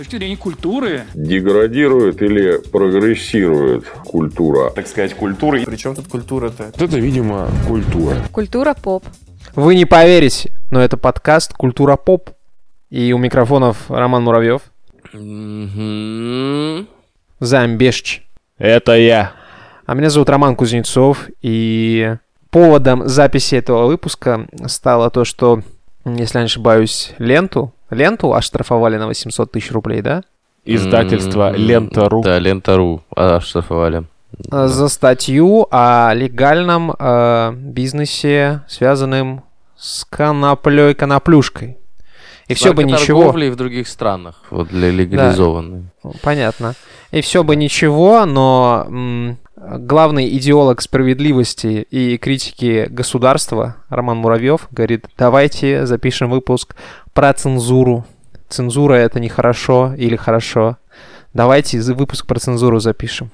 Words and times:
точки 0.00 0.16
зрения 0.16 0.38
культуры. 0.38 1.02
Деградирует 1.12 2.22
или 2.22 2.56
прогрессирует 2.70 3.86
культура? 3.86 4.70
Так 4.70 4.86
сказать, 4.86 5.12
культура. 5.12 5.60
Причем 5.66 5.94
тут 5.94 6.08
культура-то? 6.08 6.64
Вот 6.72 6.80
это, 6.80 6.98
видимо, 6.98 7.50
культура. 7.68 8.16
Культура 8.32 8.72
поп. 8.72 9.04
Вы 9.54 9.74
не 9.74 9.84
поверите, 9.84 10.52
но 10.70 10.80
это 10.80 10.96
подкаст 10.96 11.52
«Культура 11.52 11.96
поп». 11.96 12.30
И 12.88 13.12
у 13.12 13.18
микрофонов 13.18 13.90
Роман 13.90 14.24
Муравьев. 14.24 14.62
Замбешч. 17.40 18.22
Это 18.56 18.96
я. 18.96 19.32
А 19.84 19.94
меня 19.94 20.08
зовут 20.08 20.30
Роман 20.30 20.56
Кузнецов, 20.56 21.28
и 21.42 22.16
поводом 22.48 23.06
записи 23.06 23.56
этого 23.56 23.86
выпуска 23.86 24.46
стало 24.66 25.10
то, 25.10 25.26
что, 25.26 25.62
если 26.06 26.38
я 26.38 26.44
не 26.44 26.46
ошибаюсь, 26.46 27.12
ленту, 27.18 27.74
ленту 27.90 28.32
оштрафовали 28.34 28.96
на 28.96 29.06
800 29.06 29.52
тысяч 29.52 29.70
рублей, 29.72 30.02
да? 30.02 30.22
Издательство 30.64 31.52
Лента.ру. 31.52 32.22
Да, 32.22 32.38
Лента.ру 32.38 33.02
оштрафовали. 33.16 34.04
А, 34.50 34.68
За 34.68 34.88
статью 34.88 35.66
о 35.70 36.12
легальном 36.14 36.94
э, 36.98 37.52
бизнесе, 37.54 38.62
связанном 38.68 39.42
с 39.76 40.04
коноплей, 40.04 40.94
коноплюшкой. 40.94 41.78
И 42.48 42.54
все 42.54 42.72
бы 42.74 42.84
ничего... 42.84 43.30
В 43.30 43.56
других 43.56 43.86
странах, 43.88 44.42
вот 44.50 44.68
для 44.68 44.90
легализованной. 44.90 45.84
Понятно. 46.22 46.74
И 47.12 47.20
все 47.20 47.44
бы 47.44 47.54
ничего, 47.56 48.26
но 48.26 48.84
м, 48.88 49.38
главный 49.60 50.36
идеолог 50.36 50.80
справедливости 50.80 51.86
и 51.90 52.16
критики 52.16 52.86
государства 52.90 53.76
Роман 53.88 54.18
Муравьев 54.18 54.68
говорит, 54.70 55.06
давайте 55.18 55.86
запишем 55.86 56.30
выпуск 56.30 56.74
про 57.12 57.32
цензуру. 57.32 58.06
Цензура 58.48 58.94
это 58.94 59.20
нехорошо 59.20 59.94
или 59.96 60.16
хорошо. 60.16 60.78
Давайте 61.34 61.80
выпуск 61.92 62.26
про 62.26 62.38
цензуру 62.40 62.80
запишем. 62.80 63.30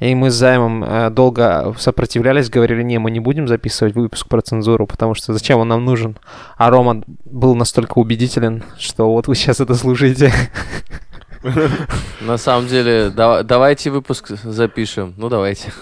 И 0.00 0.14
мы 0.14 0.30
с 0.30 0.34
Займом 0.34 0.82
э, 0.82 1.10
долго 1.10 1.74
сопротивлялись, 1.78 2.50
говорили, 2.50 2.82
не, 2.82 2.98
мы 2.98 3.10
не 3.10 3.20
будем 3.20 3.46
записывать 3.46 3.94
выпуск 3.94 4.26
про 4.26 4.40
цензуру, 4.40 4.86
потому 4.86 5.14
что 5.14 5.32
зачем 5.32 5.60
он 5.60 5.68
нам 5.68 5.84
нужен? 5.84 6.18
А 6.56 6.70
Рома 6.70 7.02
был 7.24 7.54
настолько 7.54 7.98
убедителен, 7.98 8.64
что 8.78 9.12
вот 9.12 9.28
вы 9.28 9.36
сейчас 9.36 9.60
это 9.60 9.74
слушаете. 9.74 10.32
На 12.20 12.36
самом 12.36 12.66
деле, 12.68 13.10
да- 13.10 13.42
давайте 13.42 13.90
выпуск 13.90 14.28
запишем. 14.44 15.14
Ну, 15.16 15.28
давайте. 15.28 15.72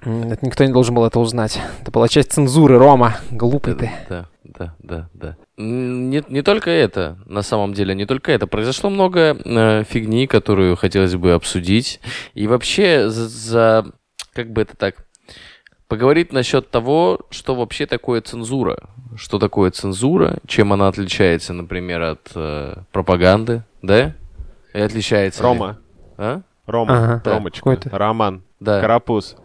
Это 0.00 0.38
никто 0.44 0.64
не 0.64 0.72
должен 0.72 0.94
был 0.94 1.04
это 1.04 1.20
узнать. 1.20 1.60
Это 1.80 1.90
была 1.92 2.08
часть 2.08 2.32
цензуры, 2.32 2.76
Рома. 2.78 3.16
Глупый 3.30 3.74
ты. 3.74 3.90
Да, 4.08 4.26
да, 4.42 4.74
да, 4.80 5.08
да. 5.14 5.36
Не, 5.56 6.24
не 6.28 6.42
только 6.42 6.70
это, 6.70 7.18
на 7.26 7.42
самом 7.42 7.72
деле, 7.72 7.94
не 7.94 8.04
только 8.06 8.32
это. 8.32 8.46
Произошло 8.48 8.90
много 8.90 9.36
э, 9.44 9.84
фигни, 9.88 10.26
которую 10.26 10.74
хотелось 10.76 11.14
бы 11.14 11.32
обсудить. 11.32 12.00
И 12.34 12.48
вообще, 12.48 13.08
за, 13.10 13.28
за- 13.28 13.86
как 14.34 14.52
бы 14.52 14.62
это 14.62 14.76
так, 14.76 14.96
поговорить 15.92 16.32
насчет 16.32 16.70
того, 16.70 17.20
что 17.28 17.54
вообще 17.54 17.84
такое 17.84 18.22
цензура. 18.22 18.78
Что 19.14 19.38
такое 19.38 19.70
цензура, 19.70 20.38
чем 20.46 20.72
она 20.72 20.88
отличается, 20.88 21.52
например, 21.52 22.00
от 22.00 22.30
э, 22.34 22.76
пропаганды, 22.92 23.64
да? 23.82 24.14
И 24.72 24.80
отличается 24.80 25.42
ли? 25.42 25.48
Рома. 25.48 25.78
А? 26.16 26.40
Рома. 26.66 26.96
Ага. 26.96 27.22
Ромочка. 27.26 27.58
Какой-то. 27.58 27.90
Роман. 27.90 28.42
Да. 28.58 28.80
Карапуз. 28.80 29.36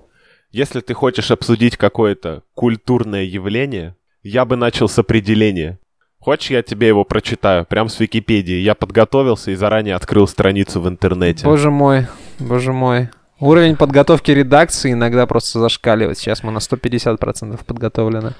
Если 0.51 0.79
ты 0.79 0.93
хочешь 0.93 1.31
обсудить 1.31 1.75
какое-то 1.75 2.43
культурное 2.53 3.23
явление, 3.23 3.97
я 4.23 4.45
бы 4.45 4.55
начал 4.55 4.87
с 4.87 4.97
определения. 4.97 5.79
Хочешь, 6.17 6.51
я 6.51 6.63
тебе 6.63 6.87
его 6.87 7.03
прочитаю? 7.03 7.65
Прям 7.65 7.89
с 7.89 7.99
Википедии. 7.99 8.55
Я 8.55 8.73
подготовился 8.73 9.51
и 9.51 9.55
заранее 9.55 9.95
открыл 9.95 10.29
страницу 10.29 10.79
в 10.79 10.87
интернете. 10.87 11.43
Боже 11.43 11.71
мой, 11.71 12.07
боже 12.39 12.71
мой. 12.71 13.09
Уровень 13.39 13.75
подготовки 13.75 14.31
редакции 14.31 14.93
иногда 14.93 15.25
просто 15.27 15.59
зашкаливает. 15.59 16.17
Сейчас 16.17 16.43
мы 16.43 16.51
на 16.51 16.57
150% 16.59 17.63
подготовлены. 17.65 18.33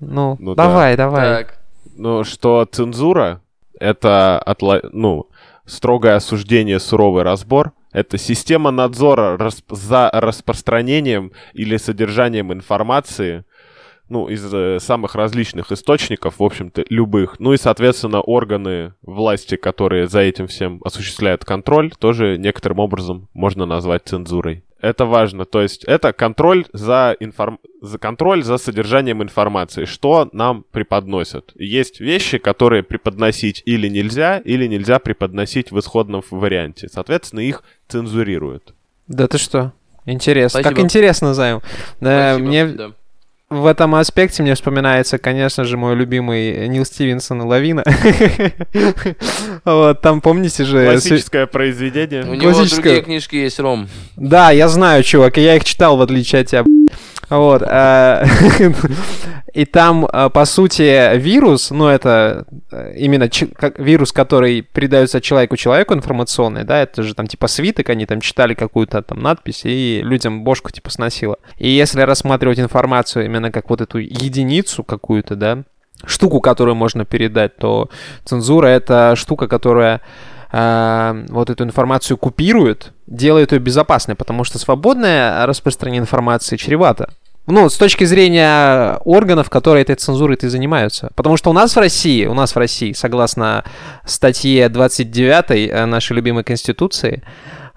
Ну, 0.00 0.36
Ну 0.38 0.54
да. 0.54 0.64
давай, 0.66 0.96
давай. 0.96 1.44
Так. 1.44 1.58
Ну, 1.96 2.24
что 2.24 2.64
цензура— 2.70 3.40
это 3.80 4.42
отла- 4.46 4.88
ну, 4.92 5.28
строгое 5.66 6.16
осуждение, 6.16 6.78
суровый 6.78 7.22
разбор. 7.24 7.72
Это 7.92 8.18
система 8.18 8.70
надзора 8.72 9.36
расп- 9.36 9.62
за 9.74 10.10
распространением 10.12 11.32
или 11.52 11.76
содержанием 11.76 12.52
информации 12.52 13.44
ну, 14.08 14.28
из 14.28 14.44
э, 14.52 14.78
самых 14.80 15.14
различных 15.14 15.72
источников, 15.72 16.38
в 16.38 16.42
общем-то, 16.42 16.84
любых. 16.90 17.36
Ну 17.38 17.52
и, 17.52 17.56
соответственно, 17.56 18.20
органы 18.20 18.94
власти, 19.02 19.56
которые 19.56 20.08
за 20.08 20.20
этим 20.20 20.46
всем 20.46 20.80
осуществляют 20.84 21.44
контроль, 21.44 21.90
тоже 21.98 22.36
некоторым 22.38 22.78
образом 22.78 23.28
можно 23.32 23.66
назвать 23.66 24.02
цензурой. 24.04 24.62
Это 24.84 25.06
важно. 25.06 25.46
То 25.46 25.62
есть 25.62 25.84
это 25.84 26.12
контроль 26.12 26.66
за, 26.74 27.16
информ... 27.18 27.58
за 27.80 27.96
контроль 27.96 28.44
за 28.44 28.58
содержанием 28.58 29.22
информации, 29.22 29.86
что 29.86 30.28
нам 30.32 30.66
преподносят. 30.70 31.52
Есть 31.54 32.00
вещи, 32.00 32.36
которые 32.36 32.82
преподносить 32.82 33.62
или 33.64 33.88
нельзя, 33.88 34.38
или 34.38 34.66
нельзя 34.66 34.98
преподносить 34.98 35.70
в 35.70 35.78
исходном 35.78 36.22
варианте. 36.30 36.88
Соответственно, 36.92 37.40
их 37.40 37.62
цензурируют. 37.88 38.74
Да 39.08 39.26
ты 39.26 39.38
что? 39.38 39.72
Интересно. 40.04 40.62
Как 40.62 40.72
Спасибо. 40.72 40.84
интересно, 40.84 41.32
Займ. 41.32 41.62
Да, 42.00 42.34
Спасибо, 42.34 42.48
мне 42.48 42.66
да. 42.66 42.92
В 43.50 43.66
этом 43.66 43.94
аспекте 43.94 44.42
мне 44.42 44.54
вспоминается, 44.54 45.18
конечно 45.18 45.64
же, 45.64 45.76
мой 45.76 45.94
любимый 45.94 46.66
Нил 46.68 46.84
Стивенсон 46.84 47.42
и 47.42 47.44
Лавина. 47.44 47.84
Вот, 49.64 50.00
там 50.00 50.20
помните 50.20 50.64
же... 50.64 50.90
Классическое 50.90 51.46
произведение. 51.46 52.24
У 52.24 52.34
него 52.34 52.64
другие 52.64 53.02
книжки 53.02 53.36
есть, 53.36 53.58
Ром. 53.60 53.88
Да, 54.16 54.50
я 54.50 54.68
знаю, 54.68 55.02
чувак, 55.02 55.38
и 55.38 55.42
я 55.42 55.56
их 55.56 55.64
читал, 55.64 55.96
в 55.96 56.02
отличие 56.02 56.42
от 56.42 56.48
тебя. 56.48 56.64
Вот. 57.30 57.62
э, 57.62 58.26
И 59.54 59.64
там, 59.66 60.06
э, 60.06 60.30
по 60.30 60.44
сути, 60.44 61.16
вирус, 61.16 61.70
ну, 61.70 61.86
это 61.86 62.44
э, 62.72 62.94
именно 62.96 63.30
вирус, 63.78 64.10
который 64.10 64.62
передается 64.62 65.20
человеку 65.20 65.56
человеку 65.56 65.94
информационный, 65.94 66.64
да, 66.64 66.82
это 66.82 67.04
же 67.04 67.14
там 67.14 67.28
типа 67.28 67.46
свиток, 67.46 67.88
они 67.88 68.04
там 68.04 68.20
читали 68.20 68.54
какую-то 68.54 69.00
там 69.02 69.22
надпись, 69.22 69.60
и 69.64 70.00
людям 70.02 70.42
бошку 70.42 70.72
типа 70.72 70.90
сносило. 70.90 71.36
И 71.56 71.68
если 71.68 72.00
рассматривать 72.00 72.58
информацию 72.58 73.26
именно 73.26 73.52
как 73.52 73.70
вот 73.70 73.80
эту 73.80 73.98
единицу 73.98 74.82
какую-то, 74.82 75.36
да, 75.36 75.62
штуку, 76.04 76.40
которую 76.40 76.74
можно 76.74 77.04
передать, 77.04 77.56
то 77.56 77.90
цензура— 78.24 78.66
это 78.68 79.14
штука, 79.16 79.46
которая 79.46 80.00
э, 80.54 81.24
вот 81.28 81.50
эту 81.50 81.64
информацию 81.64 82.16
купирует, 82.16 82.92
делает 83.06 83.52
ее 83.52 83.58
безопасной, 83.58 84.14
потому 84.14 84.44
что 84.44 84.58
свободное 84.58 85.44
распространение 85.46 86.00
информации 86.00 86.56
чревато. 86.56 87.12
Ну, 87.46 87.68
с 87.68 87.76
точки 87.76 88.04
зрения 88.04 88.98
органов, 89.04 89.50
которые 89.50 89.82
этой 89.82 89.96
цензурой-то 89.96 90.46
и 90.46 90.48
занимаются. 90.48 91.10
Потому 91.14 91.36
что 91.36 91.50
у 91.50 91.52
нас 91.52 91.76
в 91.76 91.78
России, 91.78 92.24
у 92.24 92.34
нас 92.34 92.54
в 92.54 92.58
России, 92.58 92.92
согласно 92.92 93.64
статье 94.06 94.68
29 94.68 95.70
э, 95.70 95.84
нашей 95.86 96.14
любимой 96.14 96.44
Конституции, 96.44 97.22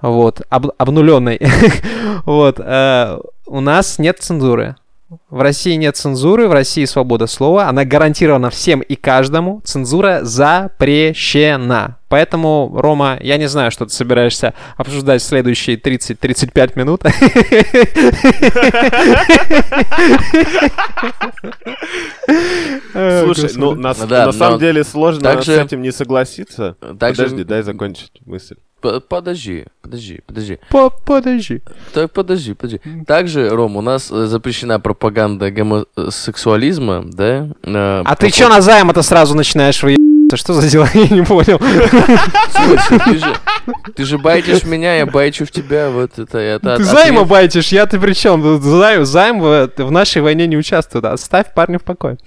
вот, 0.01 0.41
об- 0.49 0.71
обнуленной, 0.77 1.41
вот, 2.25 2.59
э, 2.59 3.19
у 3.47 3.59
нас 3.59 3.99
нет 3.99 4.19
цензуры. 4.19 4.75
В 5.29 5.39
России 5.41 5.75
нет 5.75 5.95
цензуры, 5.95 6.49
в 6.49 6.51
России 6.51 6.83
свобода 6.83 7.27
слова, 7.27 7.69
она 7.69 7.85
гарантирована 7.85 8.49
всем 8.49 8.81
и 8.81 8.95
каждому, 8.95 9.61
цензура 9.63 10.19
запрещена. 10.23 11.97
Поэтому, 12.09 12.73
Рома, 12.75 13.17
я 13.21 13.37
не 13.37 13.47
знаю, 13.47 13.71
что 13.71 13.85
ты 13.85 13.93
собираешься 13.93 14.53
обсуждать 14.75 15.21
в 15.21 15.25
следующие 15.25 15.77
30-35 15.77 16.71
минут. 16.75 17.03
Слушай, 22.93 23.51
ну, 23.55 23.75
на, 23.75 23.93
на 23.93 24.31
самом 24.33 24.59
деле 24.59 24.83
сложно 24.83 25.41
с 25.41 25.47
этим 25.47 25.81
не 25.81 25.93
согласиться. 25.93 26.75
Подожди, 26.81 27.45
дай 27.45 27.61
закончить 27.61 28.11
мысль. 28.25 28.57
Подожди, 29.09 29.65
подожди, 29.81 30.21
подожди. 30.25 30.59
По- 30.69 30.89
Подожди. 30.89 31.61
Так, 31.93 32.11
подожди, 32.11 32.53
подожди. 32.53 32.81
Также, 33.05 33.49
Ром, 33.49 33.75
у 33.77 33.81
нас 33.81 34.11
э, 34.11 34.25
запрещена 34.27 34.79
пропаганда 34.79 35.51
гомосексуализма, 35.51 37.03
да? 37.05 37.47
Э, 37.63 38.01
А 38.05 38.15
ты 38.15 38.27
пропа- 38.27 38.31
чё 38.31 38.49
на 38.49 38.61
займ-то 38.61 39.01
сразу 39.01 39.35
начинаешь 39.35 39.81
выебаться? 39.83 40.35
Что 40.35 40.53
за 40.53 40.67
дела? 40.69 40.87
Я 40.93 41.07
не 41.07 41.23
понял. 41.23 41.57
Смысле? 42.51 42.99
Ты 43.05 43.17
же, 43.19 43.35
ты 43.95 44.05
же 44.05 44.17
байтишь 44.17 44.63
меня, 44.63 44.95
я 44.97 45.05
байчу 45.05 45.45
в 45.45 45.51
тебя, 45.51 45.89
вот 45.89 46.17
это... 46.19 46.37
это 46.37 46.77
Ты 46.77 46.83
от- 46.83 46.87
займа 46.87 47.21
ответ- 47.21 47.27
байтишь, 47.29 47.69
я 47.69 47.85
ты 47.85 47.99
при 47.99 48.13
чем? 48.13 48.61
Займ, 48.61 49.05
займ 49.05 49.39
в, 49.39 49.69
в 49.77 49.91
нашей 49.91 50.21
войне 50.21 50.47
не 50.47 50.57
участвует. 50.57 51.05
Оставь 51.05 51.53
парня 51.53 51.79
в 51.79 51.83
покое. 51.83 52.17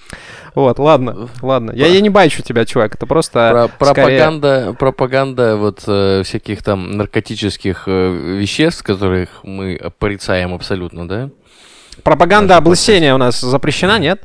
Вот, 0.55 0.79
ладно, 0.79 1.29
ладно. 1.43 1.73
Я, 1.75 1.87
я 1.87 2.01
не 2.01 2.11
байчу 2.11 2.43
тебя, 2.43 2.65
чувак, 2.65 2.95
это 2.95 3.07
просто... 3.07 3.69
Про- 3.79 3.87
скорее- 3.87 4.19
пропаганда, 4.19 4.77
пропаганда 4.79 5.57
вот 5.57 5.83
э, 5.87 6.23
всяких 6.25 6.63
там 6.63 6.97
наркотических 6.97 7.85
э, 7.87 8.37
веществ, 8.39 8.83
которых 8.83 9.29
мы 9.45 9.81
порицаем 9.99 10.55
абсолютно, 10.55 11.07
да? 11.09 11.31
Пропаганда 12.03 12.57
облысения 12.57 13.15
у 13.15 13.19
нас 13.19 13.41
запрещена, 13.41 13.99
нет? 13.99 14.23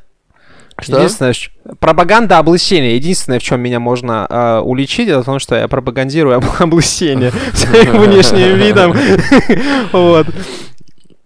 Что? 0.80 0.98
Единственное, 0.98 1.34
пропаганда 1.80 2.38
облысения. 2.38 2.96
Единственное, 2.96 3.40
в 3.40 3.44
чем 3.44 3.62
меня 3.62 3.80
можно 3.80 4.28
э, 4.30 4.60
уличить, 4.60 5.08
это 5.08 5.22
в 5.22 5.26
том, 5.26 5.40
что 5.40 5.56
я 5.56 5.68
пропагандирую 5.68 6.36
об- 6.38 6.46
облысение 6.60 7.32
своим 7.54 8.02
внешним 8.02 8.56
видом. 8.58 8.94
Вот, 9.94 10.28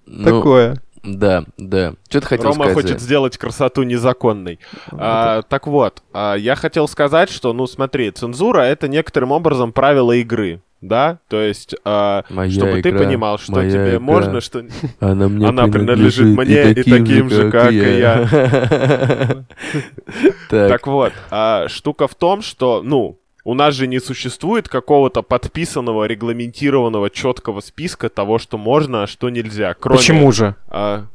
Ну, 0.06 0.24
такое. 0.24 0.78
Да, 1.04 1.46
да. 1.58 1.94
Что 2.10 2.22
ты 2.22 2.28
хотел 2.28 2.46
Рома 2.52 2.66
сказать? 2.66 2.74
хочет 2.74 2.90
Зай? 2.92 3.00
сделать 3.00 3.38
красоту 3.38 3.84
незаконной. 3.84 4.60
А, 4.92 5.42
так 5.44 5.68
вот, 5.68 6.04
а, 6.14 6.36
я 6.36 6.56
хотел 6.56 6.88
сказать, 6.88 7.30
что, 7.30 7.54
ну 7.54 7.68
смотри, 7.68 8.12
цензура 8.12 8.62
это 8.62 8.88
некоторым 8.88 9.32
образом 9.32 9.72
правило 9.72 10.12
игры. 10.14 10.62
Да, 10.82 11.20
то 11.28 11.42
есть, 11.42 11.76
а, 11.84 12.24
Моя 12.30 12.50
чтобы 12.52 12.82
ты 12.82 12.90
игра, 12.90 13.00
понимал, 13.00 13.38
что 13.38 13.52
моя 13.52 13.70
тебе 13.70 13.90
игра. 13.90 14.00
можно, 14.00 14.40
что 14.40 14.64
Она 15.02 15.28
мне 15.28 15.46
Она 15.46 15.68
принадлежит 15.68 16.38
мне 16.38 16.72
и 16.72 16.84
таким 16.90 17.30
же, 17.30 17.52
как 17.52 17.72
и 17.74 17.98
я. 18.00 18.26
Так, 20.50 20.70
Так 20.70 20.88
вот, 20.88 21.14
а, 21.32 21.68
штука 21.68 22.08
в 22.08 22.16
том, 22.16 22.42
что, 22.42 22.82
ну, 22.84 23.19
у 23.50 23.56
нас 23.56 23.74
же 23.74 23.88
не 23.88 24.00
существует 24.00 24.70
какого-то 24.70 25.24
подписанного, 25.24 26.04
регламентированного, 26.04 27.10
четкого 27.10 27.62
списка 27.62 28.08
того, 28.08 28.38
что 28.38 28.60
можно, 28.60 29.02
а 29.04 29.08
что 29.08 29.32
нельзя. 29.32 29.74
Кроме, 29.74 29.98
Почему 29.98 30.32
же? 30.32 30.56
а, 30.68 31.08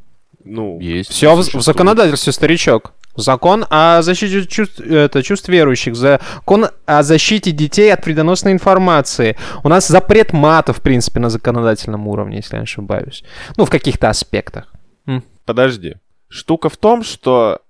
ну, 0.42 0.81
есть. 0.81 1.10
Все 1.10 1.36
в, 1.36 1.42
в 1.42 1.62
законодательстве, 1.62 2.32
старичок. 2.32 2.92
Закон 3.14 3.64
о 3.70 4.02
защите 4.02 4.44
чувств, 4.46 4.81
это, 4.81 5.22
чувств 5.22 5.48
верующих, 5.48 5.94
закон 5.94 6.66
о 6.86 7.04
защите 7.04 7.52
детей 7.52 7.94
от 7.94 8.04
вредоносной 8.04 8.50
информации. 8.50 9.36
У 9.62 9.69
нас 9.69 9.86
запрет 9.86 10.32
мата, 10.32 10.72
в 10.72 10.81
принципе, 10.82 11.20
на 11.20 11.31
законодательном 11.31 12.08
уровне, 12.08 12.38
если 12.38 12.56
я 12.56 12.62
не 12.62 12.64
ошибаюсь. 12.64 13.22
Ну, 13.56 13.64
в 13.64 13.70
каких-то 13.70 14.08
аспектах. 14.08 14.75
подожди. 15.44 15.94
Штука 16.28 16.69
в 16.69 16.76
том, 16.78 17.04
что 17.04 17.60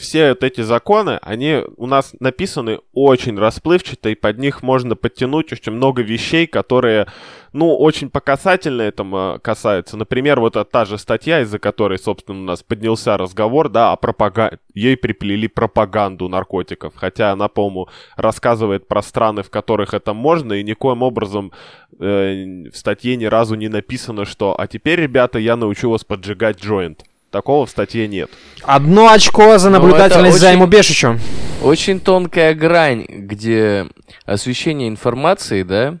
все 0.00 0.30
вот 0.30 0.42
эти 0.42 0.62
законы, 0.62 1.18
они 1.22 1.62
у 1.76 1.86
нас 1.86 2.14
написаны 2.18 2.80
очень 2.92 3.38
расплывчато, 3.38 4.08
и 4.08 4.14
под 4.14 4.38
них 4.38 4.62
можно 4.62 4.96
подтянуть 4.96 5.52
очень 5.52 5.72
много 5.72 6.02
вещей, 6.02 6.46
которые, 6.46 7.06
ну, 7.52 7.76
очень 7.76 8.08
по 8.08 8.20
касательно 8.20 8.82
этому 8.82 9.38
касаются. 9.42 9.96
Например, 9.96 10.40
вот 10.40 10.56
та 10.70 10.84
же 10.86 10.96
статья, 10.96 11.42
из-за 11.42 11.58
которой, 11.58 11.98
собственно, 11.98 12.38
у 12.38 12.44
нас 12.44 12.62
поднялся 12.62 13.16
разговор, 13.18 13.68
да, 13.68 13.92
о 13.92 13.96
пропаганде. 13.96 14.58
Ей 14.72 14.96
приплели 14.96 15.48
пропаганду 15.48 16.28
наркотиков, 16.28 16.94
хотя 16.96 17.32
она, 17.32 17.48
по-моему, 17.48 17.88
рассказывает 18.16 18.88
про 18.88 19.02
страны, 19.02 19.42
в 19.42 19.50
которых 19.50 19.92
это 19.92 20.14
можно, 20.14 20.54
и 20.54 20.62
никоим 20.62 21.02
образом 21.02 21.52
э, 21.98 22.70
в 22.72 22.76
статье 22.76 23.16
ни 23.16 23.26
разу 23.26 23.54
не 23.54 23.68
написано, 23.68 24.24
что 24.24 24.58
«А 24.58 24.66
теперь, 24.66 25.00
ребята, 25.00 25.38
я 25.38 25.56
научу 25.56 25.90
вас 25.90 26.04
поджигать 26.04 26.62
джойнт». 26.62 27.04
Такого 27.30 27.64
в 27.66 27.70
статье 27.70 28.08
нет. 28.08 28.30
Одно 28.62 29.08
очко 29.12 29.56
за 29.58 29.70
Ну, 29.70 29.78
наблюдательность 29.78 30.38
за 30.38 30.46
очень- 30.48 30.56
ему 30.58 30.66
Бешичу. 30.66 31.18
Очень 31.62 32.00
тонкая 32.00 32.54
грань, 32.54 33.04
где 33.08 33.86
освещение 34.24 34.88
информации, 34.88 35.62
да, 35.62 35.98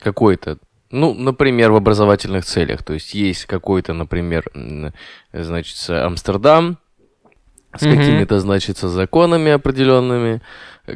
какой-то, 0.00 0.58
ну, 0.90 1.12
например, 1.12 1.72
в 1.72 1.76
образовательных 1.76 2.44
целях. 2.46 2.82
То 2.84 2.94
есть 2.94 3.12
есть 3.14 3.44
какой-то, 3.46 3.92
например, 3.92 4.44
значит, 5.32 5.76
Амстердам 5.90 6.78
с 7.76 7.82
Мгм. 7.82 7.96
какими-то, 7.96 8.40
значит, 8.40 8.78
законами 8.78 9.50
определенными, 9.52 10.40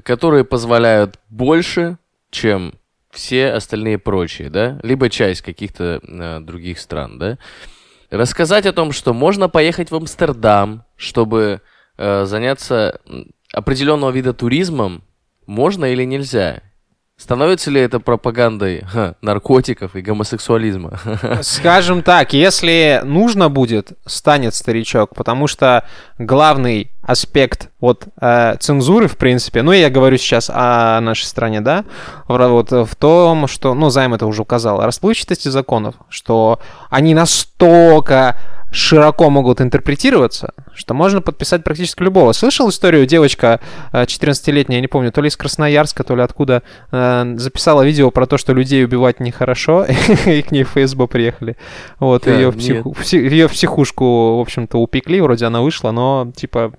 которые 0.05 0.45
позволяют 0.45 1.19
больше, 1.29 1.99
чем 2.31 2.75
все 3.11 3.49
остальные 3.53 3.99
прочие, 3.99 4.51
да, 4.51 4.79
либо 4.83 5.09
часть 5.11 5.41
каких-то 5.43 6.01
э, 6.03 6.41
других 6.41 6.79
стран, 6.79 7.19
да. 7.19 7.39
Рассказать 8.11 8.67
о 8.67 8.73
том, 8.73 8.93
что 8.93 9.13
можно 9.13 9.49
поехать 9.49 9.91
в 9.91 9.97
Амстердам, 9.97 10.85
чтобы 10.97 11.61
э, 11.97 12.25
заняться 12.25 13.01
определенного 13.53 14.11
вида 14.11 14.33
туризмом, 14.33 15.03
можно 15.47 15.87
или 15.87 16.05
нельзя? 16.05 16.63
Становится 17.19 17.71
ли 17.71 17.81
это 17.81 17.99
пропагандой 17.99 18.85
ха, 18.85 19.15
наркотиков 19.23 19.97
и 19.97 20.03
гомосексуализма? 20.03 20.99
Скажем 21.41 22.03
так, 22.03 22.35
если 22.35 23.01
нужно 23.05 23.49
будет, 23.49 23.93
станет 24.05 24.55
старичок, 24.55 25.15
потому 25.15 25.47
что 25.47 25.87
главный 26.19 26.91
аспект 27.01 27.71
вот 27.81 28.05
э, 28.21 28.57
цензуры, 28.61 29.09
в 29.09 29.17
принципе, 29.17 29.63
ну 29.63 29.73
я 29.73 29.89
говорю 29.89 30.19
сейчас 30.19 30.51
о 30.53 31.01
нашей 31.01 31.25
стране, 31.25 31.63
да, 31.63 31.87
вот 32.29 32.71
в 32.73 32.95
том, 32.97 33.47
что, 33.47 33.73
ну 33.73 33.89
Займ 33.89 34.13
это 34.13 34.27
уже 34.27 34.43
указал, 34.43 34.85
расплывчатости 34.85 35.49
законов, 35.49 35.95
что 36.11 36.61
они 36.91 37.15
настолько 37.15 38.37
широко 38.77 39.31
могут 39.31 39.61
интерпретироваться, 39.61 40.53
что 40.75 40.95
можно 40.95 41.21
подписать 41.23 41.65
практически 41.65 42.03
любого. 42.03 42.33
Слышал 42.33 42.69
историю, 42.69 43.07
девочка 43.07 43.61
э, 43.93 44.03
14-летняя, 44.05 44.77
я 44.77 44.81
не 44.81 44.87
помню, 44.87 45.11
то 45.13 45.21
ли 45.23 45.29
из 45.29 45.37
Красноярска, 45.37 46.05
то 46.05 46.15
ли 46.15 46.23
откуда, 46.23 46.63
э, 46.93 47.35
записала 47.37 47.83
видео 47.83 48.11
про 48.11 48.27
то, 48.27 48.37
что 48.39 48.53
людей 48.53 48.85
убивать 48.85 49.19
нехорошо, 49.21 49.87
и 50.27 50.43
к 50.43 50.51
ней 50.51 50.65
в 50.65 50.73
ФСБ 50.77 51.07
приехали. 51.07 51.57
Вот, 51.99 52.25
Да, 52.25 52.33
ее, 52.35 52.51
в 52.51 52.57
психу- 52.57 52.95
ее 53.13 53.49
в 53.49 53.53
психушку, 53.53 54.37
в 54.37 54.41
общем-то, 54.41 54.79
упекли, 54.79 55.21
вроде 55.21 55.47
она 55.47 55.63
вышла, 55.63 55.91
но, 55.91 56.31
типа, 56.37 56.73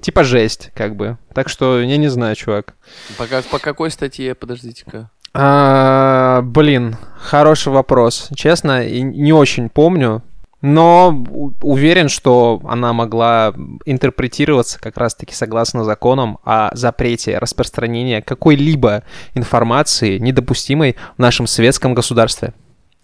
типа 0.00 0.22
жесть, 0.24 0.70
как 0.74 0.94
бы. 0.96 1.18
Так 1.34 1.48
что 1.48 1.80
я 1.80 1.96
не 1.96 2.08
знаю, 2.08 2.36
чувак. 2.36 2.74
По, 3.18 3.26
как- 3.26 3.44
по 3.46 3.58
какой 3.58 3.90
статье, 3.90 4.34
подождите-ка? 4.34 5.10
А, 5.34 6.42
блин, 6.42 6.96
хороший 7.18 7.72
вопрос. 7.72 8.28
Честно, 8.36 8.86
не 8.88 9.32
очень 9.32 9.68
помню. 9.70 10.22
Но 10.62 11.24
уверен, 11.60 12.08
что 12.08 12.60
она 12.64 12.92
могла 12.92 13.52
интерпретироваться 13.84 14.80
как 14.80 14.96
раз-таки 14.96 15.34
согласно 15.34 15.82
законам 15.82 16.38
о 16.44 16.74
запрете 16.74 17.38
распространения 17.38 18.22
какой-либо 18.22 19.02
информации, 19.34 20.18
недопустимой 20.18 20.96
в 21.16 21.18
нашем 21.18 21.48
светском 21.48 21.94
государстве. 21.94 22.54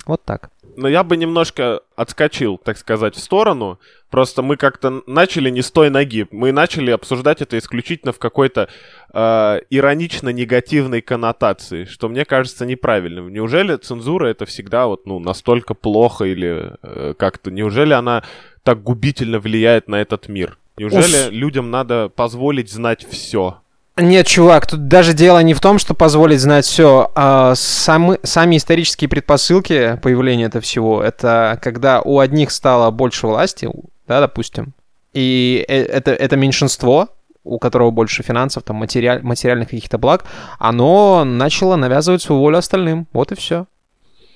Вот 0.07 0.25
так. 0.25 0.51
Но 0.79 0.89
я 0.89 1.03
бы 1.03 1.17
немножко 1.17 1.81
отскочил, 1.97 2.57
так 2.57 2.79
сказать, 2.79 3.17
в 3.17 3.19
сторону. 3.19 3.81
Просто 4.11 4.43
мы 4.43 4.57
как-то 4.57 5.03
начали 5.09 5.51
не 5.51 5.61
с 5.61 5.73
той 5.73 5.91
ноги. 5.91 6.29
Мы 6.31 6.53
начали 6.53 6.93
обсуждать 6.93 7.43
это 7.43 7.59
исключительно 7.59 8.13
в 8.13 8.21
какой-то 8.21 8.69
э, 9.13 9.61
иронично-негативной 9.71 11.03
коннотации, 11.03 11.85
что 11.85 12.09
мне 12.09 12.25
кажется 12.25 12.65
неправильным. 12.65 13.33
Неужели 13.33 13.75
цензура 13.77 14.29
это 14.29 14.47
всегда 14.47 14.87
вот 14.87 15.05
ну 15.05 15.19
настолько 15.19 15.75
плохо 15.75 16.27
или 16.27 16.75
э, 16.83 17.15
как-то? 17.19 17.51
Неужели 17.51 17.93
она 17.93 18.23
так 18.63 18.81
губительно 18.81 19.41
влияет 19.41 19.89
на 19.89 20.01
этот 20.01 20.29
мир? 20.29 20.59
Неужели 20.77 21.27
Уф. 21.27 21.33
людям 21.33 21.73
надо 21.73 22.09
позволить 22.09 22.71
знать 22.71 23.05
все? 23.05 23.61
Нет, 23.99 24.27
чувак, 24.27 24.67
тут 24.67 24.87
даже 24.87 25.13
дело 25.13 25.41
не 25.43 25.55
в 25.55 25.61
том, 25.61 25.79
что 25.79 25.93
позволить 25.93 26.41
знать 26.41 26.65
все. 26.65 27.11
А 27.15 27.55
самы, 27.57 28.19
сами 28.23 28.57
исторические 28.57 29.09
предпосылки 29.09 29.99
появления 30.03 30.45
этого 30.45 30.63
всего, 30.63 31.03
это 31.03 31.59
когда 31.61 32.01
у 32.01 32.21
одних 32.21 32.53
стало 32.53 32.91
больше 32.93 33.27
власти, 33.27 33.69
да, 34.07 34.21
допустим, 34.21 34.73
и 35.13 35.65
э- 35.69 35.83
это, 35.85 36.13
это 36.13 36.37
меньшинство, 36.37 37.09
у 37.43 37.59
которого 37.59 37.91
больше 37.91 38.23
финансов, 38.23 38.63
там, 38.63 38.77
материаль, 38.77 39.23
материальных 39.23 39.71
каких-то 39.71 39.99
благ, 39.99 40.25
оно 40.59 41.25
начало 41.25 41.77
навязывать 41.77 42.23
свою 42.23 42.41
волю 42.41 42.59
остальным. 42.59 43.09
Вот 43.13 43.33
и 43.33 43.35
все. 43.35 43.67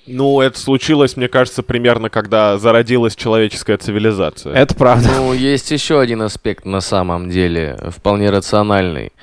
Ну, 0.05 0.41
это 0.41 0.59
случилось, 0.59 1.15
мне 1.15 1.29
кажется, 1.29 1.63
примерно 1.63 2.09
когда 2.09 2.57
зародилась 2.57 3.15
человеческая 3.15 3.77
цивилизация. 3.77 4.53
Это 4.53 4.75
правда. 4.75 5.09
Ну, 5.15 5.31
есть 5.31 5.71
еще 5.71 6.01
один 6.01 6.21
аспект 6.21 6.65
на 6.65 6.81
самом 6.81 7.29
деле, 7.29 7.79
вполне 7.95 8.29
рациональный. 8.29 9.13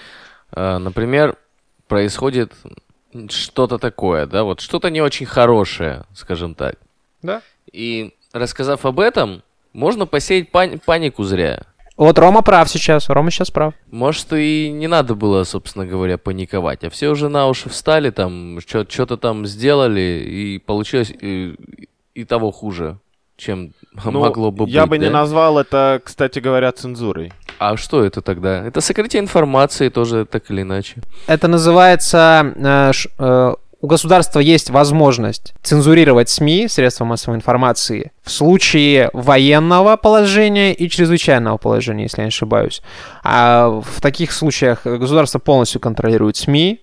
А, 0.52 0.78
Например, 0.78 1.36
происходит 1.88 2.52
что-то 3.28 3.78
такое, 3.78 4.26
да, 4.26 4.44
вот 4.44 4.60
что-то 4.60 4.90
не 4.90 5.00
очень 5.00 5.26
хорошее, 5.26 6.04
скажем 6.14 6.54
так. 6.54 6.76
Да. 7.22 7.42
И 7.72 8.14
рассказав 8.32 8.86
об 8.86 9.00
этом, 9.00 9.42
можно 9.72 10.06
посеять 10.06 10.50
пани- 10.50 10.80
панику 10.84 11.24
зря. 11.24 11.64
Вот 11.96 12.18
Рома 12.18 12.42
прав 12.42 12.70
сейчас, 12.70 13.10
Рома 13.10 13.30
сейчас 13.30 13.50
прав. 13.50 13.74
Может, 13.90 14.32
и 14.32 14.70
не 14.70 14.86
надо 14.86 15.14
было, 15.14 15.44
собственно 15.44 15.84
говоря, 15.84 16.16
паниковать, 16.16 16.82
а 16.84 16.90
все 16.90 17.08
уже 17.08 17.28
на 17.28 17.46
уши 17.46 17.68
встали, 17.68 18.10
там, 18.10 18.58
что-то 18.60 19.16
там 19.16 19.44
сделали, 19.44 20.24
и 20.26 20.58
получилось 20.58 21.10
и, 21.10 21.56
и 22.14 22.24
того 22.24 22.52
хуже, 22.52 22.98
чем 23.40 23.72
Ну, 24.04 24.20
могло 24.20 24.50
бы 24.52 24.68
я 24.68 24.82
быть. 24.82 24.90
бы 24.90 24.98
не 24.98 25.06
да? 25.06 25.12
назвал 25.20 25.58
это, 25.58 26.00
кстати 26.04 26.38
говоря, 26.38 26.70
цензурой. 26.72 27.32
А 27.58 27.76
что 27.76 28.04
это 28.04 28.20
тогда? 28.22 28.64
Это 28.66 28.80
сокрытие 28.80 29.20
информации 29.20 29.88
тоже 29.88 30.24
так 30.24 30.50
или 30.50 30.62
иначе. 30.62 30.96
Это 31.26 31.48
называется... 31.48 32.54
э, 32.56 32.92
ш- 32.92 33.08
э, 33.18 33.54
у 33.82 33.86
государства 33.86 34.40
есть 34.40 34.68
возможность 34.70 35.54
цензурировать 35.62 36.28
СМИ, 36.28 36.68
средства 36.68 37.06
массовой 37.06 37.36
информации, 37.38 38.12
в 38.22 38.30
случае 38.30 39.08
военного 39.14 39.96
положения 39.96 40.74
и 40.74 40.86
чрезвычайного 40.90 41.56
положения, 41.56 42.02
если 42.04 42.18
я 42.20 42.24
не 42.24 42.28
ошибаюсь. 42.28 42.82
А 43.24 43.68
в 43.68 44.02
таких 44.02 44.32
случаях 44.32 44.84
государство 44.84 45.38
полностью 45.38 45.80
контролирует 45.80 46.36
СМИ, 46.36 46.80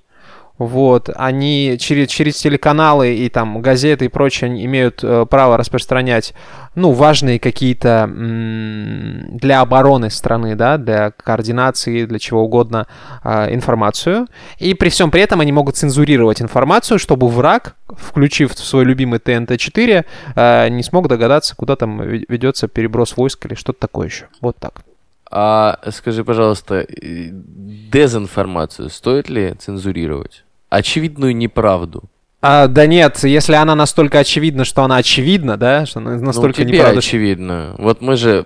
вот, 0.58 1.10
они 1.16 1.78
через, 1.80 2.10
через 2.10 2.38
телеканалы 2.38 3.16
и 3.16 3.30
там 3.30 3.62
газеты 3.62 4.06
и 4.06 4.08
прочее 4.08 4.66
имеют 4.66 5.04
э, 5.04 5.28
право 5.30 5.56
распространять, 5.56 6.34
ну, 6.74 6.92
важные 6.92 7.40
какие-то 7.40 8.10
м- 8.10 9.38
для 9.38 9.62
обороны 9.62 10.10
страны, 10.10 10.56
да, 10.56 10.78
для 10.78 11.12
координации, 11.12 12.06
для 12.06 12.18
чего 12.18 12.44
угодно 12.44 12.88
э, 13.24 13.54
информацию. 13.54 14.28
И 14.58 14.74
при 14.74 14.90
всем 14.90 15.12
при 15.12 15.22
этом 15.22 15.42
они 15.42 15.52
могут 15.52 15.78
цензурировать 15.78 16.42
информацию, 16.42 16.98
чтобы 16.98 17.28
враг, 17.28 17.76
включив 17.96 18.58
свой 18.58 18.84
любимый 18.84 19.20
ТНТ-4, 19.20 20.06
э, 20.36 20.70
не 20.70 20.82
смог 20.82 21.08
догадаться, 21.08 21.56
куда 21.56 21.76
там 21.76 22.02
ведется 22.02 22.68
переброс 22.68 23.16
войск 23.16 23.46
или 23.46 23.54
что-то 23.54 23.80
такое 23.80 24.08
еще. 24.08 24.26
Вот 24.42 24.58
так. 24.58 24.82
А 25.30 25.78
скажи, 25.92 26.24
пожалуйста, 26.24 26.88
дезинформацию 26.90 28.90
стоит 28.90 29.30
ли 29.30 29.54
цензурировать? 29.60 30.46
Очевидную 30.70 31.36
неправду. 31.36 32.04
А, 32.40 32.68
да 32.68 32.86
нет, 32.86 33.24
если 33.24 33.56
она 33.56 33.76
настолько 33.76 34.20
очевидна, 34.20 34.64
что 34.64 34.84
она 34.84 34.98
очевидна, 34.98 35.58
да, 35.58 35.88
что 35.88 36.00
она 36.00 36.18
настолько 36.18 36.62
ну, 36.62 36.68
тебе 36.68 36.78
неправда. 36.78 37.00
очевидно. 37.00 37.76
Вот 37.80 38.00
мы 38.02 38.16
же 38.16 38.46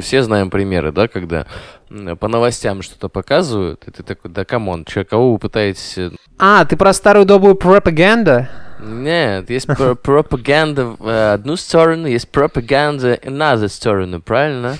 все 0.00 0.22
знаем 0.22 0.48
примеры, 0.48 0.92
да, 0.92 1.08
когда 1.08 1.46
по 2.20 2.28
новостям 2.28 2.82
что-то 2.82 3.08
показывают, 3.08 3.84
и 3.86 3.90
ты 3.90 4.02
такой, 4.04 4.30
да 4.30 4.44
come 4.44 4.67
on, 4.67 4.84
чё, 4.84 5.04
кого 5.04 5.32
вы 5.32 5.38
пытаетесь... 5.38 5.98
Э, 5.98 6.10
а, 6.38 6.64
ты 6.64 6.76
про 6.76 6.92
старую 6.92 7.26
добрую 7.26 7.56
пропаганду? 7.56 8.46
Нет, 8.80 9.50
есть 9.50 9.66
пропаганда 10.02 10.96
в 10.98 11.32
одну 11.34 11.56
сторону, 11.56 12.06
есть 12.06 12.30
пропаганда 12.30 13.18
в 13.22 13.30
другую 13.30 13.68
сторону, 13.68 14.20
правильно? 14.22 14.76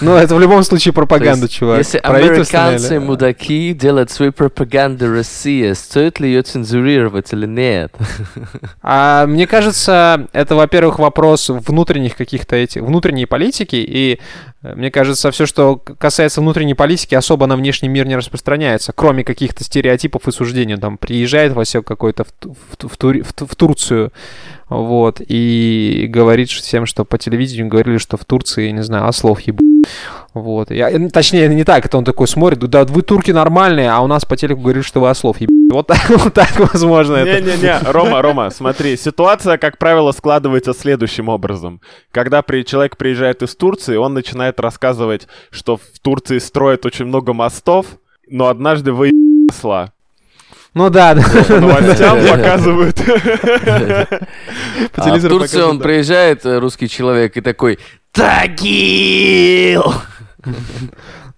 Ну, 0.00 0.14
это 0.16 0.34
в 0.34 0.40
любом 0.40 0.62
случае 0.62 0.92
пропаганда, 0.92 1.46
есть, 1.46 1.54
чувак. 1.54 1.78
Если 1.78 1.98
американцы 1.98 3.00
мудаки 3.00 3.72
делают 3.72 4.10
свою 4.10 4.32
пропаганду 4.32 5.12
России, 5.12 5.72
стоит 5.72 6.20
ли 6.20 6.28
ее 6.28 6.42
цензурировать 6.42 7.32
или 7.32 7.46
нет? 7.46 7.94
А, 8.82 9.26
мне 9.26 9.46
кажется, 9.46 10.28
это, 10.32 10.54
во-первых, 10.54 10.98
вопрос 10.98 11.50
внутренних 11.50 12.16
каких-то 12.16 12.56
этих, 12.56 12.82
внутренней 12.82 13.26
политики, 13.26 13.76
и 13.76 14.20
э, 14.62 14.74
мне 14.74 14.90
кажется, 14.90 15.30
все, 15.30 15.46
что 15.46 15.76
касается 15.76 16.40
внутренней 16.40 16.74
политики, 16.74 17.14
особо 17.14 17.46
на 17.46 17.56
внешний 17.56 17.88
мир 17.88 18.06
не 18.06 18.16
распространяется, 18.16 18.92
кроме 18.92 19.24
каких-то 19.24 19.64
стереотипов 19.64 20.26
и 20.28 20.32
суждений. 20.32 20.76
Там 20.76 20.98
приезжает 20.98 21.52
Васек 21.52 21.86
какой-то 21.86 22.24
в, 22.24 22.28
в, 22.42 22.88
в, 22.88 22.96
в, 22.96 23.46
в 23.46 23.56
Турцию, 23.56 24.12
вот, 24.70 25.20
и 25.20 26.06
говорит 26.08 26.48
всем, 26.48 26.86
что 26.86 27.04
по 27.04 27.18
телевидению 27.18 27.66
говорили, 27.66 27.98
что 27.98 28.16
в 28.16 28.24
Турции, 28.24 28.70
не 28.70 28.84
знаю, 28.84 29.08
ослов 29.08 29.40
ебут. 29.40 29.66
Вот. 30.32 30.70
Я, 30.70 31.08
точнее, 31.10 31.48
не 31.48 31.64
так, 31.64 31.84
это 31.86 31.98
он 31.98 32.04
такой 32.04 32.28
смотрит, 32.28 32.60
да 32.60 32.84
вы 32.84 33.02
турки 33.02 33.32
нормальные, 33.32 33.90
а 33.90 34.00
у 34.00 34.06
нас 34.06 34.24
по 34.24 34.36
телеку 34.36 34.60
говорили, 34.60 34.84
что 34.84 35.00
вы 35.00 35.10
ослов 35.10 35.40
еб... 35.40 35.50
Вот 35.72 35.88
так, 35.88 35.98
вот 36.08 36.32
так 36.32 36.56
возможно. 36.72 37.24
Не-не-не, 37.24 37.80
Рома, 37.90 38.22
Рома, 38.22 38.50
смотри, 38.50 38.96
ситуация, 38.96 39.58
как 39.58 39.76
правило, 39.76 40.12
складывается 40.12 40.72
следующим 40.72 41.28
образом. 41.28 41.80
Когда 42.12 42.42
при... 42.42 42.62
человек 42.62 42.96
приезжает 42.96 43.42
из 43.42 43.56
Турции, 43.56 43.96
он 43.96 44.14
начинает 44.14 44.60
рассказывать, 44.60 45.26
что 45.50 45.78
в 45.78 45.98
Турции 46.00 46.38
строят 46.38 46.86
очень 46.86 47.06
много 47.06 47.32
мостов, 47.32 47.86
но 48.28 48.46
однажды 48.46 48.92
вы 48.92 49.10
осла. 49.50 49.92
Ну 50.74 50.88
да, 50.88 51.14
да. 51.14 51.22
новостям 51.60 52.18
показывают. 52.30 53.00
А 54.96 55.16
в 55.16 55.28
Турции 55.28 55.60
он 55.60 55.80
приезжает, 55.80 56.46
э, 56.46 56.58
русский 56.58 56.88
человек, 56.88 57.36
и 57.36 57.40
такой 57.40 57.78
«Тагил!» 58.12 59.94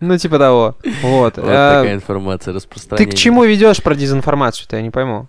Ну, 0.00 0.18
типа 0.18 0.36
того. 0.38 0.76
Вот. 1.02 1.36
Вот 1.36 1.46
такая 1.46 1.94
информация 1.94 2.52
распространяется. 2.52 3.08
Ты 3.08 3.16
к 3.16 3.16
чему 3.16 3.44
ведешь 3.44 3.80
про 3.80 3.94
дезинформацию-то, 3.94 4.74
я 4.74 4.82
не 4.82 4.90
пойму. 4.90 5.28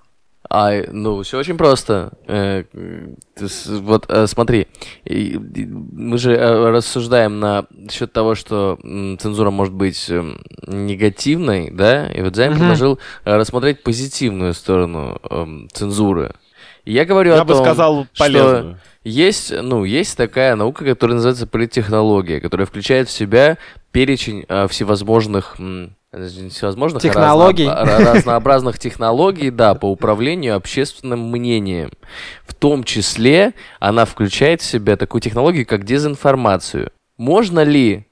А, 0.49 0.71
ну, 0.91 1.23
все 1.23 1.39
очень 1.39 1.57
просто. 1.57 2.11
Э, 2.27 2.63
вот 3.67 4.05
э, 4.09 4.27
смотри, 4.27 4.67
мы 5.05 6.17
же 6.17 6.33
э, 6.33 6.69
рассуждаем 6.69 7.39
на 7.39 7.65
счет 7.89 8.11
того, 8.13 8.35
что 8.35 8.77
цензура 8.81 9.51
может 9.51 9.73
быть 9.73 10.09
эм, 10.09 10.41
негативной, 10.67 11.71
да? 11.71 12.07
И 12.07 12.21
вот 12.21 12.35
Займ 12.35 12.53
uh-huh. 12.53 12.57
предложил 12.57 12.99
рассмотреть 13.23 13.83
позитивную 13.83 14.53
сторону 14.53 15.19
эм, 15.29 15.69
цензуры. 15.71 16.35
Я 16.85 17.05
говорю 17.05 17.31
я 17.31 17.41
о 17.41 17.45
том, 17.45 17.47
бы 17.47 17.55
сказал 17.55 18.07
полезную. 18.17 18.75
что 18.75 19.09
есть, 19.09 19.53
ну, 19.61 19.85
есть 19.85 20.17
такая 20.17 20.55
наука, 20.55 20.83
которая 20.83 21.15
называется 21.15 21.47
политтехнология, 21.47 22.41
которая 22.41 22.67
включает 22.67 23.07
в 23.07 23.11
себя 23.11 23.57
перечень 23.91 24.45
всевозможных 24.67 25.55
всевозможных 26.13 27.01
технологий. 27.01 27.67
Разно, 27.67 28.13
разнообразных 28.13 28.79
технологий, 28.79 29.49
да, 29.49 29.73
по 29.75 29.91
управлению 29.91 30.55
общественным 30.55 31.31
мнением. 31.31 31.91
В 32.45 32.53
том 32.53 32.83
числе 32.83 33.53
она 33.79 34.05
включает 34.05 34.61
в 34.61 34.65
себя 34.65 34.95
такую 34.95 35.21
технологию, 35.21 35.65
как 35.65 35.83
дезинформацию. 35.83 36.91
Можно 37.17 37.63
ли 37.63 38.07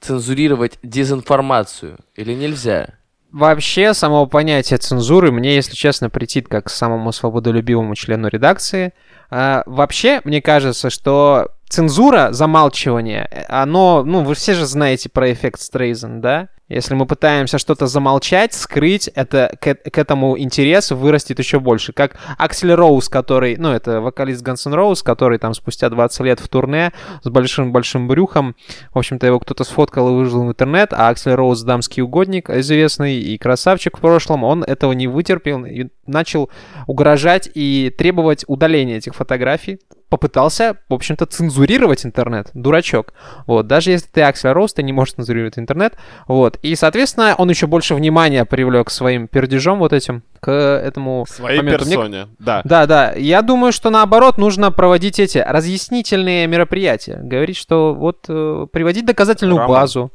цензурировать 0.00 0.78
дезинформацию 0.82 1.98
или 2.16 2.34
нельзя? 2.34 2.94
Вообще, 3.32 3.94
самого 3.94 4.26
понятия 4.26 4.76
цензуры 4.76 5.32
мне, 5.32 5.54
если 5.54 5.74
честно, 5.74 6.10
претит 6.10 6.48
как 6.48 6.68
самому 6.68 7.12
свободолюбивому 7.12 7.94
члену 7.94 8.28
редакции. 8.28 8.92
А, 9.30 9.62
вообще, 9.64 10.20
мне 10.24 10.42
кажется, 10.42 10.90
что 10.90 11.48
цензура, 11.66 12.28
замалчивание, 12.32 13.46
оно, 13.48 14.02
ну, 14.04 14.22
вы 14.22 14.34
все 14.34 14.52
же 14.52 14.66
знаете 14.66 15.08
про 15.08 15.32
эффект 15.32 15.60
Стрейзен, 15.60 16.20
да? 16.20 16.48
Если 16.72 16.94
мы 16.94 17.06
пытаемся 17.06 17.58
что-то 17.58 17.86
замолчать, 17.86 18.54
скрыть, 18.54 19.08
это 19.08 19.54
к, 19.60 19.74
к 19.74 19.98
этому 19.98 20.38
интерес 20.38 20.90
вырастет 20.90 21.38
еще 21.38 21.60
больше. 21.60 21.92
Как 21.92 22.16
Аксель 22.38 22.72
Роуз, 22.72 23.08
который, 23.08 23.56
ну, 23.56 23.70
это 23.70 24.00
вокалист 24.00 24.46
N' 24.46 24.54
Roses, 24.54 25.04
который 25.04 25.38
там 25.38 25.52
спустя 25.54 25.90
20 25.90 26.20
лет 26.20 26.40
в 26.40 26.48
турне 26.48 26.92
с 27.22 27.28
большим-большим 27.28 28.08
брюхом, 28.08 28.56
в 28.92 28.98
общем-то, 28.98 29.26
его 29.26 29.38
кто-то 29.38 29.64
сфоткал 29.64 30.08
и 30.08 30.12
выложил 30.12 30.44
в 30.44 30.48
интернет, 30.48 30.92
а 30.92 31.08
Аксель 31.08 31.34
Роуз 31.34 31.62
дамский 31.62 32.02
угодник 32.02 32.48
известный 32.48 33.20
и 33.20 33.36
красавчик 33.36 33.98
в 33.98 34.00
прошлом, 34.00 34.42
он 34.44 34.64
этого 34.64 34.92
не 34.92 35.06
вытерпел 35.06 35.64
и 35.64 35.88
начал 36.06 36.50
угрожать 36.86 37.50
и 37.54 37.94
требовать 37.96 38.44
удаления 38.46 38.96
этих 38.96 39.14
фотографий 39.14 39.78
попытался, 40.12 40.76
в 40.90 40.94
общем-то, 40.94 41.24
цензурировать 41.24 42.04
интернет. 42.04 42.50
Дурачок. 42.52 43.14
Вот. 43.46 43.66
Даже 43.66 43.92
если 43.92 44.08
ты 44.08 44.20
Аксель 44.20 44.50
Роуз, 44.50 44.74
ты 44.74 44.82
не 44.82 44.92
можешь 44.92 45.14
цензурировать 45.14 45.58
интернет. 45.58 45.96
Вот. 46.28 46.58
И, 46.62 46.76
соответственно, 46.76 47.34
он 47.36 47.50
еще 47.50 47.66
больше 47.66 47.94
внимания 47.96 48.44
привлек 48.44 48.88
своим 48.88 49.26
пердежом 49.26 49.80
вот 49.80 49.92
этим 49.92 50.22
к 50.38 50.50
этому 50.50 51.26
Своей 51.28 51.58
моменту. 51.58 51.84
персоне, 51.84 52.08
Мне... 52.08 52.28
да. 52.38 52.62
Да, 52.64 52.86
да. 52.86 53.12
Я 53.16 53.42
думаю, 53.42 53.72
что 53.72 53.90
наоборот 53.90 54.38
нужно 54.38 54.70
проводить 54.70 55.18
эти 55.18 55.38
разъяснительные 55.38 56.46
мероприятия. 56.46 57.18
Говорить, 57.20 57.56
что 57.56 57.94
вот 57.94 58.26
э, 58.28 58.66
приводить 58.72 59.04
доказательную 59.06 59.58
Роман. 59.58 59.76
базу. 59.80 60.12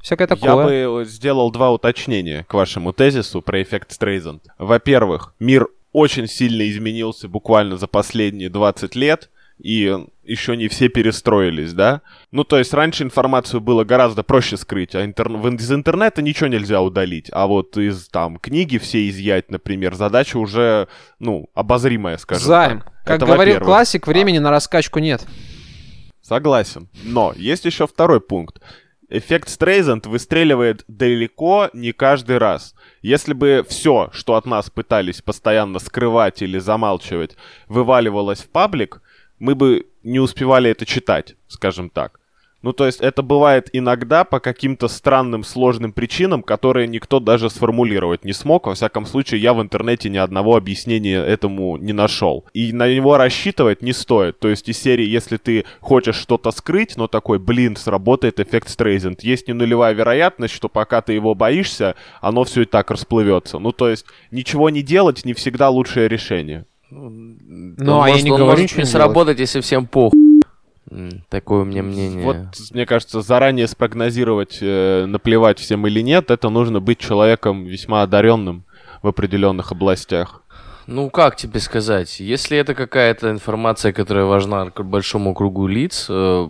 Всякое 0.00 0.26
такое. 0.26 0.80
Я 0.82 0.88
бы 0.90 1.04
сделал 1.04 1.50
два 1.52 1.70
уточнения 1.70 2.44
к 2.48 2.54
вашему 2.54 2.94
тезису 2.94 3.42
про 3.42 3.62
эффект 3.62 3.92
Стрейзенд. 3.92 4.42
Во-первых, 4.58 5.34
мир 5.38 5.68
очень 5.92 6.26
сильно 6.28 6.66
изменился 6.70 7.28
буквально 7.28 7.76
за 7.76 7.86
последние 7.86 8.48
20 8.48 8.94
лет 8.96 9.28
и 9.60 10.06
еще 10.24 10.56
не 10.56 10.68
все 10.68 10.88
перестроились, 10.88 11.72
да? 11.72 12.02
Ну, 12.30 12.44
то 12.44 12.58
есть 12.58 12.72
раньше 12.72 13.04
информацию 13.04 13.60
было 13.60 13.84
гораздо 13.84 14.22
проще 14.22 14.56
скрыть, 14.56 14.94
а 14.94 15.04
интер... 15.04 15.28
из 15.30 15.72
интернета 15.72 16.22
ничего 16.22 16.48
нельзя 16.48 16.80
удалить, 16.80 17.28
а 17.32 17.46
вот 17.46 17.76
из 17.76 18.08
там 18.08 18.38
книги 18.38 18.78
все 18.78 19.08
изъять, 19.08 19.50
например, 19.50 19.94
задача 19.94 20.38
уже, 20.38 20.88
ну, 21.18 21.48
обозримая, 21.54 22.16
скажем 22.16 22.44
Займ. 22.44 22.78
так. 22.80 22.92
Как 23.04 23.16
Это 23.16 23.26
говорил 23.26 23.60
классик, 23.60 24.06
времени 24.06 24.38
а. 24.38 24.42
на 24.42 24.50
раскачку 24.50 24.98
нет. 24.98 25.26
Согласен. 26.22 26.88
Но 27.02 27.32
есть 27.36 27.64
еще 27.64 27.86
второй 27.86 28.20
пункт. 28.20 28.60
Эффект 29.08 29.48
Стрейзенд 29.48 30.06
выстреливает 30.06 30.84
далеко 30.86 31.68
не 31.72 31.90
каждый 31.90 32.38
раз. 32.38 32.74
Если 33.02 33.32
бы 33.32 33.66
все, 33.68 34.10
что 34.12 34.36
от 34.36 34.46
нас 34.46 34.70
пытались 34.70 35.20
постоянно 35.20 35.80
скрывать 35.80 36.42
или 36.42 36.58
замалчивать, 36.60 37.36
вываливалось 37.66 38.42
в 38.42 38.48
паблик, 38.50 39.02
мы 39.40 39.54
бы 39.56 39.86
не 40.04 40.20
успевали 40.20 40.70
это 40.70 40.86
читать, 40.86 41.34
скажем 41.48 41.90
так. 41.90 42.20
Ну, 42.62 42.74
то 42.74 42.84
есть 42.84 43.00
это 43.00 43.22
бывает 43.22 43.70
иногда 43.72 44.24
по 44.24 44.38
каким-то 44.38 44.88
странным, 44.88 45.44
сложным 45.44 45.92
причинам, 45.92 46.42
которые 46.42 46.86
никто 46.86 47.18
даже 47.18 47.48
сформулировать 47.48 48.24
не 48.24 48.34
смог. 48.34 48.66
Во 48.66 48.74
всяком 48.74 49.06
случае, 49.06 49.40
я 49.40 49.54
в 49.54 49.62
интернете 49.62 50.10
ни 50.10 50.18
одного 50.18 50.56
объяснения 50.56 51.22
этому 51.22 51.78
не 51.78 51.94
нашел. 51.94 52.44
И 52.52 52.74
на 52.74 52.92
него 52.92 53.16
рассчитывать 53.16 53.80
не 53.80 53.94
стоит. 53.94 54.38
То 54.40 54.48
есть 54.48 54.68
из 54.68 54.78
серии, 54.78 55.06
если 55.06 55.38
ты 55.38 55.64
хочешь 55.80 56.16
что-то 56.16 56.50
скрыть, 56.50 56.98
но 56.98 57.06
такой, 57.06 57.38
блин, 57.38 57.76
сработает 57.76 58.40
эффект 58.40 58.68
Стрейзенд. 58.68 59.22
Есть 59.22 59.48
не 59.48 59.54
нулевая 59.54 59.94
вероятность, 59.94 60.52
что 60.52 60.68
пока 60.68 61.00
ты 61.00 61.14
его 61.14 61.34
боишься, 61.34 61.94
оно 62.20 62.44
все 62.44 62.62
и 62.62 62.66
так 62.66 62.90
расплывется. 62.90 63.58
Ну, 63.58 63.72
то 63.72 63.88
есть 63.88 64.04
ничего 64.30 64.68
не 64.68 64.82
делать 64.82 65.24
не 65.24 65.32
всегда 65.32 65.70
лучшее 65.70 66.08
решение. 66.08 66.66
Ну, 66.90 68.00
а 68.00 68.08
может, 68.08 68.16
я 68.16 68.22
не 68.22 68.30
говорю, 68.30 68.62
может 68.62 68.76
не 68.76 68.84
сработать, 68.84 69.38
если 69.38 69.60
всем 69.60 69.86
похуй. 69.86 70.18
Такое 71.28 71.62
у 71.62 71.64
меня 71.64 71.82
мнение. 71.82 72.24
Вот, 72.24 72.36
мне 72.72 72.84
кажется, 72.84 73.22
заранее 73.22 73.68
спрогнозировать, 73.68 74.58
э, 74.60 75.04
наплевать 75.06 75.60
всем 75.60 75.86
или 75.86 76.00
нет, 76.00 76.32
это 76.32 76.48
нужно 76.48 76.80
быть 76.80 76.98
человеком 76.98 77.64
весьма 77.64 78.02
одаренным. 78.02 78.64
в 79.02 79.08
определенных 79.08 79.72
областях. 79.72 80.42
Ну, 80.86 81.10
как 81.10 81.36
тебе 81.36 81.60
сказать? 81.60 82.20
Если 82.20 82.58
это 82.58 82.74
какая-то 82.74 83.30
информация, 83.30 83.92
которая 83.92 84.24
важна 84.24 84.70
к 84.70 84.82
большому 84.82 85.34
кругу 85.34 85.66
лиц, 85.66 86.06
э, 86.08 86.48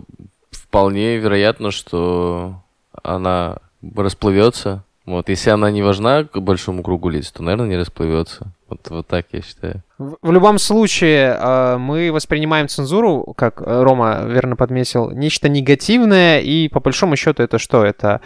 вполне 0.49 1.17
вероятно, 1.17 1.71
что 1.71 2.61
она 3.03 3.59
расплывется. 3.95 4.83
Вот, 5.05 5.29
если 5.29 5.49
она 5.49 5.71
не 5.71 5.81
важна 5.81 6.23
к 6.23 6.39
большому 6.39 6.83
кругу 6.83 7.09
лиц, 7.09 7.31
то, 7.31 7.41
наверное, 7.41 7.67
не 7.67 7.77
расплывется. 7.77 8.53
Вот, 8.69 8.87
вот 8.89 9.07
так 9.07 9.25
я 9.31 9.41
считаю. 9.41 9.83
В, 9.97 10.17
в 10.21 10.31
любом 10.31 10.59
случае, 10.59 11.35
э, 11.39 11.77
мы 11.77 12.11
воспринимаем 12.11 12.67
цензуру, 12.67 13.33
как 13.35 13.61
э, 13.61 13.83
Рома 13.83 14.23
верно 14.25 14.55
подметил, 14.55 15.09
нечто 15.09 15.49
негативное, 15.49 16.39
и 16.39 16.69
по 16.69 16.79
большому 16.79 17.15
счету 17.15 17.41
это 17.41 17.57
что? 17.57 17.83
Это 17.83 18.21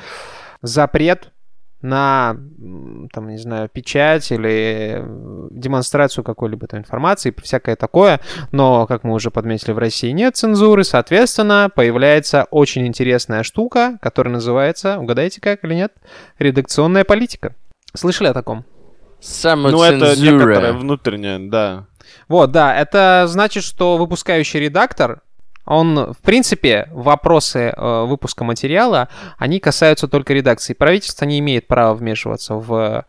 запрет 0.61 1.31
на, 1.85 2.35
там, 3.13 3.29
не 3.29 3.37
знаю, 3.37 3.69
печать 3.69 4.31
или 4.31 4.97
э, 4.97 5.47
демонстрацию 5.51 6.23
какой-либо 6.23 6.67
там 6.67 6.79
информации, 6.79 7.33
всякое 7.41 7.75
такое. 7.75 8.19
Но, 8.51 8.87
как 8.87 9.03
мы 9.03 9.13
уже 9.13 9.31
подметили, 9.31 9.71
в 9.71 9.77
России 9.77 10.11
нет 10.11 10.35
цензуры, 10.35 10.83
соответственно, 10.83 11.69
появляется 11.73 12.47
очень 12.51 12.87
интересная 12.87 13.43
штука, 13.43 13.97
которая 14.01 14.33
называется, 14.33 14.99
угадайте 14.99 15.41
как 15.41 15.63
или 15.63 15.75
нет, 15.75 15.93
редакционная 16.39 17.03
политика. 17.03 17.55
Слышали 17.93 18.27
о 18.27 18.33
таком? 18.33 18.65
Ну, 19.19 19.83
это 19.83 20.15
Самоцензура. 20.15 20.15
некоторая 20.15 20.73
внутренняя, 20.73 21.39
да. 21.39 21.85
Вот, 22.27 22.51
да, 22.51 22.75
это 22.75 23.25
значит, 23.27 23.63
что 23.63 23.97
выпускающий 23.97 24.59
редактор, 24.59 25.21
он, 25.65 26.13
в 26.13 26.17
принципе, 26.21 26.87
вопросы 26.91 27.73
э, 27.75 28.03
выпуска 28.05 28.43
материала, 28.43 29.09
они 29.37 29.59
касаются 29.59 30.07
только 30.07 30.33
редакции. 30.33 30.73
Правительство 30.73 31.25
не 31.25 31.39
имеет 31.39 31.67
права 31.67 31.93
вмешиваться 31.95 32.55
в 32.55 32.73
э, 32.73 33.01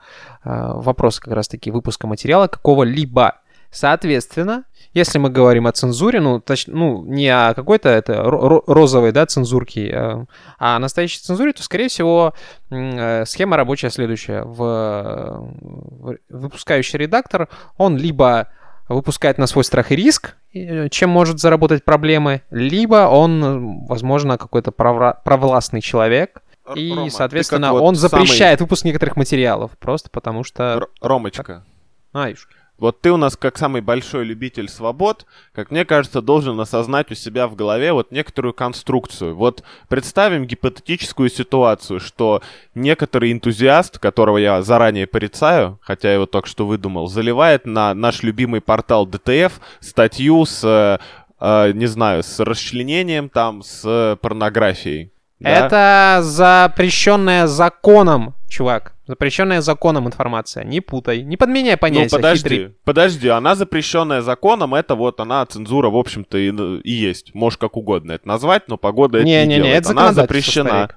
вопросы 0.44 1.20
как 1.20 1.34
раз-таки 1.34 1.70
выпуска 1.70 2.06
материала 2.06 2.46
какого-либо. 2.46 3.34
Соответственно, 3.70 4.64
если 4.94 5.18
мы 5.18 5.28
говорим 5.28 5.66
о 5.66 5.72
цензуре, 5.72 6.20
ну, 6.20 6.38
точ- 6.38 6.64
ну 6.68 7.04
не 7.04 7.28
о 7.28 7.52
какой-то 7.52 7.90
это 7.90 8.14
ро- 8.22 8.48
ро- 8.48 8.62
розовой, 8.66 9.12
да, 9.12 9.26
цензурке, 9.26 9.90
э, 9.90 10.24
а 10.58 10.76
о 10.76 10.78
настоящей 10.78 11.20
цензуре, 11.20 11.52
то, 11.52 11.62
скорее 11.62 11.88
всего, 11.88 12.32
э, 12.70 13.24
схема 13.26 13.58
рабочая 13.58 13.90
следующая. 13.90 14.44
В, 14.44 14.56
в- 14.56 16.16
выпускающий 16.30 16.98
редактор, 16.98 17.48
он 17.76 17.98
либо 17.98 18.48
выпускает 18.88 19.38
на 19.38 19.46
свой 19.46 19.64
страх 19.64 19.92
и 19.92 19.96
риск, 19.96 20.36
и, 20.52 20.88
чем 20.90 21.10
может 21.10 21.38
заработать 21.40 21.84
проблемы, 21.84 22.42
либо 22.50 23.08
он, 23.08 23.44
э, 23.44 23.86
возможно, 23.88 24.38
какой-то 24.38 24.70
провра- 24.70 25.16
провластный 25.24 25.80
человек, 25.80 26.42
и, 26.74 26.92
Рома, 26.94 27.10
соответственно, 27.10 27.72
вот 27.72 27.82
он 27.82 27.94
самый- 27.96 28.08
запрещает 28.26 28.60
выпуск 28.60 28.84
некоторых 28.84 29.16
материалов, 29.16 29.72
просто 29.78 30.10
потому 30.10 30.44
что... 30.44 30.62
Р- 30.76 30.88
Ромочка, 31.00 31.64
А, 32.12 32.30
ишь. 32.30 32.48
Вот 32.78 33.00
ты 33.00 33.10
у 33.10 33.16
нас 33.16 33.36
как 33.36 33.56
самый 33.56 33.80
большой 33.80 34.24
любитель 34.24 34.68
свобод, 34.68 35.26
как 35.52 35.70
мне 35.70 35.84
кажется, 35.84 36.20
должен 36.20 36.60
осознать 36.60 37.10
у 37.10 37.14
себя 37.14 37.48
в 37.48 37.54
голове 37.54 37.92
вот 37.92 38.12
некоторую 38.12 38.52
конструкцию. 38.52 39.34
Вот 39.34 39.62
представим 39.88 40.44
гипотетическую 40.44 41.30
ситуацию, 41.30 42.00
что 42.00 42.42
некоторый 42.74 43.32
энтузиаст, 43.32 43.98
которого 43.98 44.36
я 44.36 44.62
заранее 44.62 45.06
порицаю, 45.06 45.78
хотя 45.80 46.08
я 46.08 46.14
его 46.14 46.26
только 46.26 46.48
что 46.48 46.66
выдумал, 46.66 47.06
заливает 47.06 47.64
на 47.64 47.94
наш 47.94 48.22
любимый 48.22 48.60
портал 48.60 49.06
DTF 49.06 49.52
статью 49.80 50.44
с, 50.44 50.62
э, 50.62 50.98
э, 51.40 51.72
не 51.72 51.86
знаю, 51.86 52.22
с 52.22 52.38
расчленением 52.40 53.30
там, 53.30 53.62
с 53.62 54.18
порнографией. 54.20 55.12
да? 55.40 55.66
Это 55.66 56.22
запрещенная 56.22 57.46
законом, 57.46 58.34
чувак. 58.48 58.95
Запрещенная 59.06 59.60
законом 59.60 60.06
информация. 60.08 60.64
Не 60.64 60.80
путай. 60.80 61.22
Не 61.22 61.36
подменяй 61.36 61.76
понятия. 61.76 62.08
Ну, 62.10 62.18
подожди, 62.18 62.48
хитрый. 62.48 62.74
подожди, 62.84 63.28
она 63.28 63.54
запрещенная 63.54 64.20
законом, 64.20 64.74
это 64.74 64.94
вот 64.96 65.20
она, 65.20 65.46
цензура, 65.46 65.90
в 65.90 65.96
общем-то, 65.96 66.36
и, 66.38 66.50
и 66.82 66.90
есть. 66.92 67.34
Можешь 67.34 67.56
как 67.58 67.76
угодно 67.76 68.12
это 68.12 68.26
назвать, 68.26 68.68
но 68.68 68.76
погода 68.76 69.18
это 69.18 69.24
не, 69.26 69.32
Не-не-не, 69.32 69.56
делает. 69.62 69.80
это 69.82 69.90
она 69.90 70.12
запрещена. 70.12 70.68
старик. 70.68 70.96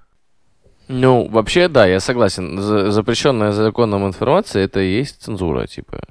Ну, 0.87 1.27
вообще, 1.27 1.67
да, 1.67 1.85
я 1.85 1.99
согласен. 1.99 2.57
За- 2.59 2.89
запрещенная 2.89 3.51
законом 3.51 4.07
информация 4.07 4.63
это 4.63 4.79
и 4.79 4.91
есть 4.97 5.21
цензура, 5.21 5.67
типа. 5.67 6.01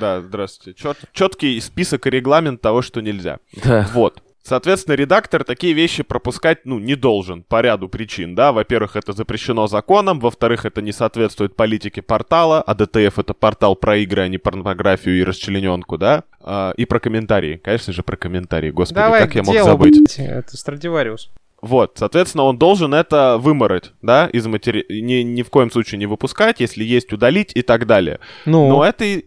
Да, 0.00 0.20
здравствуйте. 0.20 0.80
Чет, 0.82 0.96
четкий 1.12 1.60
список 1.60 2.08
и 2.08 2.10
регламент 2.10 2.60
того, 2.60 2.82
что 2.82 3.00
нельзя. 3.00 3.38
Да. 3.62 3.88
Вот. 3.92 4.20
Соответственно, 4.48 4.94
редактор 4.94 5.44
такие 5.44 5.74
вещи 5.74 6.02
пропускать, 6.02 6.64
ну, 6.64 6.78
не 6.78 6.94
должен 6.94 7.42
по 7.42 7.60
ряду 7.60 7.90
причин, 7.90 8.34
да. 8.34 8.52
Во-первых, 8.52 8.96
это 8.96 9.12
запрещено 9.12 9.66
законом, 9.66 10.20
во-вторых, 10.20 10.64
это 10.64 10.80
не 10.80 10.92
соответствует 10.92 11.54
политике 11.54 12.00
портала, 12.00 12.62
а 12.62 12.74
ДТФ— 12.74 13.18
это 13.18 13.34
портал 13.34 13.76
про 13.76 13.98
игры, 13.98 14.22
а 14.22 14.28
не 14.28 14.38
порнографию 14.38 15.18
и 15.18 15.22
расчлененку, 15.22 15.98
да. 15.98 16.24
А, 16.40 16.72
и 16.78 16.86
про 16.86 16.98
комментарии, 16.98 17.60
конечно 17.62 17.92
же, 17.92 18.02
про 18.02 18.16
комментарии. 18.16 18.70
Господи, 18.70 18.94
Давай 18.94 19.20
как 19.20 19.34
я 19.34 19.42
мог 19.42 19.54
забыть? 19.54 20.18
Это 20.18 20.56
Страдивариус. 20.56 21.30
Вот, 21.60 21.96
соответственно, 21.96 22.44
он 22.44 22.56
должен 22.56 22.94
это 22.94 23.36
вымороть, 23.38 23.92
да, 24.00 24.28
из 24.32 24.46
матери... 24.46 24.86
ни, 24.88 25.22
ни 25.22 25.42
в 25.42 25.50
коем 25.50 25.70
случае 25.70 25.98
не 25.98 26.06
выпускать, 26.06 26.60
если 26.60 26.84
есть, 26.84 27.12
удалить 27.12 27.50
и 27.54 27.62
так 27.62 27.86
далее. 27.86 28.20
Ну, 28.46 28.68
Но 28.68 28.84
это, 28.84 29.20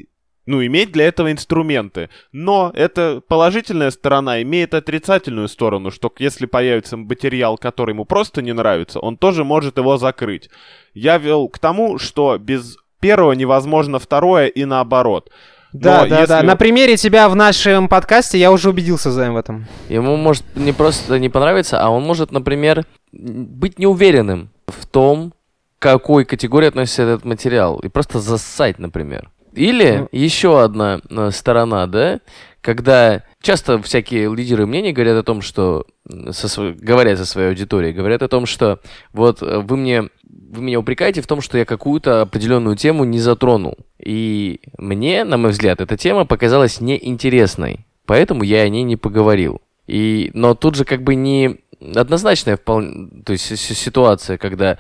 ну, 0.46 0.66
иметь 0.66 0.92
для 0.92 1.06
этого 1.08 1.32
инструменты. 1.32 2.10
Но 2.32 2.72
это 2.76 3.22
положительная 3.28 3.92
сторона 3.92 4.42
имеет 4.42 4.74
отрицательную 4.74 5.48
сторону, 5.48 5.92
что 5.92 6.12
если 6.20 6.46
появится 6.46 6.98
материал, 6.98 7.58
который 7.58 7.92
ему 7.92 8.06
просто 8.06 8.42
не 8.42 8.54
нравится, 8.54 9.00
он 9.00 9.18
тоже 9.18 9.44
может 9.44 9.78
его 9.78 9.98
закрыть. 9.98 10.50
Я 10.94 11.18
вел 11.18 11.48
к 11.48 11.60
тому, 11.60 11.98
что 12.00 12.38
без 12.38 12.78
первого 13.00 13.34
невозможно 13.34 14.00
второе 14.00 14.48
и 14.48 14.66
наоборот. 14.66 15.30
да, 15.74 16.04
Но 16.04 16.10
да, 16.10 16.26
да. 16.28 16.36
если- 16.38 16.46
На 16.48 16.56
примере 16.58 16.98
тебя 16.98 17.30
в 17.30 17.36
нашем 17.36 17.88
подкасте 17.88 18.38
я 18.38 18.52
уже 18.52 18.70
убедился 18.70 19.10
Займ 19.12 19.36
в 19.36 19.38
этом. 19.38 19.68
Ему 19.90 20.18
может 20.18 20.44
не 20.56 20.74
просто 20.74 21.18
не 21.18 21.30
понравиться, 21.30 21.80
а 21.82 21.90
он 21.90 22.04
может, 22.04 22.32
например, 22.32 22.84
быть 23.14 23.80
неуверенным 23.80 24.50
в 24.68 24.86
том, 24.86 25.32
к 25.80 25.82
какой 25.84 26.26
категории 26.26 26.68
относится 26.68 27.04
этот 27.04 27.26
материал, 27.26 27.80
и 27.80 27.88
просто 27.88 28.20
зассать, 28.20 28.80
например. 28.80 29.30
Или 29.54 29.98
Ну. 30.00 30.10
еще 30.12 30.62
одна 30.64 31.02
э, 31.10 31.30
сторона, 31.32 31.88
да, 31.88 32.20
когда 32.62 33.24
часто 33.42 33.82
всякие 33.82 34.34
лидеры 34.34 34.66
мнений 34.66 34.94
говорят 34.94 35.18
о 35.18 35.24
том, 35.24 35.42
что 35.42 35.86
со 36.32 36.74
говорят 36.74 37.18
со 37.18 37.26
своей 37.26 37.50
аудиторией, 37.50 37.94
говорят 37.94 38.22
о 38.22 38.28
том, 38.28 38.46
что 38.46 38.80
вот 39.14 39.42
э, 39.42 39.60
вы 39.60 39.78
мне 39.78 40.10
вы 40.24 40.62
меня 40.64 40.80
упрекаете 40.80 41.22
в 41.22 41.28
том, 41.28 41.42
что 41.42 41.58
я 41.58 41.66
какую-то 41.66 42.22
определенную 42.22 42.76
тему 42.76 43.04
не 43.06 43.20
затронул. 43.20 43.78
И 44.00 44.60
мне, 44.78 45.24
на 45.24 45.38
мой 45.38 45.52
взгляд, 45.52 45.80
эта 45.82 45.96
тема 45.98 46.26
показалась 46.26 46.82
неинтересной. 46.82 47.86
Поэтому 48.06 48.44
я 48.44 48.62
о 48.62 48.70
ней 48.70 48.84
не 48.84 48.98
поговорил. 48.98 49.62
И, 49.88 50.30
но 50.34 50.54
тут 50.54 50.76
же 50.76 50.84
как 50.86 51.04
бы 51.04 51.16
не 51.16 51.58
однозначная 51.96 52.58
вполне, 52.58 53.24
то 53.26 53.32
есть 53.34 53.46
си- 53.58 53.74
ситуация, 53.74 54.38
когда 54.38 54.78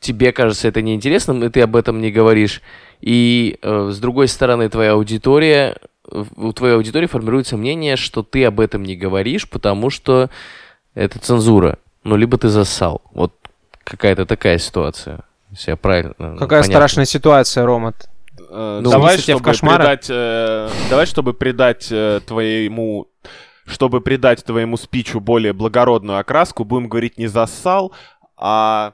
тебе 0.00 0.32
кажется 0.32 0.68
это 0.68 0.82
неинтересным, 0.82 1.44
и 1.44 1.48
ты 1.50 1.60
об 1.60 1.76
этом 1.76 2.00
не 2.00 2.10
говоришь. 2.10 2.60
И 3.02 3.58
э, 3.60 3.90
с 3.92 3.98
другой 3.98 4.28
стороны, 4.28 4.68
твоя 4.68 4.92
аудитория, 4.92 5.76
у 6.36 6.52
твоей 6.52 6.76
аудитории 6.76 7.06
формируется 7.06 7.56
мнение, 7.56 7.96
что 7.96 8.22
ты 8.22 8.44
об 8.44 8.60
этом 8.60 8.84
не 8.84 8.96
говоришь, 8.96 9.48
потому 9.48 9.90
что 9.90 10.30
это 10.94 11.18
цензура. 11.18 11.78
Ну, 12.04 12.16
либо 12.16 12.38
ты 12.38 12.48
зассал. 12.48 13.02
Вот 13.12 13.34
какая-то 13.82 14.24
такая 14.24 14.58
ситуация. 14.58 15.20
Если 15.50 15.72
я 15.72 15.76
правильно... 15.76 16.14
Какая 16.14 16.38
понятно. 16.38 16.62
страшная 16.64 17.04
ситуация, 17.04 17.66
Рома. 17.66 17.92
Э, 18.50 18.80
Ну, 18.82 18.90
давай, 18.90 19.18
чтобы 19.18 19.42
придать, 19.42 20.06
э, 20.08 20.68
давай, 20.88 21.06
чтобы 21.06 21.34
придать 21.34 21.88
э, 21.90 22.20
твоему, 22.24 23.08
чтобы 23.66 24.00
придать 24.00 24.44
твоему 24.44 24.76
спичу 24.76 25.18
более 25.18 25.52
благородную 25.52 26.18
окраску, 26.18 26.64
будем 26.64 26.88
говорить 26.88 27.18
не 27.18 27.26
зассал, 27.26 27.92
а 28.36 28.92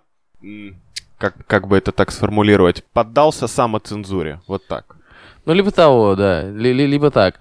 как, 1.19 1.35
как 1.47 1.69
бы 1.69 1.77
это 1.77 1.93
так 1.93 2.11
сформулировать, 2.11 2.85
поддался 2.93 3.47
самоцензуре, 3.49 4.41
вот 4.47 4.67
так. 4.67 4.97
Ну, 5.45 5.55
либо 5.55 5.71
того, 5.71 6.15
да, 6.15 6.43
ли- 6.43 6.75
ли- 6.75 6.87
либо 6.87 7.11
так. 7.11 7.41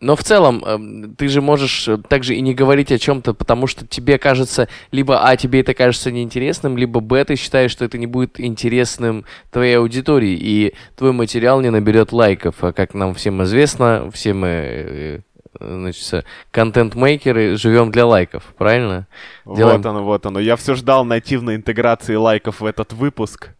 Но 0.00 0.16
в 0.16 0.22
целом, 0.22 0.62
эм, 0.66 1.14
ты 1.16 1.28
же 1.28 1.40
можешь 1.40 1.88
э, 1.88 1.96
также 1.96 2.34
и 2.34 2.42
не 2.42 2.52
говорить 2.52 2.92
о 2.92 2.98
чем-то, 2.98 3.32
потому 3.32 3.66
что 3.66 3.86
тебе 3.86 4.18
кажется, 4.18 4.68
либо 4.92 5.26
А, 5.26 5.34
тебе 5.36 5.60
это 5.60 5.72
кажется 5.72 6.10
неинтересным, 6.10 6.76
либо 6.76 7.00
Б, 7.00 7.24
ты 7.24 7.36
считаешь, 7.36 7.70
что 7.70 7.86
это 7.86 7.96
не 7.96 8.06
будет 8.06 8.38
интересным 8.38 9.24
твоей 9.50 9.78
аудитории, 9.78 10.36
и 10.38 10.74
твой 10.94 11.12
материал 11.12 11.62
не 11.62 11.70
наберет 11.70 12.12
лайков. 12.12 12.56
А 12.62 12.72
как 12.74 12.92
нам 12.92 13.14
всем 13.14 13.42
известно, 13.44 14.10
все 14.12 14.34
мы, 14.34 14.48
э, 14.48 15.20
значит, 15.60 16.24
контент-мейкеры, 16.50 17.56
живем 17.56 17.90
для 17.90 18.06
лайков, 18.06 18.42
правильно? 18.56 19.06
Делаем- 19.44 19.78
Вот 19.78 19.86
оно, 19.86 20.04
вот 20.04 20.26
оно. 20.26 20.40
Я 20.40 20.56
все 20.56 20.74
ждал 20.74 21.04
нативной 21.04 21.56
интеграции 21.56 22.14
лайков 22.14 22.60
в 22.60 22.66
этот 22.66 22.92
выпуск. 22.92 23.50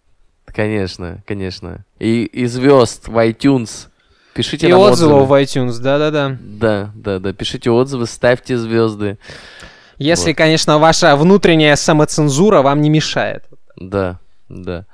Конечно, 0.46 1.22
конечно. 1.26 1.84
И, 1.98 2.24
и 2.24 2.46
звезд 2.46 3.08
в 3.08 3.16
iTunes. 3.26 3.88
Пишите 4.34 4.68
И 4.68 4.70
нам 4.70 4.80
отзывов 4.80 5.28
в 5.28 5.32
iTunes, 5.32 5.78
да-да-да. 5.80 6.37
Да, 6.40 6.90
да, 6.94 7.18
да. 7.18 7.32
Пишите 7.32 7.70
отзывы, 7.70 8.06
ставьте 8.06 8.56
звезды. 8.56 9.18
Если, 9.98 10.30
Вот. 10.30 10.37
конечно, 10.37 10.78
ваша 10.78 11.16
внутренняя 11.16 11.74
самоцензура 11.76 12.62
вам 12.62 12.80
не 12.80 12.88
мешает. 12.88 13.44
Да, 13.76 14.20
да. 14.48 14.87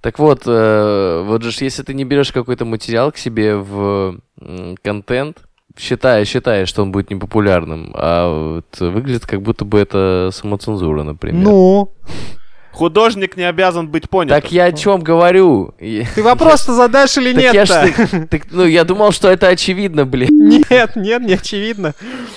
Так 0.00 0.18
вот, 0.18 0.42
э, 0.46 1.22
вот 1.26 1.42
же 1.42 1.50
если 1.64 1.82
ты 1.82 1.92
не 1.92 2.04
берешь 2.04 2.32
какой-то 2.32 2.64
материал 2.64 3.12
к 3.12 3.18
себе 3.18 3.56
в 3.56 4.18
м, 4.40 4.76
контент, 4.82 5.38
считая, 5.78 6.24
считая, 6.24 6.66
что 6.66 6.82
он 6.82 6.92
будет 6.92 7.10
непопулярным, 7.10 7.92
а 7.94 8.54
вот 8.56 8.80
выглядит 8.80 9.26
как 9.26 9.42
будто 9.42 9.64
бы 9.64 9.78
это 9.78 10.30
самоцензура, 10.32 11.02
например. 11.02 11.42
Ну, 11.44 11.92
Художник 12.70 13.36
не 13.36 13.42
обязан 13.42 13.88
быть 13.88 14.08
понят. 14.08 14.30
Так 14.30 14.52
я 14.52 14.66
о 14.66 14.72
чем 14.72 15.00
говорю? 15.00 15.74
Ты 15.80 16.22
вопрос-то 16.22 16.74
задашь 16.74 17.16
или 17.16 17.32
Так 17.32 17.54
я 17.54 17.64
ж 17.64 17.92
ты- 18.30 18.42
ну, 18.52 18.64
я 18.66 18.84
думал, 18.84 19.10
что 19.10 19.28
это 19.28 19.48
очевидно, 19.48 20.06
блин. 20.06 20.28
Нет, 20.30 20.94
нет, 20.94 21.22
не 21.22 21.32
очевидно. 21.34 21.94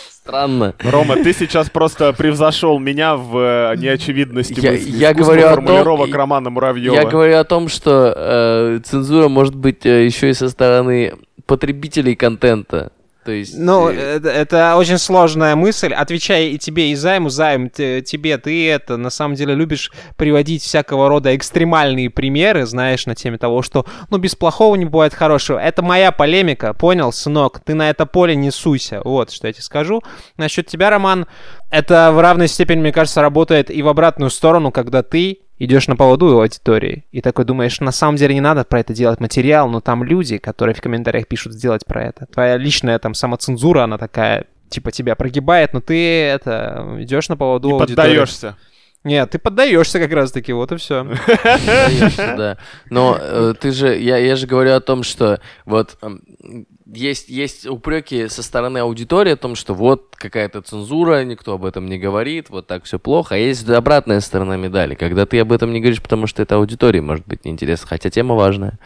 Странно. 0.10 0.73
Рома, 0.80 1.17
ты 1.17 1.34
сейчас 1.34 1.69
просто 1.69 2.13
превзошел 2.13 2.80
меня 2.80 3.15
в 3.17 3.38
э, 3.38 3.75
неочевидности 3.77 4.60
Я- 4.60 4.71
мысли, 4.71 4.89
я 4.91 5.13
говорю 5.13 5.41
о 5.47 5.56
том- 5.56 5.65
формулировок 5.65 6.15
Романа 6.15 6.49
Муравьева. 6.49 6.95
Я 6.95 7.06
говорю 7.06 7.38
о 7.38 7.43
том, 7.43 7.67
что 7.67 8.13
э, 8.15 8.80
цензура 8.84 9.27
может 9.30 9.56
быть 9.56 9.86
э, 9.86 10.06
еще 10.06 10.30
и 10.30 10.34
со 10.34 10.49
стороны 10.49 11.13
потребителей 11.45 12.15
контента. 12.15 12.91
То 13.23 13.31
есть... 13.31 13.55
Ну, 13.55 13.88
это, 13.88 14.29
это 14.29 14.75
очень 14.77 14.97
сложная 14.97 15.55
мысль. 15.55 15.93
Отвечая 15.93 16.47
и 16.47 16.57
тебе, 16.57 16.89
и 16.91 16.95
займу, 16.95 17.29
займ, 17.29 17.69
тебе, 17.69 18.38
ты 18.38 18.69
это, 18.69 18.97
на 18.97 19.10
самом 19.12 19.36
деле, 19.36 19.53
любишь 19.53 19.91
приводить 20.17 20.63
всякого 20.63 21.07
рода 21.07 21.36
экстремальные 21.36 22.10
примеры, 22.10 22.65
знаешь, 22.65 23.05
на 23.05 23.13
теме 23.13 23.38
того, 23.38 23.62
что, 23.62 23.86
ну, 24.10 24.17
без 24.17 24.36
плохого 24.36 24.75
не 24.75 24.86
бывает 24.86 25.13
хорошего. 25.13 25.60
Это 25.60 25.84
моя 25.84 26.12
полемика, 26.12 26.73
понял, 26.73 27.12
сынок? 27.12 27.60
Ты 27.63 27.75
на 27.75 27.89
это 27.89 28.07
поле 28.07 28.36
не 28.36 28.49
суйся. 28.49 29.01
Вот, 29.03 29.31
что 29.31 29.47
я 29.47 29.53
тебе 29.53 29.63
скажу. 29.63 30.01
Насчет 30.38 30.65
тебя, 30.67 30.89
Роман, 30.89 31.27
это 31.69 32.12
в 32.12 32.19
равной 32.19 32.47
степени, 32.47 32.79
мне 32.79 32.91
кажется, 32.91 33.21
работает 33.21 33.69
и 33.69 33.84
в 33.84 33.88
обратную 33.88 34.31
сторону, 34.31 34.71
когда 34.71 35.03
ты 35.03 35.41
идешь 35.63 35.88
на 35.88 35.95
поводу 35.95 36.26
у 36.28 36.39
аудитории 36.39 37.06
и 37.12 37.21
такой 37.21 37.45
думаешь, 37.45 37.80
на 37.80 37.91
самом 37.91 38.17
деле 38.17 38.34
не 38.34 38.41
надо 38.41 38.63
про 38.63 38.80
это 38.80 38.93
делать 38.93 39.19
материал, 39.19 39.69
но 39.69 39.80
там 39.80 40.04
люди, 40.04 40.38
которые 40.38 40.74
в 40.76 40.82
комментариях 40.82 41.28
пишут 41.28 41.54
сделать 41.54 41.86
про 41.86 42.04
это. 42.04 42.26
Твоя 42.28 42.58
личная 42.58 42.97
там 43.00 43.13
самоцензура, 43.13 43.84
она 43.84 43.97
такая, 43.97 44.45
типа 44.69 44.91
тебя 44.91 45.15
прогибает, 45.15 45.74
но 45.74 45.82
ты 45.82 46.24
это 46.24 46.97
идешь 47.00 47.30
на 47.30 47.38
поводу 47.38 47.69
И 47.69 47.71
аудитории. 47.74 47.95
поддаешься. 47.95 48.58
Нет, 49.04 49.32
ты 49.32 49.40
поддаешься 49.40 50.00
как 50.00 50.12
раз 50.12 50.32
таки, 50.32 50.54
вот 50.54 50.72
и 50.72 50.78
все. 50.78 51.04
Да. 52.18 52.58
Но 52.90 53.18
э, 53.20 53.54
ты 53.60 53.72
же, 53.72 53.98
я, 53.98 54.18
я 54.18 54.36
же 54.36 54.46
говорю 54.46 54.74
о 54.74 54.80
том, 54.80 55.02
что 55.02 55.42
вот 55.66 55.98
эм, 56.02 56.22
есть, 56.86 57.30
есть 57.30 57.66
упреки 57.66 58.28
со 58.28 58.44
стороны 58.44 58.80
аудитории 58.80 59.32
о 59.32 59.38
том, 59.38 59.56
что 59.56 59.74
вот 59.74 60.16
какая-то 60.16 60.62
цензура, 60.62 61.24
никто 61.24 61.54
об 61.54 61.66
этом 61.66 61.88
не 61.88 61.98
говорит, 61.98 62.50
вот 62.50 62.68
так 62.68 62.84
все 62.84 63.00
плохо. 63.00 63.36
А 63.36 63.38
есть 63.38 63.68
обратная 63.70 64.20
сторона 64.20 64.56
медали, 64.56 64.94
когда 64.94 65.26
ты 65.26 65.40
об 65.40 65.52
этом 65.52 65.74
не 65.74 65.80
говоришь, 65.80 66.02
потому 66.02 66.28
что 66.28 66.44
это 66.44 66.56
аудитории 66.56 67.00
может 67.00 67.26
быть 67.26 67.44
неинтересно, 67.44 67.88
хотя 67.88 68.10
тема 68.12 68.36
важная. 68.36 68.78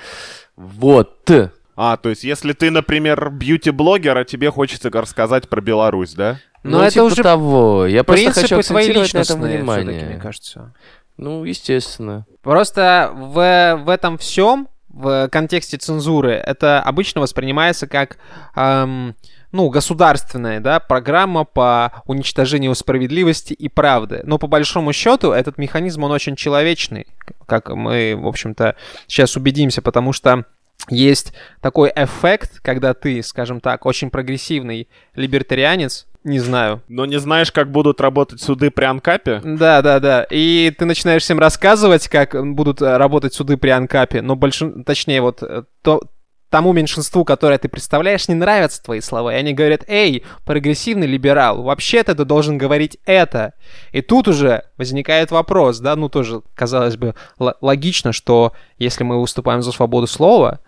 Вот. 0.55 1.29
А, 1.75 1.97
то 1.97 2.09
есть, 2.09 2.23
если 2.23 2.53
ты, 2.53 2.71
например, 2.71 3.29
бьюти-блогер, 3.29 4.17
а 4.17 4.23
тебе 4.23 4.49
хочется 4.49 4.89
рассказать 4.89 5.49
про 5.49 5.61
Беларусь, 5.61 6.13
да? 6.13 6.39
Но 6.63 6.79
Ну, 6.79 6.83
это 6.83 6.93
типа 6.93 7.03
уже 7.03 7.23
того. 7.23 7.85
Я 7.85 8.03
просто 8.03 8.31
хочу 8.31 8.57
акцентировать 8.57 9.13
на 9.13 9.19
этом 9.19 9.41
внимание. 9.41 10.05
мне 10.05 10.17
кажется. 10.17 10.73
Ну, 11.17 11.43
естественно. 11.43 12.25
Просто 12.41 13.11
в, 13.13 13.81
в 13.83 13.89
этом 13.89 14.17
всем, 14.17 14.67
в 14.89 15.27
контексте 15.29 15.77
цензуры, 15.77 16.31
это 16.31 16.81
обычно 16.81 17.21
воспринимается 17.21 17.87
как, 17.87 18.17
эм, 18.55 19.15
ну, 19.51 19.69
государственная, 19.69 20.59
да, 20.59 20.79
программа 20.79 21.43
по 21.45 22.01
уничтожению 22.05 22.73
справедливости 22.75 23.53
и 23.53 23.69
правды. 23.69 24.21
Но 24.23 24.37
по 24.37 24.47
большому 24.47 24.91
счету 24.93 25.31
этот 25.31 25.57
механизм, 25.57 26.03
он 26.03 26.11
очень 26.11 26.35
человечный, 26.35 27.07
как 27.45 27.69
мы, 27.69 28.15
в 28.17 28.27
общем-то, 28.27 28.75
сейчас 29.07 29.35
убедимся, 29.37 29.81
потому 29.81 30.11
что 30.13 30.45
есть 30.89 31.33
такой 31.61 31.91
эффект, 31.95 32.59
когда 32.61 32.93
ты, 32.93 33.21
скажем 33.23 33.59
так, 33.59 33.85
очень 33.85 34.09
прогрессивный 34.09 34.87
либертарианец, 35.15 36.07
не 36.23 36.39
знаю, 36.39 36.81
Но 36.87 37.05
не 37.05 37.19
знаешь, 37.19 37.51
как 37.51 37.69
будут 37.71 38.01
работать 38.01 38.41
суды 38.41 38.71
при 38.71 38.85
Анкапе? 38.85 39.41
да, 39.43 39.83
да, 39.83 39.99
да. 39.99 40.25
И 40.31 40.73
ты 40.75 40.85
начинаешь 40.85 41.21
всем 41.21 41.37
рассказывать, 41.37 42.07
как 42.07 42.35
будут 42.55 42.81
э, 42.81 42.97
работать 42.97 43.35
суды 43.35 43.57
при 43.57 43.69
Анкапе, 43.69 44.23
но 44.23 44.35
большин... 44.35 44.83
точнее, 44.83 45.21
вот 45.21 45.43
э, 45.43 45.65
то, 45.83 46.01
тому 46.49 46.73
меньшинству, 46.73 47.25
которое 47.25 47.57
ты 47.57 47.67
представляешь, 47.67 48.27
не 48.27 48.35
нравятся 48.35 48.83
твои 48.83 49.01
слова. 49.01 49.33
И 49.33 49.37
они 49.37 49.53
говорят, 49.53 49.83
эй, 49.87 50.23
прогрессивный 50.45 51.07
либерал, 51.07 51.63
вообще-то 51.63 52.15
ты 52.15 52.25
должен 52.25 52.57
говорить 52.57 52.97
это. 53.05 53.53
И 53.91 54.01
тут 54.01 54.27
уже 54.27 54.63
возникает 54.77 55.31
вопрос, 55.31 55.79
да, 55.79 55.95
ну 55.95 56.09
тоже, 56.09 56.41
казалось 56.53 56.97
бы, 56.97 57.15
логично, 57.37 58.13
что 58.13 58.53
если 58.77 59.03
мы 59.03 59.19
выступаем 59.19 59.61
за 59.61 59.71
свободу 59.71 60.07
слова, 60.07 60.59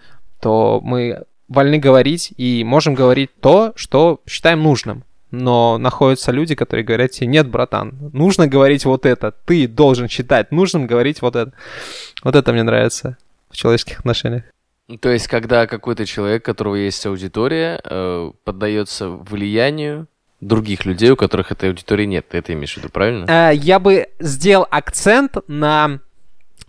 то 0.42 0.82
мы 0.84 1.24
вольны 1.48 1.78
говорить 1.78 2.34
и 2.38 2.64
можем 2.64 2.94
говорить 2.94 3.32
то, 3.40 3.74
что 3.76 4.22
считаем 4.28 4.62
нужным. 4.64 5.04
Но 5.30 5.78
находятся 5.78 6.32
люди, 6.32 6.56
которые 6.56 6.86
говорят 6.86 7.12
тебе, 7.12 7.28
нет, 7.28 7.50
братан, 7.50 8.12
нужно 8.14 8.48
говорить 8.48 8.86
вот 8.86 9.06
это, 9.06 9.34
ты 9.46 9.68
должен 9.68 10.08
считать 10.08 10.52
нужным 10.52 10.88
говорить 10.88 11.22
вот 11.22 11.36
это. 11.36 11.52
Вот 12.24 12.36
это 12.36 12.54
мне 12.54 12.64
нравится 12.64 13.18
в 13.50 13.58
человеческих 13.58 14.00
отношениях. 14.00 14.44
То 15.02 15.10
есть, 15.10 15.28
когда 15.28 15.68
какой-то 15.68 16.06
человек, 16.06 16.44
у 16.44 16.46
которого 16.46 16.76
есть 16.76 17.06
аудитория, 17.06 17.82
э, 17.84 18.32
поддается 18.46 19.10
влиянию 19.10 20.08
других 20.40 20.86
людей, 20.86 21.12
у 21.12 21.18
которых 21.18 21.52
этой 21.52 21.70
аудитории 21.70 22.06
нет. 22.06 22.30
Ты 22.30 22.38
это 22.38 22.54
имеешь 22.54 22.74
в 22.76 22.78
виду, 22.78 22.90
правильно? 22.90 23.26
Э, 23.28 23.54
Я 23.54 23.80
бы 23.80 24.08
сделал 24.20 24.66
акцент 24.70 25.38
на 25.48 26.00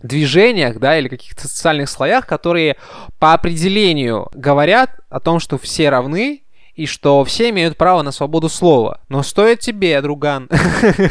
движениях, 0.01 0.79
да, 0.79 0.97
или 0.97 1.07
каких-то 1.07 1.47
социальных 1.47 1.89
слоях, 1.89 2.25
которые 2.25 2.77
по 3.19 3.33
определению 3.33 4.29
говорят 4.33 4.99
о 5.09 5.19
том, 5.19 5.39
что 5.39 5.57
все 5.57 5.89
равны, 5.89 6.43
и 6.75 6.85
что 6.85 7.23
все 7.25 7.49
имеют 7.49 7.75
право 7.75 8.01
на 8.03 8.11
свободу 8.11 8.47
слова. 8.47 9.01
Но 9.09 9.21
стоит 9.21 9.59
тебе, 9.59 10.01
друган, 10.01 10.49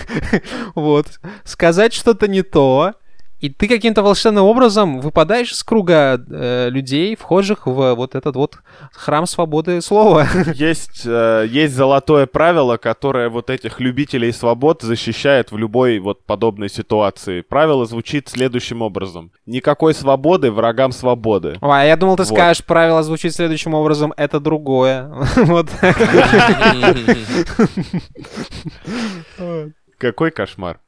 вот, 0.75 1.21
сказать 1.45 1.93
что-то 1.93 2.27
не 2.27 2.43
то, 2.43 2.95
и 3.41 3.51
ты 3.51 3.69
каким-то 3.69 4.03
волшебным 4.03 4.45
образом 4.45 5.01
выпадаешь 5.01 5.53
из 5.53 5.63
круга 5.63 6.21
э, 6.29 6.69
людей, 6.71 7.17
вхожих 7.17 7.67
в 7.67 7.95
вот 7.95 8.15
этот 8.15 8.35
вот 8.35 8.59
храм 8.93 9.27
свободы 9.27 9.81
слова. 9.81 10.27
Есть, 10.55 11.03
э, 11.07 11.47
есть 11.49 11.75
золотое 11.75 12.27
правило, 12.27 12.77
которое 12.77 13.29
вот 13.29 13.51
этих 13.51 13.81
любителей 13.81 14.33
свобод 14.33 14.83
защищает 14.83 15.53
в 15.53 15.57
любой 15.57 15.99
вот 16.01 16.25
подобной 16.25 16.69
ситуации. 16.69 17.43
Правило 17.43 17.87
звучит 17.87 18.29
следующим 18.29 18.83
образом. 18.83 19.31
Никакой 19.47 19.95
свободы 19.95 20.51
врагам 20.51 20.93
свободы. 20.93 21.59
Ой, 21.61 21.83
а 21.83 21.85
я 21.85 21.97
думал, 21.97 22.17
ты 22.17 22.25
Вот. 22.25 22.33
скажешь, 22.33 22.65
правило 22.65 23.03
звучит 23.03 23.35
следующим 23.35 23.75
образом, 23.75 24.13
это 24.17 24.41
другое. 24.41 25.13
Вот. 25.37 25.69
Какой 29.99 30.31
кошмар. 30.31 30.81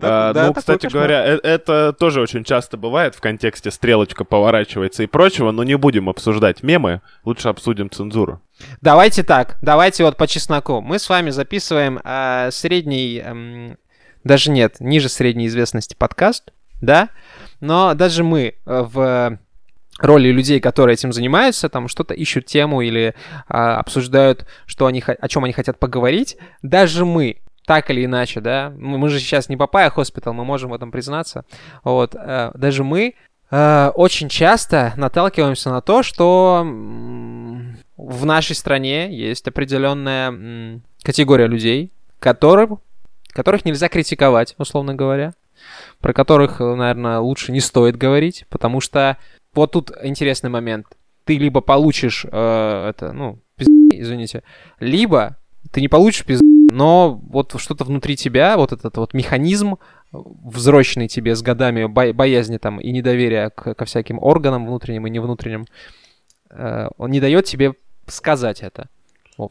Да, 0.00 0.30
А, 0.30 0.32
да, 0.32 0.46
ну, 0.48 0.54
кстати 0.54 0.82
кошмар. 0.82 0.92
говоря, 1.08 1.26
э- 1.26 1.40
это 1.42 1.92
тоже 1.92 2.20
очень 2.20 2.44
часто 2.44 2.76
бывает 2.76 3.14
в 3.14 3.20
контексте 3.20 3.70
стрелочка 3.70 4.24
поворачивается 4.24 5.02
и 5.02 5.06
прочего, 5.06 5.50
но 5.50 5.62
не 5.62 5.76
будем 5.76 6.08
обсуждать 6.08 6.62
мемы, 6.62 7.02
лучше 7.24 7.48
обсудим 7.48 7.90
цензуру. 7.90 8.40
Давайте 8.80 9.22
так, 9.22 9.56
давайте 9.62 10.04
вот 10.04 10.16
по 10.16 10.26
чесноку. 10.26 10.80
Мы 10.80 10.98
с 10.98 11.08
вами 11.08 11.30
записываем 11.30 12.00
э, 12.02 12.50
средний, 12.50 13.18
эм, 13.24 13.76
даже 14.24 14.50
нет, 14.50 14.76
ниже 14.80 15.08
средней 15.08 15.46
известности 15.46 15.94
подкаст, 15.98 16.52
да? 16.80 17.08
Но 17.60 17.94
даже 17.94 18.24
мы 18.24 18.54
э, 18.54 18.54
в 18.64 19.38
роли 19.98 20.28
людей, 20.30 20.60
которые 20.60 20.94
этим 20.94 21.12
занимаются, 21.12 21.68
там 21.68 21.88
что-то 21.88 22.14
ищут 22.14 22.46
тему 22.46 22.80
или 22.80 23.14
а, 23.48 23.76
обсуждают, 23.76 24.46
что 24.64 24.86
они, 24.86 25.04
о 25.06 25.28
чем 25.28 25.44
они 25.44 25.52
хотят 25.52 25.78
поговорить, 25.78 26.38
даже 26.62 27.04
мы 27.04 27.36
так 27.70 27.88
или 27.88 28.04
иначе, 28.04 28.40
да, 28.40 28.74
мы, 28.76 29.08
же 29.08 29.20
сейчас 29.20 29.48
не 29.48 29.56
Папая 29.56 29.90
Хоспитал, 29.90 30.34
мы 30.34 30.44
можем 30.44 30.70
в 30.70 30.74
этом 30.74 30.90
признаться, 30.90 31.44
вот, 31.84 32.16
э, 32.16 32.50
даже 32.54 32.82
мы 32.82 33.14
э, 33.52 33.92
очень 33.94 34.28
часто 34.28 34.92
наталкиваемся 34.96 35.70
на 35.70 35.80
то, 35.80 36.02
что 36.02 36.66
в 37.96 38.26
нашей 38.26 38.56
стране 38.56 39.16
есть 39.16 39.46
определенная 39.46 40.80
категория 41.04 41.46
людей, 41.46 41.92
которым, 42.18 42.80
которых 43.28 43.64
нельзя 43.64 43.88
критиковать, 43.88 44.56
условно 44.58 44.96
говоря, 44.96 45.32
про 46.00 46.12
которых, 46.12 46.58
наверное, 46.58 47.20
лучше 47.20 47.52
не 47.52 47.60
стоит 47.60 47.94
говорить, 47.94 48.46
потому 48.48 48.80
что 48.80 49.16
вот 49.54 49.70
тут 49.70 49.92
интересный 50.02 50.50
момент. 50.50 50.88
Ты 51.24 51.38
либо 51.38 51.60
получишь 51.60 52.26
э, 52.28 52.88
это, 52.88 53.12
ну, 53.12 53.38
извините, 53.56 54.42
либо 54.80 55.36
ты 55.70 55.80
не 55.80 55.88
получишь 55.88 56.24
пизд, 56.24 56.42
но 56.72 57.20
вот 57.30 57.54
что-то 57.58 57.84
внутри 57.84 58.16
тебя, 58.16 58.56
вот 58.56 58.72
этот 58.72 58.96
вот 58.96 59.14
механизм, 59.14 59.76
взросленный 60.12 61.08
тебе 61.08 61.34
с 61.34 61.42
годами 61.42 61.84
бо- 61.86 62.12
боязни 62.12 62.58
там 62.58 62.80
и 62.80 62.90
недоверия 62.92 63.50
к- 63.50 63.74
ко 63.74 63.84
всяким 63.84 64.18
органам 64.20 64.66
внутренним 64.66 65.06
и 65.06 65.10
невнутренним, 65.10 65.66
э, 66.50 66.88
он 66.98 67.10
не 67.10 67.20
дает 67.20 67.44
тебе 67.44 67.74
сказать 68.06 68.62
это. 68.62 68.88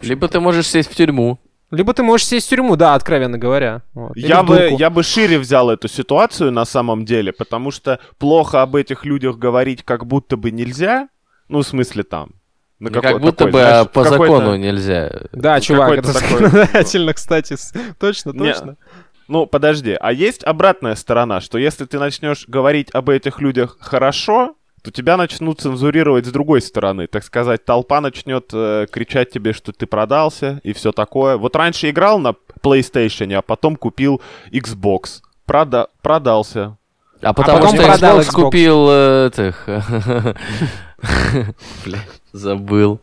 Либо 0.02 0.28
ты 0.28 0.40
можешь 0.40 0.68
сесть 0.68 0.92
в 0.92 0.96
тюрьму. 0.96 1.38
Либо 1.72 1.94
ты 1.94 2.04
можешь 2.04 2.26
сесть 2.28 2.48
в 2.48 2.50
тюрьму, 2.50 2.76
да, 2.76 2.96
откровенно 2.96 3.38
говоря. 3.38 3.84
Вот. 3.94 4.18
Или 4.18 4.28
Я 4.28 4.44
бы, 4.44 4.56
я 4.80 4.90
бы 4.90 5.04
шире 5.04 5.38
взял 5.38 5.70
эту 5.70 5.88
ситуацию 5.88 6.52
на 6.52 6.66
самом 6.66 7.06
деле, 7.06 7.32
потому 7.32 7.72
что 7.72 8.00
плохо 8.18 8.62
об 8.64 8.76
этих 8.76 9.06
людях 9.06 9.38
говорить 9.38 9.84
как 9.84 10.06
будто 10.06 10.36
бы 10.36 10.52
нельзя. 10.52 11.10
Ну, 11.48 11.60
в 11.60 11.64
смысле 11.68 12.04
там. 12.04 12.32
На 12.80 12.90
Ну, 12.90 12.94
как 12.94 13.04
какой- 13.04 13.20
будто 13.20 13.38
такой, 13.46 13.52
бы 13.52 13.60
знаешь, 13.60 13.82
а 13.82 13.86
по 13.86 14.04
закону 14.06 14.56
нельзя. 14.56 15.12
Да, 15.34 15.56
Ну, 15.56 15.62
чувак, 15.62 15.92
это 15.98 16.12
законодательно, 16.14 17.14
кстати. 17.14 17.56
Точно, 18.00 18.32
Не, 18.32 18.54
точно. 18.54 18.78
Ну, 19.28 19.46
подожди, 19.46 19.96
а 20.00 20.12
есть 20.12 20.44
обратная 20.44 20.96
сторона, 20.96 21.42
что 21.42 21.58
если 21.58 21.86
ты 21.86 22.00
начнешь 22.00 22.46
говорить 22.48 22.90
об 22.94 23.10
этих 23.10 23.42
людях 23.42 23.78
хорошо, 23.80 24.56
то 24.82 24.92
тебя 24.92 25.18
начнут 25.18 25.60
цензурировать 25.60 26.26
с 26.26 26.32
другой 26.32 26.62
стороны. 26.62 27.06
Так 27.08 27.24
сказать, 27.26 27.66
толпа 27.66 28.00
начнет 28.02 28.50
э, 28.54 28.88
кричать 28.90 29.30
тебе, 29.30 29.52
что 29.54 29.72
ты 29.74 29.86
продался 29.86 30.62
и 30.64 30.72
все 30.74 30.92
такое. 30.94 31.36
Вот 31.38 31.56
раньше 31.58 31.90
играл 31.90 32.18
на 32.18 32.34
PlayStation, 32.64 33.32
а 33.36 33.42
потом 33.42 33.76
купил 33.76 34.22
Xbox. 34.54 35.20
Прода- 35.46 35.90
продался. 36.02 36.78
А 37.22 37.34
потому 37.34 37.60
потом 37.60 37.76
что 37.76 37.84
Xbox, 37.84 38.20
Xbox. 38.22 38.32
купил 38.32 38.88
э, 38.90 39.28
этих... 39.28 39.68
Забыл. 42.32 43.00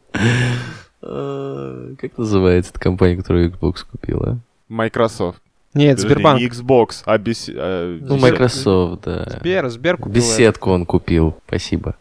Э, 1.03 1.95
Как 2.01 2.19
называется 2.19 2.71
эта 2.73 2.81
компания, 2.81 3.17
которую 3.17 3.51
Xbox 3.51 3.85
купила? 3.91 4.39
Microsoft. 4.69 5.41
Нет, 5.75 5.97
Подожди, 5.97 6.15
Сбербанк. 6.15 6.41
Не 6.41 6.49
Xbox, 6.49 7.03
а 7.05 7.19
бес... 7.19 7.51
э, 7.53 7.99
Ну, 8.01 8.17
Microsoft, 8.17 9.03
да. 9.05 9.25
Сбер, 9.39 9.69
Сбер 9.69 9.97
купил. 9.99 10.12
Беседку 10.15 10.71
он 10.71 10.87
купил, 10.87 11.37
спасибо. 11.47 11.97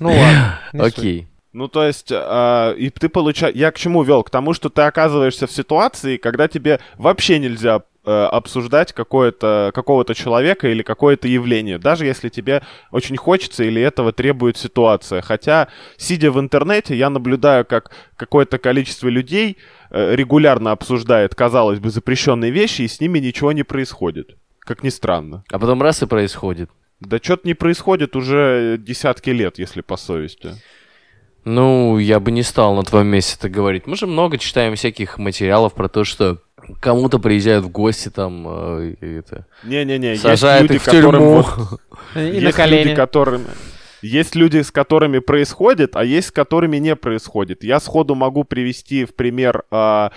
Ну 0.00 0.08
ладно. 0.10 0.58
Окей. 0.72 1.26
Ну, 1.56 1.68
то 1.68 1.86
есть, 1.86 2.08
а, 2.12 2.74
и 2.74 2.90
ты 2.90 3.08
получаешь... 3.08 3.56
Я 3.56 3.70
к 3.70 3.78
чему 3.78 4.02
вел? 4.02 4.22
К 4.22 4.28
тому, 4.28 4.52
что 4.52 4.68
ты 4.68 4.82
оказываешься 4.82 5.46
в 5.46 5.50
ситуации, 5.50 6.18
когда 6.18 6.48
тебе 6.48 6.80
вообще 6.98 7.38
нельзя 7.38 7.80
э, 8.04 8.10
обсуждать 8.10 8.92
какое-то, 8.92 9.70
какого-то 9.74 10.14
человека 10.14 10.68
или 10.68 10.82
какое-то 10.82 11.28
явление, 11.28 11.78
даже 11.78 12.04
если 12.04 12.28
тебе 12.28 12.62
очень 12.90 13.16
хочется 13.16 13.64
или 13.64 13.80
этого 13.80 14.12
требует 14.12 14.58
ситуация. 14.58 15.22
Хотя, 15.22 15.68
сидя 15.96 16.30
в 16.30 16.38
интернете, 16.38 16.94
я 16.94 17.08
наблюдаю, 17.08 17.64
как 17.64 17.90
какое-то 18.18 18.58
количество 18.58 19.08
людей 19.08 19.56
э, 19.90 20.14
регулярно 20.14 20.72
обсуждает, 20.72 21.34
казалось 21.34 21.78
бы, 21.78 21.88
запрещенные 21.88 22.50
вещи, 22.50 22.82
и 22.82 22.88
с 22.88 23.00
ними 23.00 23.18
ничего 23.18 23.52
не 23.52 23.62
происходит. 23.62 24.36
Как 24.58 24.82
ни 24.82 24.90
странно. 24.90 25.42
А 25.50 25.58
потом 25.58 25.80
раз 25.80 26.02
и 26.02 26.06
происходит. 26.06 26.68
Да 27.00 27.16
что-то 27.16 27.48
не 27.48 27.54
происходит 27.54 28.14
уже 28.14 28.76
десятки 28.78 29.30
лет, 29.30 29.58
если 29.58 29.80
по 29.80 29.96
совести. 29.96 30.50
Ну, 31.46 31.98
я 31.98 32.18
бы 32.18 32.32
не 32.32 32.42
стал 32.42 32.74
на 32.74 32.82
твоем 32.82 33.06
месте 33.06 33.36
это 33.38 33.48
говорить. 33.48 33.86
Мы 33.86 33.96
же 33.96 34.08
много 34.08 34.36
читаем 34.36 34.74
всяких 34.74 35.16
материалов 35.16 35.74
про 35.74 35.88
то, 35.88 36.02
что 36.02 36.38
кому-то 36.80 37.20
приезжают 37.20 37.64
в 37.64 37.68
гости 37.68 38.08
там 38.08 38.44
э, 38.48 38.94
и 39.00 39.18
это, 39.18 39.46
Не-не-не, 39.62 40.08
есть 40.10 40.22
сажают 40.22 40.62
люди, 40.62 40.74
их 40.74 40.82
в 40.82 40.90
тюрьму. 40.90 41.42
вот 41.42 41.80
И 42.16 42.20
есть 42.20 42.42
на 42.42 42.52
колени. 42.52 42.82
люди, 42.82 42.94
которым... 42.96 43.44
Есть 44.02 44.34
люди, 44.34 44.60
с 44.60 44.72
которыми 44.72 45.20
происходит, 45.20 45.94
а 45.94 46.04
есть 46.04 46.28
с 46.28 46.32
которыми 46.32 46.78
не 46.78 46.96
происходит. 46.96 47.62
Я 47.62 47.78
сходу 47.78 48.16
могу 48.16 48.42
привести 48.42 49.04
в 49.04 49.14
пример 49.14 49.62
а, 49.70 50.10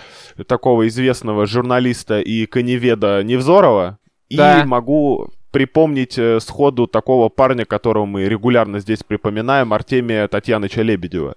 такого 0.48 0.88
известного 0.88 1.46
журналиста 1.46 2.20
и 2.20 2.48
коневеда 2.48 3.24
Невзорова. 3.24 4.00
Да. 4.32 4.62
И 4.62 4.65
могу 4.65 5.32
припомнить 5.52 6.18
э, 6.18 6.40
сходу 6.40 6.88
такого 6.88 7.30
парня, 7.30 7.66
которого 7.66 8.06
мы 8.06 8.26
регулярно 8.26 8.80
здесь 8.80 9.04
припоминаем, 9.04 9.74
Артемия 9.74 10.28
Татьяныча 10.28 10.82
Лебедева. 10.82 11.36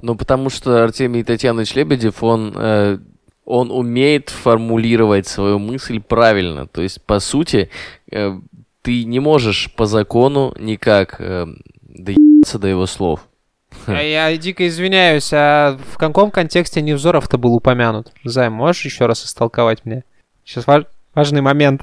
Ну, 0.00 0.16
потому 0.16 0.50
что 0.50 0.82
Артемий 0.82 1.22
Татьянович 1.22 1.74
Лебедев, 1.74 2.22
он, 2.22 2.54
э, 2.56 2.98
он 3.44 3.70
умеет 3.70 4.30
формулировать 4.30 5.26
свою 5.26 5.58
мысль 5.58 6.00
правильно. 6.00 6.66
То 6.66 6.82
есть, 6.82 7.02
по 7.02 7.20
сути, 7.20 7.70
э, 8.10 8.38
ты 8.82 9.04
не 9.04 9.20
можешь 9.20 9.72
по 9.74 9.86
закону 9.86 10.54
никак 10.58 11.16
э, 11.20 11.46
доебаться 11.82 12.58
до 12.58 12.68
его 12.68 12.86
слов. 12.86 13.28
А 13.86 14.02
Я 14.02 14.36
дико 14.36 14.66
извиняюсь, 14.66 15.32
а 15.32 15.78
в 15.92 15.98
каком 15.98 16.30
контексте 16.30 16.82
Невзоров-то 16.82 17.38
был 17.38 17.54
упомянут? 17.54 18.12
Займ, 18.24 18.52
можешь 18.52 18.84
еще 18.84 19.06
раз 19.06 19.24
истолковать 19.24 19.84
мне? 19.84 20.04
Сейчас 20.44 20.66
важный 21.14 21.40
момент. 21.40 21.82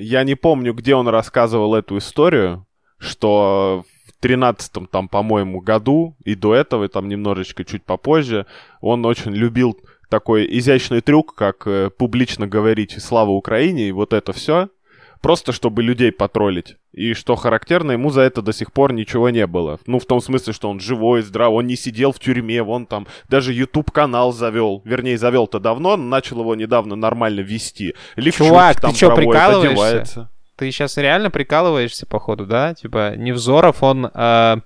Я 0.00 0.24
не 0.24 0.34
помню, 0.34 0.72
где 0.72 0.94
он 0.94 1.08
рассказывал 1.08 1.74
эту 1.74 1.98
историю, 1.98 2.66
что 2.98 3.84
в 4.06 4.20
тринадцатом 4.20 4.86
там, 4.86 5.08
по-моему, 5.08 5.60
году 5.60 6.16
и 6.24 6.34
до 6.34 6.54
этого, 6.54 6.84
и 6.84 6.88
там 6.88 7.08
немножечко 7.08 7.64
чуть 7.64 7.84
попозже, 7.84 8.46
он 8.80 9.04
очень 9.04 9.32
любил 9.32 9.78
такой 10.08 10.46
изящный 10.58 11.02
трюк, 11.02 11.34
как 11.34 11.66
э, 11.66 11.90
публично 11.90 12.46
говорить 12.46 12.96
«Слава 13.00 13.30
Украине» 13.30 13.88
и 13.88 13.92
вот 13.92 14.12
это 14.12 14.32
все, 14.32 14.68
просто 15.20 15.52
чтобы 15.52 15.82
людей 15.82 16.12
потроллить. 16.12 16.76
И 16.92 17.14
что 17.14 17.36
характерно, 17.36 17.92
ему 17.92 18.10
за 18.10 18.22
это 18.22 18.42
до 18.42 18.52
сих 18.52 18.72
пор 18.72 18.92
ничего 18.92 19.30
не 19.30 19.46
было. 19.46 19.78
Ну, 19.86 19.98
в 19.98 20.06
том 20.06 20.20
смысле, 20.20 20.52
что 20.52 20.68
он 20.68 20.80
живой, 20.80 21.22
здравый, 21.22 21.58
он 21.58 21.66
не 21.66 21.76
сидел 21.76 22.12
в 22.12 22.18
тюрьме, 22.18 22.62
вон 22.62 22.86
там 22.86 23.06
даже 23.28 23.52
YouTube-канал 23.52 24.32
завел. 24.32 24.82
Вернее, 24.84 25.18
завел-то 25.18 25.60
давно, 25.60 25.96
но 25.96 26.04
начал 26.04 26.40
его 26.40 26.54
недавно 26.54 26.96
нормально 26.96 27.40
вести. 27.40 27.94
Лифчук 28.16 28.48
Чувак, 28.48 28.76
ты 28.76 28.82
там 28.82 28.94
чё, 28.94 29.08
проводит, 29.08 29.30
прикалываешься? 29.30 29.70
одевается. 29.70 30.30
Ты 30.56 30.70
сейчас 30.72 30.96
реально 30.98 31.30
прикалываешься, 31.30 32.06
походу, 32.06 32.44
да? 32.44 32.74
Типа, 32.74 33.14
Невзоров, 33.16 33.82
он, 33.82 34.10
э, 34.12 34.56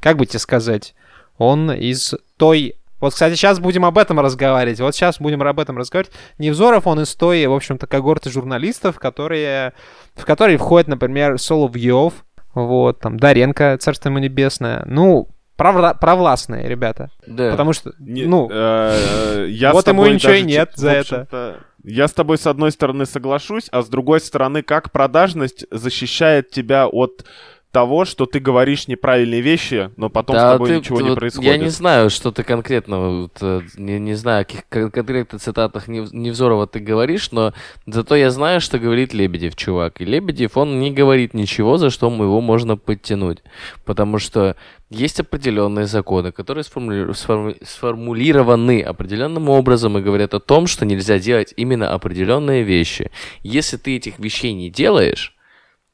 как 0.00 0.16
бы 0.16 0.26
тебе 0.26 0.40
сказать, 0.40 0.94
он 1.38 1.70
из 1.70 2.14
той... 2.36 2.74
Вот, 3.00 3.12
кстати, 3.12 3.34
сейчас 3.34 3.58
будем 3.60 3.84
об 3.84 3.98
этом 3.98 4.20
разговаривать. 4.20 4.80
Вот 4.80 4.94
сейчас 4.94 5.18
будем 5.20 5.42
об 5.42 5.60
этом 5.60 5.76
разговаривать. 5.76 6.14
Невзоров, 6.38 6.86
он 6.86 7.00
из 7.00 7.14
той, 7.14 7.46
в 7.46 7.52
общем-то, 7.52 7.86
когорты 7.86 8.30
журналистов, 8.30 8.98
которые, 8.98 9.72
в 10.14 10.24
которые 10.24 10.56
входят, 10.58 10.88
например, 10.88 11.38
Соловьев, 11.38 12.14
вот, 12.54 13.00
там, 13.00 13.18
Даренко, 13.18 13.76
царство 13.80 14.08
ему 14.08 14.18
небесное. 14.20 14.84
Ну, 14.86 15.28
провла- 15.58 15.98
провластные 15.98 16.68
ребята. 16.68 17.10
Да. 17.26 17.50
Потому 17.50 17.72
что, 17.72 17.92
Не- 17.98 18.26
ну, 18.26 18.48
э, 18.50 19.46
я 19.50 19.72
вот 19.72 19.86
ему 19.88 20.06
ничего 20.06 20.32
и 20.32 20.42
нет 20.42 20.72
за 20.74 20.90
это. 20.90 21.58
Я 21.86 22.08
с 22.08 22.12
тобой 22.12 22.38
с 22.38 22.46
одной 22.46 22.72
стороны 22.72 23.04
соглашусь, 23.04 23.68
а 23.70 23.82
с 23.82 23.88
другой 23.88 24.20
стороны, 24.20 24.62
как 24.62 24.90
продажность 24.90 25.66
защищает 25.70 26.50
тебя 26.50 26.86
от 26.86 27.26
того, 27.74 28.04
что 28.04 28.24
ты 28.26 28.38
говоришь 28.38 28.86
неправильные 28.88 29.40
вещи, 29.40 29.90
но 29.96 30.08
потом 30.08 30.36
с 30.36 30.38
Да, 30.38 30.52
тобой 30.52 30.68
ты- 30.68 30.76
ничего 30.76 30.98
ты 30.98 31.02
не 31.02 31.08
вот- 31.10 31.18
происходит. 31.18 31.50
Я 31.50 31.58
не 31.58 31.70
знаю, 31.70 32.08
что 32.08 32.30
ты 32.30 32.44
конкретно, 32.44 32.98
вот, 33.22 33.36
э, 33.42 33.62
не, 33.76 33.98
не 33.98 34.14
знаю, 34.14 34.42
о 34.42 34.44
каких 34.44 34.62
кон- 34.68 34.90
конкретных 34.92 35.42
цитатах 35.42 35.88
Нев- 35.88 36.12
Невзорова 36.12 36.66
ты 36.68 36.78
говоришь, 36.78 37.32
но 37.32 37.52
зато 37.86 38.14
я 38.14 38.30
знаю, 38.30 38.60
что 38.60 38.78
говорит 38.78 39.12
Лебедев, 39.12 39.56
чувак. 39.56 40.00
И 40.00 40.04
Лебедев, 40.04 40.56
он 40.56 40.78
не 40.78 40.92
говорит 40.92 41.34
ничего, 41.34 41.76
за 41.76 41.90
что 41.90 42.06
его 42.06 42.40
можно 42.40 42.76
подтянуть. 42.76 43.42
Потому 43.84 44.20
что 44.20 44.54
есть 44.90 45.18
определенные 45.18 45.86
законы, 45.86 46.30
которые 46.30 46.62
сформули- 46.62 47.12
сформу- 47.14 47.56
сформулированы 47.64 48.82
определенным 48.82 49.48
образом 49.48 49.98
и 49.98 50.00
говорят 50.00 50.34
о 50.34 50.38
том, 50.40 50.68
что 50.68 50.86
нельзя 50.86 51.18
делать 51.18 51.52
именно 51.56 51.92
определенные 51.92 52.62
вещи. 52.62 53.10
Если 53.42 53.76
ты 53.78 53.96
этих 53.96 54.20
вещей 54.20 54.52
не 54.52 54.70
делаешь, 54.70 55.34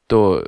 то 0.07 0.45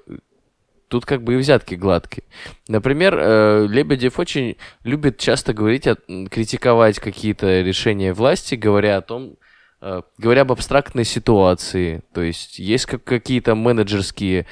тут 0.94 1.08
как 1.08 1.24
бы 1.24 1.34
и 1.34 1.38
взятки 1.38 1.74
гладкие. 1.74 2.24
Например, 2.68 3.18
э, 3.20 3.66
Лебедев 3.68 4.20
очень 4.20 4.58
любит 4.84 5.18
часто 5.18 5.52
говорить, 5.52 5.88
критиковать 6.30 7.00
какие-то 7.00 7.62
решения 7.62 8.14
власти, 8.14 8.54
говоря 8.54 8.98
о 8.98 9.02
том, 9.02 9.38
э, 9.82 10.04
говоря 10.20 10.44
об 10.44 10.52
абстрактной 10.52 11.04
ситуации. 11.04 12.04
То 12.14 12.22
есть 12.22 12.60
есть 12.60 12.86
как 12.86 13.04
какие-то 13.04 13.56
менеджерские 13.56 14.46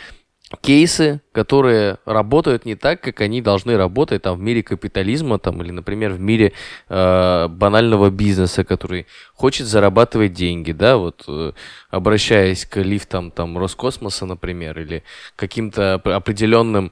кейсы, 0.62 1.22
которые 1.32 1.98
работают 2.06 2.66
не 2.66 2.76
так, 2.76 3.02
как 3.02 3.22
они 3.22 3.42
должны 3.42 3.78
работать 3.78 4.24
там 4.24 4.38
в 4.38 4.42
мире 4.42 4.64
капитализма, 4.64 5.40
там, 5.40 5.62
или, 5.62 5.72
например, 5.72 6.12
в 6.12 6.20
мире 6.20 6.54
э, 6.90 7.48
банального 7.48 8.10
бизнеса, 8.10 8.64
который 8.64 9.08
хочет 9.34 9.68
зарабатывать 9.68 10.34
деньги, 10.34 10.72
да, 10.72 10.98
вот 10.98 11.24
э, 11.28 11.54
обращаясь 11.90 12.66
к 12.66 12.78
лифтам 12.82 13.32
там 13.32 13.58
Роскосмоса, 13.58 14.26
например, 14.26 14.80
или 14.80 15.04
каким-то 15.36 15.96
оп- 15.96 16.08
определенным 16.08 16.92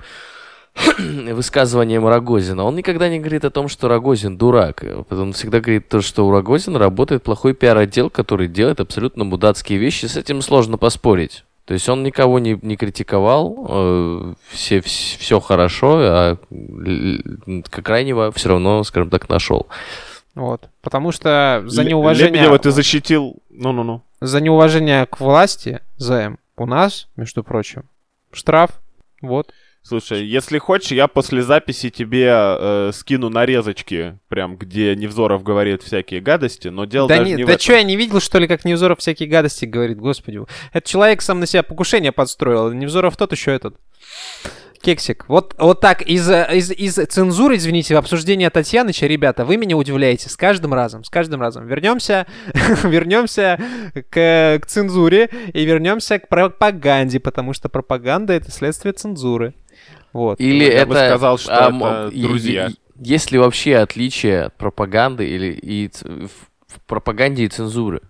высказыванием 0.98 2.08
Рогозина. 2.08 2.64
Он 2.64 2.76
никогда 2.76 3.10
не 3.10 3.20
говорит 3.20 3.46
о 3.46 3.50
том, 3.50 3.68
что 3.68 3.88
Рогозин 3.88 4.38
дурак. 4.38 4.84
Он 5.10 5.34
всегда 5.34 5.60
говорит 5.60 5.90
то, 5.90 6.02
что 6.02 6.28
у 6.28 6.32
Рогозина 6.32 6.80
работает 6.80 7.24
плохой 7.24 7.54
пиар-отдел, 7.54 8.10
который 8.10 8.48
делает 8.48 8.80
абсолютно 8.80 9.24
мудацкие 9.24 9.80
вещи. 9.80 10.06
С 10.06 10.16
этим 10.16 10.42
сложно 10.42 10.78
поспорить. 10.78 11.44
То 11.70 11.74
есть 11.74 11.88
он 11.88 12.02
никого 12.02 12.40
не, 12.40 12.58
не 12.64 12.78
критиковал, 12.78 13.68
э, 13.70 14.34
все, 14.50 14.82
все 14.82 15.40
хорошо, 15.40 16.00
а 16.02 16.38
крайнего 17.70 18.32
все 18.32 18.50
равно, 18.50 18.84
скажем 18.84 19.12
так, 19.12 19.30
нашел. 19.30 19.68
вот. 20.34 20.68
Потому 20.82 21.12
что 21.12 21.62
за 21.68 21.84
неуважение... 21.84 22.34
Лебедева 22.34 22.58
ты 22.58 22.72
защитил... 22.72 23.36
Ну-ну-ну. 23.52 24.02
за 24.20 24.42
неуважение 24.42 25.06
к 25.06 25.20
власти, 25.20 25.82
ЗМ, 25.98 26.38
у 26.58 26.66
нас, 26.66 27.08
между 27.16 27.44
прочим, 27.44 27.84
штраф. 28.32 28.72
Вот. 29.22 29.54
Слушай, 29.82 30.26
если 30.26 30.58
хочешь, 30.60 30.92
я 30.92 31.08
после 31.08 31.42
записи 31.42 31.90
тебе 31.90 32.28
э, 32.32 32.92
скину 32.94 33.30
нарезочки, 33.30 34.20
прям 34.28 34.58
где 34.58 34.96
Невзоров 34.96 35.42
говорит 35.42 35.82
всякие 35.82 36.22
гадости, 36.22 36.68
но 36.68 36.86
дело 36.86 37.08
Да, 37.08 37.18
даже 37.18 37.30
не, 37.30 37.36
не 37.38 37.44
в 37.44 37.48
да 37.48 37.58
что, 37.58 37.74
я 37.74 37.84
не 37.84 37.96
видел, 37.96 38.20
что 38.20 38.40
ли, 38.40 38.48
как 38.48 38.66
Невзоров 38.66 39.00
всякие 39.00 39.30
гадости 39.30 39.66
говорит, 39.66 39.98
господи. 39.98 40.42
Этот 40.74 40.88
человек 40.88 41.22
сам 41.22 41.40
на 41.40 41.46
себя 41.46 41.64
покушение 41.64 42.12
подстроил. 42.12 42.72
Невзоров 42.72 43.18
тот 43.18 43.32
еще 43.32 43.52
этот. 43.52 43.78
Кексик. 44.82 45.26
Вот, 45.28 45.56
вот 45.58 45.82
так, 45.82 46.02
из, 46.04 46.30
из, 46.30 46.72
из 46.72 46.96
цензуры, 47.08 47.58
извините, 47.58 47.98
обсуждения 47.98 48.50
Татьяныча, 48.50 49.08
ребята, 49.08 49.44
вы 49.44 49.58
меня 49.58 49.76
удивляете 49.76 50.30
с 50.30 50.38
каждым 50.38 50.74
разом, 50.74 51.04
с 51.04 51.10
каждым 51.10 51.42
разом. 51.42 51.68
Вернемся, 51.68 52.28
вернемся 52.84 53.60
к, 54.10 54.60
к 54.62 54.66
цензуре 54.68 55.30
и 55.54 55.66
вернемся 55.66 56.20
к 56.20 56.30
пропаганде, 56.30 57.20
потому 57.20 57.54
что 57.54 57.68
пропаганда— 57.68 58.34
это 58.36 58.52
следствие 58.52 58.94
цензуры. 58.94 59.54
Вот. 60.14 60.40
Или 60.40 60.66
Я 60.66 60.82
это... 60.82 60.88
бы 60.88 60.96
сказал, 60.96 61.38
что 61.38 61.52
а, 61.52 62.08
это 62.08 62.18
друзья. 62.18 62.70
Есть 63.02 63.32
ли 63.32 63.40
вообще 63.40 63.78
отличие 63.78 64.44
от 64.44 64.56
пропаганды 64.56 65.28
или 65.28 65.54
и 65.54 65.90
в 65.90 66.50
в 66.70 66.80
пропаганде 66.82 67.44
и 67.44 67.48
цензуры? 67.48 68.02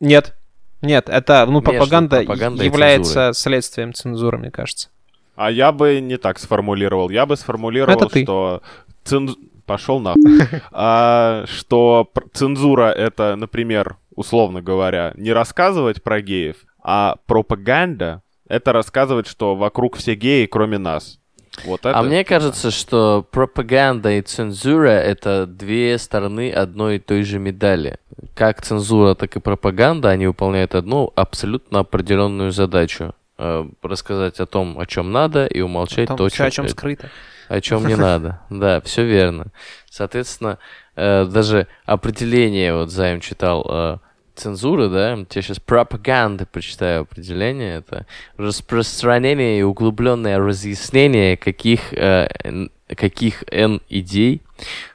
Нет. 0.00 0.36
Нет, 0.82 1.10
это, 1.10 1.44
ну, 1.46 1.60
пропаганда, 1.60 2.18
пропагандой 2.18 2.62
и 2.62 2.70
является 2.70 3.12
цензурой. 3.12 3.34
следствием 3.34 3.92
цензуры, 3.92 4.38
мне 4.38 4.50
кажется. 4.50 4.88
А 5.36 5.50
я 5.50 5.72
бы 5.72 6.00
не 6.00 6.16
так 6.16 6.38
сформулировал. 6.38 7.10
Я 7.10 7.26
бы 7.26 7.36
сформулировал, 7.36 7.96
Это 7.96 8.08
ты. 8.08 8.22
что 8.22 8.62
ценз... 9.04 9.36
пошел 9.66 10.00
на. 10.00 10.14
А, 10.72 11.44
что 11.46 12.10
цензура 12.32 12.90
это, 12.90 13.36
например, 13.36 13.96
условно 14.14 14.62
говоря, 14.62 15.12
не 15.16 15.32
рассказывать 15.32 16.02
про 16.02 16.22
геев, 16.22 16.56
а 16.82 17.16
пропаганда 17.26 18.22
это 18.48 18.72
рассказывать, 18.72 19.26
что 19.26 19.54
вокруг 19.54 19.96
все 19.96 20.14
геи, 20.14 20.46
кроме 20.46 20.78
нас. 20.78 21.19
Вот 21.64 21.80
это. 21.80 21.98
А 21.98 22.02
мне 22.02 22.24
кажется, 22.24 22.70
что 22.70 23.26
пропаганда 23.30 24.12
и 24.12 24.22
цензура— 24.22 24.88
это 24.88 25.46
две 25.46 25.98
стороны 25.98 26.50
одной 26.52 26.96
и 26.96 26.98
той 26.98 27.22
же 27.22 27.38
медали. 27.38 27.96
Как 28.34 28.62
цензура, 28.62 29.14
так 29.14 29.36
и 29.36 29.40
пропаганда, 29.40 30.10
они 30.10 30.26
выполняют 30.26 30.74
одну 30.74 31.12
абсолютно 31.16 31.80
определенную 31.80 32.52
задачу. 32.52 33.14
Э, 33.38 33.66
Рассказать 33.82 34.38
о 34.40 34.46
том, 34.46 34.78
о 34.78 34.86
чем 34.86 35.12
надо, 35.12 35.46
и 35.46 35.60
умолчать 35.60 36.08
Там 36.08 36.16
то, 36.18 36.28
всё, 36.28 36.44
о 36.44 36.50
чем, 36.50 36.66
чем 36.66 36.68
скрыто. 36.72 37.08
о 37.48 37.60
чем 37.60 37.86
не 37.86 37.96
надо. 37.96 38.40
Да, 38.50 38.80
все 38.82 39.04
верно. 39.04 39.46
Соответственно, 39.90 40.58
э, 40.96 41.24
даже 41.24 41.66
определение, 41.86 42.74
вот 42.74 42.90
Займ 42.90 43.20
читал 43.20 43.66
э, 43.68 43.96
цензуры, 44.40 44.88
да, 44.88 45.10
я 45.10 45.26
сейчас 45.42 45.60
пропаганда 45.60 46.46
прочитаю 46.46 47.02
определение, 47.02 47.76
это 47.78 48.06
распространение 48.36 49.60
и 49.60 49.62
углубленное 49.62 50.38
разъяснение 50.38 51.36
каких, 51.36 51.92
э, 51.92 52.28
н- 52.44 52.70
каких 52.96 53.44
N 53.50 53.80
идей, 53.88 54.42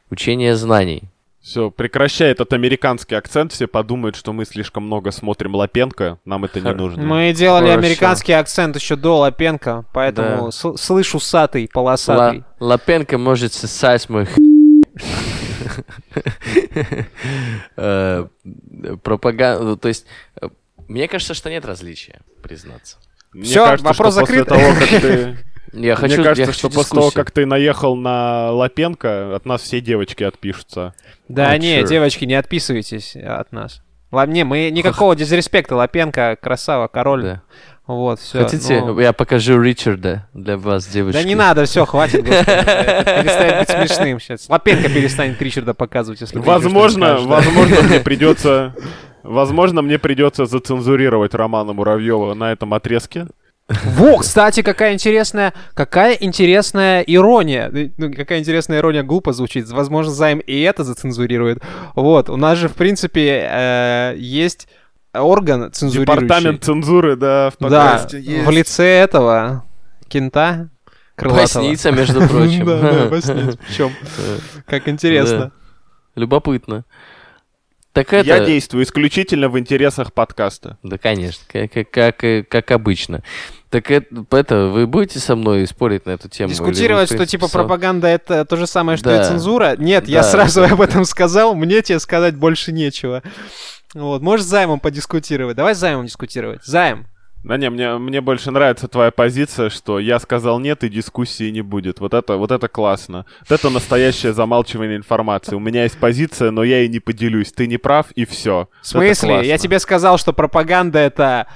учение 0.09 0.55
знаний. 0.55 1.03
Все, 1.41 1.69
прекращай 1.69 2.31
этот 2.31 2.53
американский 2.53 3.13
акцент, 3.13 3.51
все 3.51 3.67
подумают, 3.67 4.15
что 4.15 4.33
мы 4.33 4.45
слишком 4.45 4.83
много 4.87 5.11
смотрим 5.11 5.53
Лапенко, 5.53 6.17
нам 6.25 6.43
это 6.45 6.59
не 6.59 6.73
нужно. 6.73 7.03
Мы 7.03 7.33
делали 7.33 7.67
Хорошо. 7.69 7.79
американский 7.79 8.33
акцент 8.33 8.75
еще 8.75 8.95
до 8.95 9.19
Лапенко, 9.19 9.85
поэтому 9.93 10.45
Да. 10.45 10.51
с- 10.51 10.77
слыш 10.77 11.13
усатый, 11.13 11.63
Ла- 11.65 11.69
полосатый. 11.71 12.43
Лапенко 12.59 13.19
может 13.19 13.53
сосать 13.53 14.09
мой 14.09 14.25
х- 14.25 14.41
Пропаганда, 19.03 19.75
то 19.77 19.87
есть, 19.87 20.05
э, 20.41 20.49
мне 20.87 21.07
кажется, 21.07 21.33
что 21.33 21.49
нет 21.49 21.65
различия, 21.65 22.21
признаться. 22.41 22.97
Кажется, 23.33 23.83
вопрос 23.83 24.13
закрыт. 24.13 24.49
Я 25.73 25.95
хочу, 25.95 26.15
Мне 26.15 26.23
кажется, 26.23 26.41
я 26.41 26.45
хочу 26.47 26.59
что 26.59 26.69
после 26.69 26.95
того, 26.95 27.11
как 27.11 27.31
ты 27.31 27.45
наехал 27.45 27.97
на 27.97 28.51
Лапенко, 28.51 29.35
от 29.35 29.45
нас 29.45 29.61
все 29.61 29.81
девочки 29.81 30.23
отпишутся. 30.23 30.93
Да 31.27 31.53
Oh, 31.53 31.59
не, 31.59 31.81
sure. 31.81 31.87
девочки, 31.87 32.23
не 32.23 32.35
отписывайтесь 32.35 33.17
от 33.17 33.51
нас. 33.51 33.81
Ладно, 34.09 34.31
не, 34.31 34.43
мы 34.45 34.69
никакого 34.69 35.17
дизреспекта. 35.17 35.75
Лапенко, 35.75 36.37
красава, 36.41 36.87
король. 36.87 37.23
Да. 37.23 37.41
Вот, 37.87 38.19
все. 38.19 38.43
Хотите, 38.43 38.83
я 38.99 39.13
покажу 39.13 39.61
Ричарда 39.61 40.27
для 40.33 40.57
вас, 40.57 40.87
девочки? 40.87 41.17
Да 41.17 41.23
не 41.23 41.35
надо, 41.35 41.65
все, 41.65 41.85
хватит, 41.85 42.25
перестает 42.25 43.59
быть 43.59 43.69
смешным 43.69 44.19
сейчас. 44.19 44.49
Лапенко 44.49 44.89
перестанет 44.89 45.39
Ричарда 45.41 45.73
показывать, 45.73 46.21
если 46.21 46.39
Возможно, 46.39 47.17
возможно, 47.19 47.81
мне 47.83 47.99
придется... 47.99 48.73
Возможно, 49.21 49.81
мне 49.81 49.97
придется 49.97 50.45
зацензурировать 50.45 51.33
Романа 51.33 51.73
Муравьева 51.73 52.35
на 52.35 52.51
этом 52.51 52.75
отрезке. 52.75 53.25
Во, 53.67 54.17
кстати, 54.19 54.61
какая 54.61 54.93
интересная, 54.93 55.53
какая 55.73 56.13
интересная 56.13 57.01
ирония. 57.01 57.71
Э, 57.73 57.89
Ну, 57.97 58.13
какая 58.13 58.39
интересная 58.39 58.77
ирония 58.77 59.01
глупо 59.01 59.33
звучит. 59.33 59.67
Возможно, 59.69 60.11
Займ 60.13 60.39
и 60.39 60.61
это 60.61 60.83
зацензурирует. 60.83 61.63
Вот, 61.95 62.29
у 62.29 62.37
нас 62.37 62.59
же, 62.59 62.67
в 62.67 62.75
принципе, 62.75 63.47
э, 63.49 64.13
есть 64.17 64.67
орган 65.21 65.71
цензурирующий. 65.71 66.21
Департамент 66.23 66.63
цензуры, 66.63 67.15
да, 67.15 67.49
в 67.51 67.57
Да, 67.59 67.67
подкасте 67.91 68.19
есть. 68.19 68.45
в 68.45 68.49
лице 68.51 68.85
этого 68.85 69.63
кента 70.07 70.69
крылатого. 71.15 71.61
Поясница, 71.63 71.91
между 71.91 72.21
прочим. 72.27 72.65
Да, 72.65 72.79
да, 72.81 73.05
поясница. 73.09 73.57
Причем, 73.67 73.91
как 74.67 74.87
интересно. 74.87 75.51
Любопытно. 76.15 76.85
Так 77.93 78.11
это... 78.11 78.27
Я 78.27 78.45
действую 78.45 78.83
исключительно 78.83 79.47
в 79.47 79.57
интересах 79.57 80.11
подкаста. 80.11 80.77
Да, 80.83 80.97
конечно, 80.97 81.41
как, 81.47 81.71
как, 81.71 82.17
как, 82.17 82.47
как 82.49 82.71
обычно. 82.71 83.23
Так 83.69 83.89
это, 83.89 84.25
это, 84.31 84.67
вы 84.67 84.85
будете 84.85 85.19
со 85.19 85.35
мной 85.37 85.65
спорить 85.65 86.05
на 86.05 86.11
эту 86.11 86.27
тему? 86.27 86.49
Дискутировать, 86.49 87.09
что 87.11 87.25
типа 87.25 87.47
пропаганда 87.49 88.07
это 88.07 88.43
то 88.45 88.57
же 88.57 88.67
самое, 88.67 88.97
что 88.97 89.09
Да. 89.09 89.21
и 89.21 89.25
цензура. 89.25 89.75
Нет, 89.77 90.09
я 90.09 90.21
Да. 90.23 90.27
сразу 90.29 90.63
об 90.65 90.81
этом 90.81 91.05
сказал, 91.05 91.55
мне 91.55 91.81
тебе 91.81 91.99
сказать 91.99 92.35
больше 92.35 92.73
нечего. 92.73 93.23
Вот, 93.95 94.21
можешь 94.21 94.45
с 94.45 94.49
займом 94.49 94.79
подискутировать. 94.79 95.55
Давай 95.55 95.73
с 95.73 95.79
займом 95.79 96.05
дискутировать. 96.05 96.63
Займ. 96.65 97.07
Да 97.45 97.57
не, 97.57 97.69
мне, 97.69 97.97
мне 97.97 98.21
больше 98.21 98.49
нравится 98.49 98.87
твоя 98.87 99.11
позиция, 99.11 99.69
что 99.69 99.99
я 99.99 100.19
сказал 100.19 100.59
нет 100.59 100.83
и 100.83 100.89
дискуссии 100.89 101.49
не 101.51 101.61
будет. 101.61 101.99
Вот 101.99 102.13
это, 102.15 102.37
вот 102.37 102.51
это 102.51 102.67
классно. 102.67 103.25
Вот 103.47 103.59
это 103.59 103.69
настоящее 103.69 104.33
замалчивание 104.33 104.97
информации. 104.97 105.55
У 105.55 105.59
меня 105.59 105.83
есть 105.83 105.97
позиция, 105.97 106.51
но 106.51 106.63
я 106.63 106.79
ей 106.79 106.89
не 106.89 106.99
поделюсь. 106.99 107.53
Ты 107.53 107.67
не 107.67 107.77
прав, 107.77 108.11
и 108.15 108.25
все. 108.25 108.67
В 108.81 108.87
смысле? 108.87 109.47
Я 109.47 109.59
тебе 109.59 109.79
сказал, 109.79 110.17
что 110.17 110.33
пропаганда 110.33 110.99
это 110.99 111.47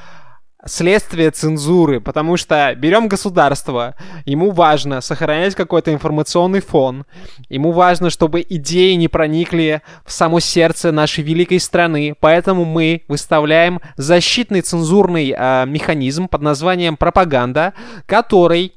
следствие 0.66 1.32
цензуры, 1.32 2.02
потому 2.02 2.38
что 2.38 2.74
берем 2.76 3.08
государство, 3.08 3.96
ему 4.26 4.52
важно 4.52 5.02
сохранять 5.02 5.56
какой-то 5.56 5.94
информационный 5.94 6.60
фон, 6.60 7.06
ему 7.48 7.72
важно, 7.72 8.10
чтобы 8.10 8.46
идеи 8.48 8.94
не 8.94 9.08
проникли 9.08 9.82
в 10.06 10.12
само 10.12 10.40
сердце 10.40 10.92
нашей 10.92 11.24
великой 11.24 11.60
страны, 11.60 12.16
поэтому 12.20 12.66
мы 12.66 13.04
выставляем 13.08 13.80
защитный 13.96 14.62
цензурный 14.62 15.34
а, 15.38 15.66
механизм 15.66 16.28
под 16.28 16.42
названием 16.42 16.98
пропаганда, 16.98 17.74
который 18.06 18.74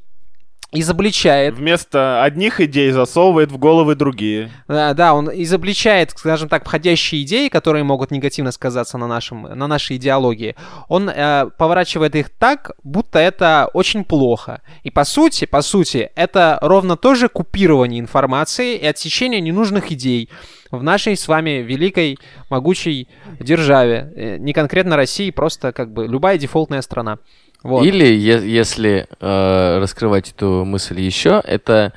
изобличает 0.72 1.54
Вместо 1.54 2.22
одних 2.22 2.60
идей 2.60 2.90
засовывает 2.90 3.52
в 3.52 3.58
головы 3.58 3.94
другие. 3.94 4.50
Да, 4.66 4.94
да, 4.94 5.14
он 5.14 5.30
изобличает, 5.32 6.12
скажем 6.16 6.48
так, 6.48 6.64
входящие 6.64 7.22
идеи, 7.22 7.48
которые 7.48 7.84
могут 7.84 8.10
негативно 8.10 8.52
сказаться 8.52 8.96
на, 8.98 9.06
нашем, 9.06 9.42
на 9.42 9.66
нашей 9.66 9.96
идеологии. 9.96 10.56
Он 10.88 11.08
э, 11.08 11.50
поворачивает 11.58 12.16
их 12.16 12.30
так, 12.30 12.72
будто 12.82 13.18
это 13.18 13.68
очень 13.74 14.04
плохо. 14.04 14.62
И 14.82 14.90
по 14.90 15.04
сути, 15.04 15.44
по 15.44 15.60
сути, 15.60 16.10
это 16.16 16.58
ровно 16.62 16.96
то 16.96 17.14
же 17.14 17.28
купирование 17.28 18.00
информации 18.00 18.76
и 18.76 18.86
отсечение 18.86 19.40
ненужных 19.40 19.92
идей 19.92 20.30
в 20.70 20.82
нашей 20.82 21.16
с 21.16 21.28
вами 21.28 21.62
великой, 21.62 22.18
могучей 22.48 23.08
державе. 23.38 24.12
Э, 24.16 24.36
Не 24.38 24.52
конкретно 24.54 24.96
России, 24.96 25.30
просто 25.30 25.72
как 25.72 25.92
бы 25.92 26.06
любая 26.06 26.38
дефолтная 26.38 26.80
страна. 26.80 27.18
Вот. 27.62 27.84
Или, 27.84 28.04
е- 28.06 28.48
если 28.50 29.06
э, 29.20 29.78
раскрывать 29.80 30.30
эту 30.30 30.64
мысль 30.64 31.00
еще, 31.00 31.40
это 31.44 31.92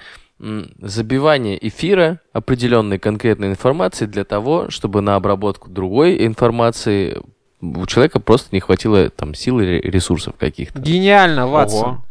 забивание 0.82 1.58
эфира 1.67 2.19
определенной 2.34 2.99
конкретной 2.99 3.47
информации 3.49 4.06
для 4.06 4.23
того, 4.25 4.69
чтобы 4.69 5.01
на 5.01 5.15
обработку 5.15 5.69
другой 5.69 6.25
информации 6.25 7.21
у 7.62 7.86
человека 7.86 8.19
просто 8.19 8.49
не 8.51 8.60
хватило 8.60 9.10
там 9.10 9.34
сил 9.34 9.60
и 9.60 9.65
ре- 9.65 9.82
ресурсов 9.82 10.36
каких-то. 10.38 10.80
Гениально, 10.80 11.47
Ватсон. 11.47 11.84
Ого. 11.89 12.06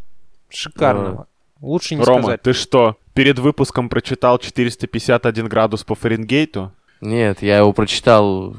Шикарно. 0.48 1.26
Лучше 1.60 1.94
не 1.94 2.02
Рома, 2.02 2.22
сказать. 2.22 2.42
ты 2.42 2.52
что, 2.52 2.96
перед 3.12 3.38
выпуском 3.38 3.88
прочитал 3.88 4.38
451 4.38 5.46
градус 5.48 5.84
по 5.84 5.94
Фаренгейту? 5.94 6.72
Нет, 7.00 7.42
я 7.42 7.58
его 7.58 7.72
прочитал 7.72 8.56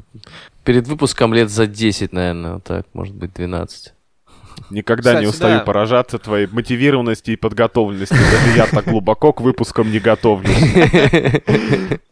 перед 0.64 0.86
выпуском 0.86 1.34
лет 1.34 1.50
за 1.50 1.66
10, 1.66 2.12
наверное, 2.12 2.54
вот 2.54 2.64
так, 2.64 2.86
может 2.92 3.14
быть, 3.14 3.32
12. 3.34 3.92
Никогда 4.70 5.12
не 5.14 5.26
Кстати, 5.26 5.34
устаю 5.34 5.58
да. 5.58 5.64
поражаться 5.64 6.18
твоей 6.18 6.46
мотивированности 6.46 7.32
и 7.32 7.36
подготовленности. 7.36 8.14
Даже 8.14 8.56
я 8.56 8.66
так 8.66 8.84
глубоко 8.86 9.32
к 9.32 9.40
выпускам 9.40 9.90
не 9.90 9.98
готовлюсь. 9.98 10.56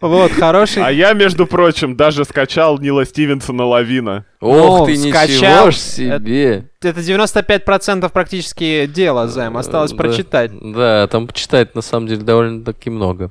Вот, 0.00 0.32
хороший... 0.32 0.84
А 0.84 0.90
я, 0.92 1.14
между 1.14 1.46
прочим, 1.46 1.96
даже 1.96 2.24
скачал 2.24 2.78
Нила 2.78 3.06
Стивенсона 3.06 3.64
«Лавина». 3.64 4.26
Ох 4.40 4.86
ты, 4.86 4.96
скачал. 4.96 5.68
ничего 5.68 5.70
себе. 5.70 6.64
Это 6.84 7.00
95% 7.00 8.10
практически 8.12 8.86
дела, 8.86 9.28
Займ. 9.28 9.56
Осталось 9.56 9.90
Да. 9.92 9.96
прочитать. 9.96 10.50
Да, 10.72 11.06
там 11.08 11.26
почитать 11.26 11.74
на 11.74 11.82
самом 11.82 12.06
деле 12.08 12.22
довольно-таки 12.22 12.90
много. 12.90 13.30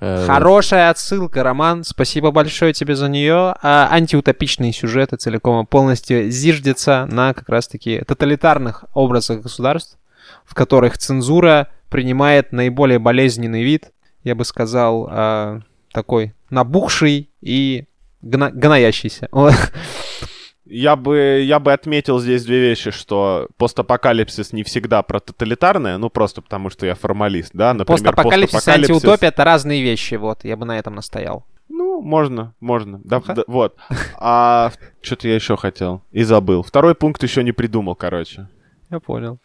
Э, 0.00 0.24
Хорошая 0.26 0.90
отсылка, 0.90 1.42
Роман. 1.44 1.84
Спасибо 1.84 2.30
большое 2.32 2.72
тебе 2.72 2.96
за 2.96 3.08
нее. 3.08 3.54
А 3.62 3.88
антиутопичные 3.90 4.72
сюжеты 4.72 5.16
целиком 5.16 5.64
и 5.64 5.66
полностью 5.66 6.28
зиждятся 6.30 7.06
на 7.10 7.34
как 7.34 7.48
раз-таки 7.48 8.00
тоталитарных 8.06 8.84
образах 8.94 9.42
государств, 9.42 9.96
в 10.44 10.54
которых 10.54 10.98
цензура 10.98 11.68
принимает 11.88 12.52
наиболее 12.52 12.98
болезненный 12.98 13.62
вид, 13.62 13.92
я 14.24 14.34
бы 14.34 14.44
сказал, 14.44 15.08
а, 15.10 15.60
такой 15.92 16.32
набухший 16.50 17.30
и 17.40 17.84
гна- 18.22 18.50
гноящийся. 18.50 19.28
Я 20.64 20.94
бы, 20.94 21.42
я 21.44 21.58
бы 21.58 21.72
отметил 21.72 22.20
здесь 22.20 22.44
две 22.44 22.60
вещи, 22.60 22.92
что 22.92 23.48
постапокалипсис 23.56 24.52
не 24.52 24.62
всегда 24.62 25.02
про 25.02 25.18
тоталитарное, 25.18 25.98
ну 25.98 26.08
просто 26.08 26.40
потому, 26.40 26.70
что 26.70 26.86
я 26.86 26.94
формалист, 26.94 27.50
да, 27.52 27.74
например, 27.74 27.98
Постапокалипсис 28.00 28.68
и 28.68 28.70
антиутопия— 28.70 29.28
это 29.30 29.42
разные 29.44 29.82
вещи, 29.82 30.14
вот, 30.14 30.44
я 30.44 30.56
бы 30.56 30.64
на 30.64 30.78
этом 30.78 30.94
настоял. 30.94 31.44
Ну, 31.68 32.00
можно, 32.00 32.54
можно. 32.60 33.00
Да, 33.02 33.20
да, 33.20 33.42
вот. 33.46 33.76
А 34.18 34.70
что-то 35.02 35.26
я 35.26 35.34
еще 35.34 35.56
хотел 35.56 36.02
и 36.12 36.22
забыл. 36.22 36.62
Второй 36.62 36.94
пункт 36.94 37.22
еще 37.22 37.42
не 37.42 37.52
придумал, 37.52 37.96
короче. 37.96 38.48
Я 38.90 39.00
понял. 39.00 39.38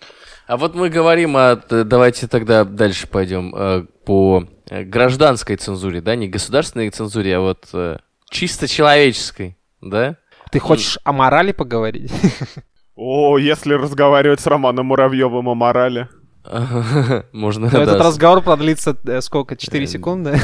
А 0.46 0.58
вот 0.58 0.76
мы 0.76 0.90
говорим 0.90 1.38
о... 1.38 1.56
т- 1.56 1.86
Давайте 1.86 2.28
тогда 2.28 2.66
дальше 2.66 3.08
пойдем 3.08 3.56
э, 3.56 3.86
по 4.06 4.44
э, 4.70 4.84
гражданской 4.84 5.56
цензуре, 5.56 6.02
да? 6.02 6.16
Не 6.16 6.28
государственной 6.28 6.90
цензуре, 6.90 7.38
а 7.38 7.40
вот 7.40 7.70
э, 7.74 7.98
чисто 8.30 8.68
человеческой, 8.68 9.58
да? 9.82 10.18
Ты 10.52 10.60
хочешь 10.60 10.98
о 11.04 11.12
морали 11.14 11.52
поговорить? 11.52 12.12
О, 12.96 13.38
если 13.38 13.74
разговаривать 13.74 14.40
с 14.40 14.48
Романом 14.48 14.88
Муравьевым 14.88 15.48
о 15.50 15.56
морали. 15.56 16.08
Можно, 17.34 17.70
Но 17.70 17.82
Этот 17.82 17.98
да, 18.00 18.04
разговор 18.06 18.42
продлится 18.42 18.96
э, 19.06 19.22
сколько? 19.22 19.56
4 19.58 19.84
Э, 19.84 19.88
секунды? 19.88 20.40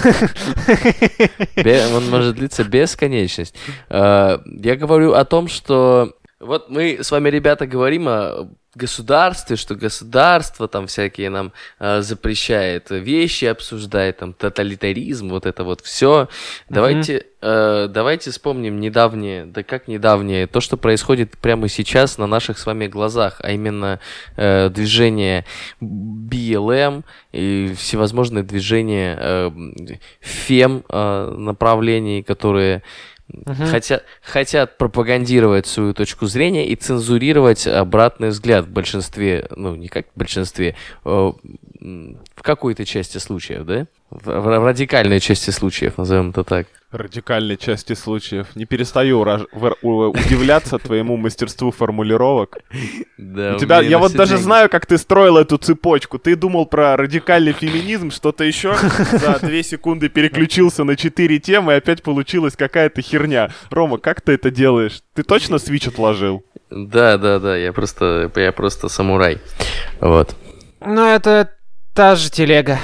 Он 1.96 2.10
может 2.10 2.36
длиться 2.36 2.64
бесконечность. 2.64 3.56
Э, 3.90 4.40
Я 4.46 4.76
говорю 4.76 5.14
о 5.14 5.24
том, 5.26 5.48
что 5.48 6.14
вот 6.40 6.70
мы 6.70 7.00
с 7.02 7.10
вами, 7.12 7.30
ребята, 7.30 7.66
говорим 7.66 8.08
о 8.08 8.50
государстве, 8.76 9.56
что 9.56 9.76
государство 9.76 10.68
там 10.68 10.88
всякие 10.88 11.30
нам 11.30 11.54
э, 11.80 12.02
запрещает 12.02 12.90
вещи, 12.90 13.46
обсуждает 13.46 14.18
там 14.18 14.34
тоталитаризм, 14.34 15.30
вот 15.30 15.46
это 15.46 15.64
вот 15.64 15.82
все. 15.82 16.28
Давайте, 16.70 17.28
э, 17.44 17.88
давайте 17.90 18.32
вспомним 18.32 18.80
недавнее, 18.80 19.46
да 19.46 19.64
как 19.64 19.88
недавнее, 19.88 20.48
то, 20.48 20.62
что 20.62 20.78
происходит 20.78 21.38
прямо 21.38 21.68
сейчас 21.68 22.18
на 22.18 22.26
наших 22.26 22.58
с 22.58 22.66
вами 22.66 22.88
глазах, 22.88 23.38
а 23.40 23.52
именно 23.52 24.00
э, 24.38 24.70
движение 24.70 25.46
BLM 25.82 27.04
и 27.34 27.74
всевозможные 27.78 28.44
движения 28.44 29.18
э, 29.20 29.52
фем 30.22 30.84
э, 30.88 31.36
направлений, 31.38 32.24
которые 32.24 32.82
хотят, 33.70 34.04
хотят 34.22 34.78
пропагандировать 34.78 35.66
свою 35.66 35.94
точку 35.94 36.26
зрения 36.28 36.68
и 36.68 36.76
цензурировать 36.76 37.68
обратный 37.68 38.30
взгляд 38.30 38.66
в 38.66 38.70
большинстве, 38.70 39.48
ну, 39.56 39.76
не 39.76 39.88
как 39.88 40.08
в 40.14 40.18
большинстве, 40.18 40.76
э, 41.06 41.32
в 41.82 42.42
какой-то 42.42 42.86
части 42.86 43.18
случаев, 43.18 43.66
да? 43.66 43.88
В, 44.10 44.26
в 44.26 44.66
радикальной 44.66 45.20
части 45.20 45.50
случаев, 45.50 45.98
назовем 45.98 46.30
это 46.30 46.44
так. 46.44 46.68
Радикальной 46.94 47.58
части 47.58 47.94
случаев. 47.94 48.56
Не 48.56 48.66
перестаю 48.66 49.22
удивляться 49.22 50.78
твоему 50.78 51.18
мастерству 51.18 51.72
формулировок. 51.72 52.60
Да, 53.18 53.56
У 53.56 53.60
тебя, 53.60 53.82
я 53.82 53.98
вот 53.98 54.14
даже 54.14 54.38
знаю, 54.38 54.70
как 54.70 54.86
ты 54.86 55.00
строил 55.00 55.38
эту 55.38 55.58
цепочку. 55.58 56.20
Ты 56.20 56.36
думал 56.36 56.68
про 56.68 56.96
радикальный 56.96 57.54
феминизм, 57.54 58.12
что-то 58.12 58.44
еще, 58.44 58.76
за 58.76 59.40
две 59.42 59.64
секунды 59.64 60.08
переключился 60.08 60.84
на 60.84 60.96
четыре 60.96 61.40
темы, 61.40 61.74
и 61.74 61.78
опять 61.78 62.04
получилась 62.04 62.56
какая-то 62.56 63.02
херня. 63.02 63.50
Рома, 63.72 63.98
как 63.98 64.22
ты 64.22 64.34
это 64.34 64.52
делаешь? 64.52 65.02
Ты 65.16 65.24
точно 65.24 65.58
свич 65.58 65.88
отложил? 65.88 66.46
Да, 66.70 67.18
да, 67.18 67.40
да, 67.40 67.58
я 67.58 67.74
просто, 67.74 68.32
я 68.36 68.52
просто 68.52 68.88
самурай. 68.88 69.40
Вот. 70.00 70.36
Ну, 70.86 71.08
это 71.08 71.50
та 71.96 72.16
же 72.16 72.30
телега. 72.30 72.78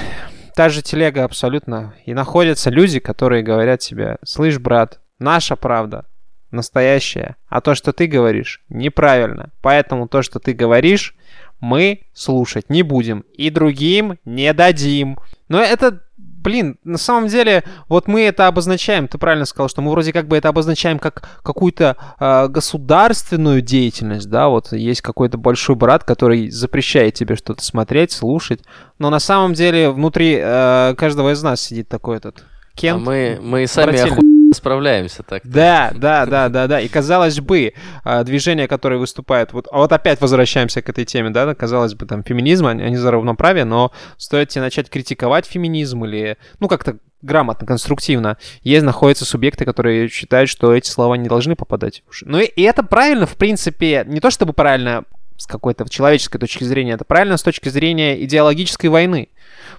Та 0.60 0.68
же 0.68 0.82
телега 0.82 1.24
абсолютно. 1.24 1.94
И 2.06 2.14
находятся 2.14 2.70
люди, 2.70 3.00
которые 3.00 3.44
говорят 3.44 3.80
тебе, 3.80 4.18
слышь, 4.26 4.60
брат, 4.60 5.00
наша 5.18 5.56
правда 5.56 6.06
настоящая, 6.52 7.38
а 7.48 7.62
то, 7.62 7.76
что 7.76 7.94
ты 7.94 8.08
говоришь, 8.08 8.62
неправильно. 8.68 9.52
Поэтому 9.62 10.10
то, 10.10 10.22
что 10.22 10.40
ты 10.40 10.52
говоришь, 10.52 11.16
мы 11.62 12.02
слушать 12.12 12.70
не 12.70 12.84
будем 12.84 13.24
и 13.38 13.50
другим 13.50 14.20
не 14.26 14.54
дадим. 14.54 15.18
Но 15.48 15.62
это, 15.62 16.02
блин, 16.42 16.78
на 16.84 16.98
самом 16.98 17.28
деле, 17.28 17.64
вот 17.88 18.08
мы 18.08 18.22
это 18.22 18.48
обозначаем, 18.48 19.08
ты 19.08 19.18
правильно 19.18 19.46
сказал, 19.46 19.70
что 19.70 19.82
мы 19.82 19.92
вроде 19.92 20.14
как 20.14 20.28
бы 20.28 20.38
это 20.38 20.50
обозначаем 20.50 21.00
как 21.00 21.28
какую-то 21.44 21.98
э, 22.20 22.48
государственную 22.48 23.62
деятельность, 23.62 24.30
да, 24.30 24.50
вот 24.50 24.72
есть 24.72 25.02
какой-то 25.02 25.38
большой 25.38 25.76
брат, 25.76 26.04
который 26.04 26.50
запрещает 26.50 27.14
тебе 27.16 27.36
что-то 27.36 27.64
смотреть, 27.64 28.12
слушать, 28.12 28.62
но 28.98 29.10
на 29.10 29.20
самом 29.20 29.54
деле 29.54 29.90
внутри 29.90 30.40
э, 30.42 30.96
каждого 30.98 31.32
из 31.34 31.44
нас 31.44 31.62
сидит 31.62 31.88
такой 31.90 32.18
этот 32.18 32.40
А 32.40 32.78
Кент. 32.78 33.02
мы, 33.06 33.40
мы 33.42 33.68
сами 33.68 33.92
Брательно. 33.92 34.39
Справляемся 34.54 35.24
так. 35.24 35.42
Да, 35.46 35.92
да, 35.96 36.26
да, 36.26 36.50
да, 36.50 36.68
да. 36.68 36.80
И 36.80 36.88
казалось 36.88 37.40
бы, 37.40 37.74
а, 38.04 38.24
движения, 38.24 38.68
которые 38.68 39.00
выступают, 39.00 39.54
вот, 39.54 39.68
а 39.72 39.78
вот 39.78 39.92
опять 39.92 40.22
возвращаемся 40.22 40.82
к 40.82 40.90
этой 40.90 41.06
теме, 41.06 41.30
да, 41.30 41.54
казалось 41.56 41.94
бы, 41.94 42.06
там, 42.06 42.24
феминизм, 42.24 42.68
они, 42.68 42.96
за 42.96 43.12
равноправие, 43.12 43.66
но 43.66 43.92
стоит 44.18 44.50
тебе 44.50 44.62
начать 44.62 44.90
критиковать 44.90 45.46
феминизм 45.46 46.06
или, 46.06 46.38
ну, 46.60 46.68
как-то 46.68 46.98
грамотно, 47.22 47.68
конструктивно. 47.68 48.38
Есть, 48.62 48.86
находятся 48.86 49.26
субъекты, 49.26 49.66
которые 49.66 50.08
считают, 50.10 50.50
что 50.50 50.74
эти 50.74 50.90
слова 50.90 51.16
не 51.16 51.28
должны 51.28 51.56
попадать 51.56 52.04
в. 52.08 52.26
Ну, 52.26 52.40
и, 52.40 52.46
и 52.46 52.62
это 52.64 52.84
правильно, 52.84 53.26
в 53.26 53.36
принципе, 53.36 54.06
не 54.08 54.20
то 54.20 54.32
чтобы 54.32 54.54
правильно 54.54 55.04
с 55.38 55.46
какой-то 55.46 55.88
человеческой 55.90 56.38
точки 56.38 56.66
зрения, 56.66 56.94
это 56.94 57.06
правильно 57.06 57.38
с 57.38 57.44
точки 57.44 57.70
зрения 57.70 58.22
идеологической 58.24 58.90
войны. 58.90 59.30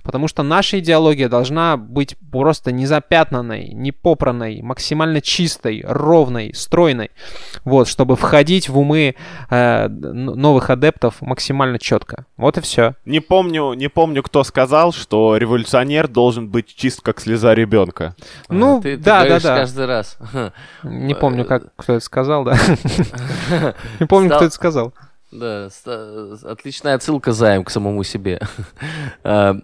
Потому 0.03 0.29
что 0.29 0.43
наша 0.43 0.79
идеология 0.79 1.29
должна 1.29 1.77
быть 1.77 2.17
просто 2.33 2.73
не 2.73 2.87
запятнанной, 2.87 3.69
не 3.69 3.93
попранной, 3.93 4.63
максимально 4.63 5.21
чистой, 5.21 5.85
ровной, 5.87 6.53
стройной. 6.55 7.11
Вот, 7.65 7.89
чтобы 7.89 8.17
входить 8.17 8.69
в 8.69 8.79
умы 8.79 9.15
э, 9.51 9.89
новых 9.89 10.71
адептов 10.71 11.21
максимально 11.21 11.79
четко. 11.79 12.27
Вот 12.37 12.59
и 12.59 12.61
все. 12.61 12.95
Не 13.05 13.21
помню, 13.21 13.75
не 13.75 13.89
помню, 13.89 14.23
кто 14.23 14.45
сказал, 14.45 14.93
что 14.93 15.37
революционер 15.37 16.09
должен 16.09 16.49
быть 16.49 16.75
чист, 16.75 17.01
как 17.03 17.21
слеза 17.21 17.55
ребенка. 17.55 18.15
Ну, 18.49 18.79
А, 18.79 18.83
ты, 18.83 18.97
ты 18.97 19.03
да, 19.03 19.25
да, 19.25 19.41
да. 19.41 19.57
каждый 19.57 19.87
раз. 19.87 20.19
Не 20.83 21.15
помню, 21.15 21.45
как 21.45 21.75
кто 21.77 21.95
это 21.95 22.05
сказал, 22.05 22.45
да. 22.45 22.57
Не 24.01 24.07
помню, 24.07 24.31
кто 24.31 24.45
это 24.45 24.55
сказал. 24.55 24.95
Да, 25.31 25.69
отличная 26.45 26.95
отсылка 26.95 27.33
заем 27.33 27.65
к 27.65 27.71
самому 27.71 28.03
себе. 28.05 28.41
А, 29.23 29.57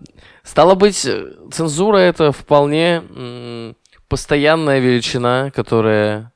Стало 0.42 0.74
быть, 0.76 1.08
цензура 1.52 1.96
это 1.96 2.30
вполне 2.30 3.74
постоянная 4.08 4.78
величина, 4.78 5.50
которая, 5.50 6.32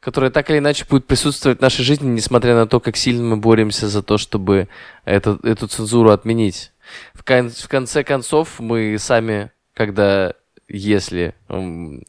которая 0.00 0.30
так 0.32 0.50
или 0.50 0.58
иначе 0.58 0.84
будет 0.90 1.06
присутствовать 1.06 1.58
в 1.58 1.62
нашей 1.62 1.84
жизни, 1.84 2.08
несмотря 2.08 2.56
на 2.56 2.66
то, 2.66 2.80
как 2.80 2.96
сильно 2.96 3.22
мы 3.22 3.36
боремся 3.36 3.88
за 3.88 4.02
то, 4.02 4.18
чтобы 4.18 4.68
это, 5.04 5.38
эту 5.44 5.68
цензуру 5.68 6.10
отменить. 6.10 6.72
В, 7.12 7.22
кон- 7.24 7.50
в 7.50 7.68
конце 7.68 8.02
концов, 8.02 8.58
мы 8.58 8.96
сами, 8.98 9.52
когда 9.72 10.34
если 10.74 11.34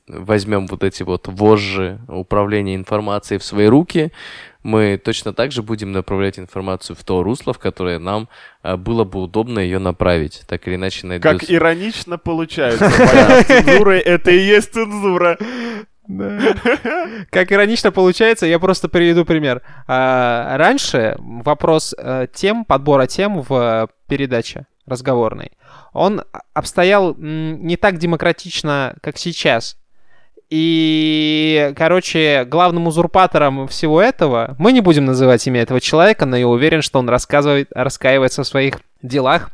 возьмем 0.08 0.68
вот 0.68 0.84
эти 0.84 1.04
вот 1.04 1.28
вожжи 1.28 2.00
управления 2.08 2.76
информацией 2.76 3.40
в 3.40 3.44
свои 3.44 3.68
руки, 3.68 4.12
мы 4.64 5.00
точно 5.04 5.32
так 5.34 5.52
же 5.52 5.62
будем 5.62 5.92
направлять 5.92 6.40
информацию 6.40 6.96
в 6.96 7.04
то 7.04 7.22
русло, 7.22 7.54
в 7.54 7.60
которое 7.60 8.00
нам 8.00 8.28
а, 8.64 8.78
было 8.78 9.04
бы 9.04 9.22
удобно 9.22 9.60
ее 9.60 9.78
направить. 9.78 10.42
Так 10.48 10.68
или 10.68 10.76
иначе 10.76 11.06
найдется... 11.06 11.38
Как 11.38 11.52
иронично 11.52 12.18
получается. 12.18 12.90
Цензура— 13.48 13.92
это 13.92 14.32
и 14.32 14.40
есть 14.40 14.74
цензура. 14.74 15.38
Как 17.30 17.52
иронично 17.52 17.92
получается, 17.92 18.48
я 18.48 18.58
просто 18.58 18.90
приведу 18.90 19.24
пример. 19.24 19.62
А, 19.88 20.58
раньше 20.58 21.16
вопрос 21.20 21.94
э, 21.98 22.28
тем, 22.34 22.66
подбора 22.66 23.06
тем 23.06 23.42
в 23.42 23.54
э, 23.54 23.88
передаче 24.08 24.66
разговорной, 24.86 25.52
он 25.94 26.24
обстоял 26.54 27.16
не 27.18 27.78
так 27.78 27.98
демократично, 27.98 28.96
как 29.02 29.18
сейчас. 29.18 29.78
И, 30.50 31.74
короче, 31.76 32.46
главным 32.46 32.88
узурпатором 32.88 33.68
всего 33.68 34.00
этого, 34.02 34.56
мы 34.60 34.74
не 34.74 34.82
будем 34.82 35.06
называть 35.06 35.46
имя 35.48 35.62
этого 35.62 35.82
человека, 35.82 36.26
но 36.26 36.38
я 36.38 36.48
уверен, 36.48 36.82
что 36.82 37.00
он 37.00 37.10
рассказывает, 37.10 37.70
раскаивается 37.74 38.44
в 38.44 38.48
своих 38.48 38.80
делах. 39.02 39.50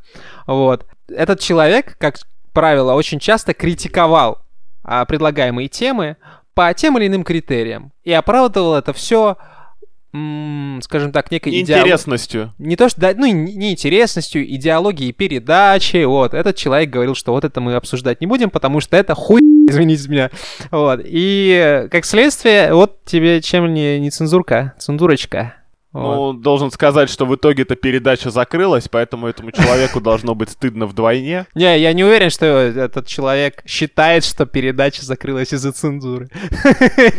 Вот. 0.47 0.85
Этот 1.07 1.39
человек, 1.39 1.95
как 1.97 2.17
правило, 2.53 2.93
очень 2.93 3.19
часто 3.19 3.53
критиковал 3.53 4.39
а, 4.83 5.05
предлагаемые 5.05 5.69
темы 5.69 6.17
по 6.53 6.73
тем 6.73 6.97
или 6.97 7.07
иным 7.07 7.23
критериям. 7.23 7.91
И 8.03 8.11
оправдывал 8.11 8.75
это 8.75 8.91
все 8.93 9.37
скажем 10.13 11.13
так, 11.13 11.31
некой 11.31 11.59
интересностью. 11.61 12.41
Идеолог... 12.41 12.59
Не 12.59 12.75
то, 12.75 12.89
что, 12.89 12.99
да, 12.99 13.13
ну, 13.15 13.25
не 13.27 13.71
интересностью, 13.71 14.45
идеологией 14.45 15.13
передачи, 15.13 16.03
вот. 16.03 16.33
Этот 16.33 16.57
человек 16.57 16.89
говорил, 16.89 17.15
что 17.15 17.31
вот 17.31 17.45
это 17.45 17.61
мы 17.61 17.75
обсуждать 17.75 18.19
не 18.19 18.27
будем, 18.27 18.49
потому 18.49 18.81
что 18.81 18.97
это 18.97 19.15
хуй, 19.15 19.39
извините 19.69 20.09
меня. 20.09 20.29
Вот. 20.69 20.99
И, 21.03 21.87
как 21.91 22.05
следствие, 22.05 22.73
вот 22.73 23.05
тебе 23.05 23.41
чем 23.41 23.73
не, 23.73 23.99
не 23.99 24.09
цензурка, 24.09 24.73
цензурочка. 24.79 25.55
Вот. 25.93 26.33
Ну, 26.33 26.39
должен 26.39 26.71
сказать, 26.71 27.09
что 27.09 27.25
в 27.25 27.35
итоге 27.35 27.63
эта 27.63 27.75
передача 27.75 28.29
закрылась, 28.29 28.87
поэтому 28.87 29.27
этому 29.27 29.51
человеку 29.51 29.99
должно 29.99 30.35
быть 30.35 30.49
стыдно 30.49 30.85
вдвойне. 30.85 31.47
Не, 31.55 31.79
я 31.79 31.91
не 31.93 32.03
уверен, 32.03 32.29
что 32.29 32.45
этот 32.45 33.07
человек 33.07 33.61
считает, 33.65 34.23
что 34.23 34.45
передача 34.45 35.03
закрылась 35.03 35.53
из-за 35.53 35.73
цензуры. 35.73 36.29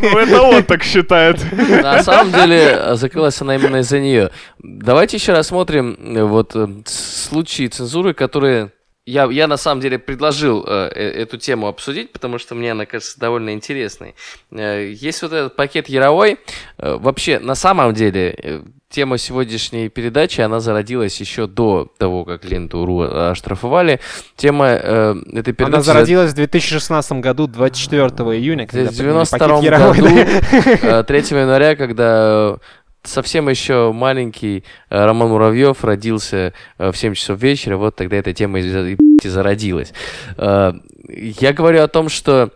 Ну, 0.01 0.19
это 0.19 0.43
он 0.43 0.63
так 0.65 0.83
считает. 0.83 1.45
На 1.53 2.03
самом 2.03 2.33
деле, 2.33 2.95
закрылась 2.95 3.41
она 3.43 3.57
именно 3.57 3.77
из-за 3.77 4.01
нее. 4.01 4.31
Давайте 4.59 5.19
еще 5.19 5.33
рассмотрим 5.33 6.17
э, 6.17 6.25
вот 6.25 6.53
э, 6.55 6.67
случаи 6.87 7.67
цензуры, 7.67 8.15
которые 8.15 8.73
я, 9.05 9.25
я 9.25 9.49
на 9.49 9.57
самом 9.57 9.81
деле 9.81 9.99
предложил 9.99 10.65
э, 10.67 10.91
э, 10.95 11.23
эту 11.23 11.37
тему 11.37 11.67
обсудить, 11.67 12.13
потому 12.13 12.39
что 12.39 12.55
мне 12.55 12.73
она 12.73 12.87
кажется 12.87 13.19
довольно 13.19 13.53
интересной. 13.53 14.15
Э, 14.53 14.93
есть 14.93 15.23
вот 15.23 15.33
этот 15.33 15.57
пакет 15.57 15.89
Яровой. 15.89 16.39
Э, 16.79 16.97
вообще, 16.97 17.41
на 17.41 17.57
самом 17.57 17.95
деле, 17.95 18.35
э, 18.39 18.63
тема 18.89 19.19
сегодняшней 19.19 19.89
передачи, 19.89 20.41
она 20.41 20.61
зародилась 20.61 21.19
еще 21.19 21.49
до 21.49 21.91
того, 21.99 22.25
как 22.25 22.45
ленту.ру 22.45 23.01
оштрафовали. 23.01 23.99
Тема 24.37 24.69
э, 24.69 25.15
этой 25.33 25.53
передачи... 25.53 25.75
Она 25.75 25.83
зародилась 25.83 26.31
в 26.33 26.37
2016 26.37 27.13
году, 27.15 27.49
24 27.49 28.09
июня. 28.39 28.69
Когда 28.69 28.91
в 28.91 28.95
92 28.95 29.63
году, 29.63 31.05
3 31.05 31.19
января, 31.19 31.75
когда 31.75 32.59
совсем 33.05 33.49
еще 33.49 33.93
маленький 33.93 34.65
э, 34.91 35.05
Роман 35.05 35.31
Муравьев 35.31 35.85
родился 35.85 36.53
э, 36.79 36.91
в 36.91 36.97
7 36.97 37.15
часов 37.15 37.41
вечера, 37.41 37.77
вот 37.77 37.97
тогда 37.97 38.17
эта 38.17 38.33
тема 38.33 38.61
и 38.61 38.97
зародилась. 39.25 39.93
Э, 40.37 40.73
я 41.09 41.53
говорю 41.53 41.83
о 41.83 41.89
том, 41.89 42.09
что 42.09 42.51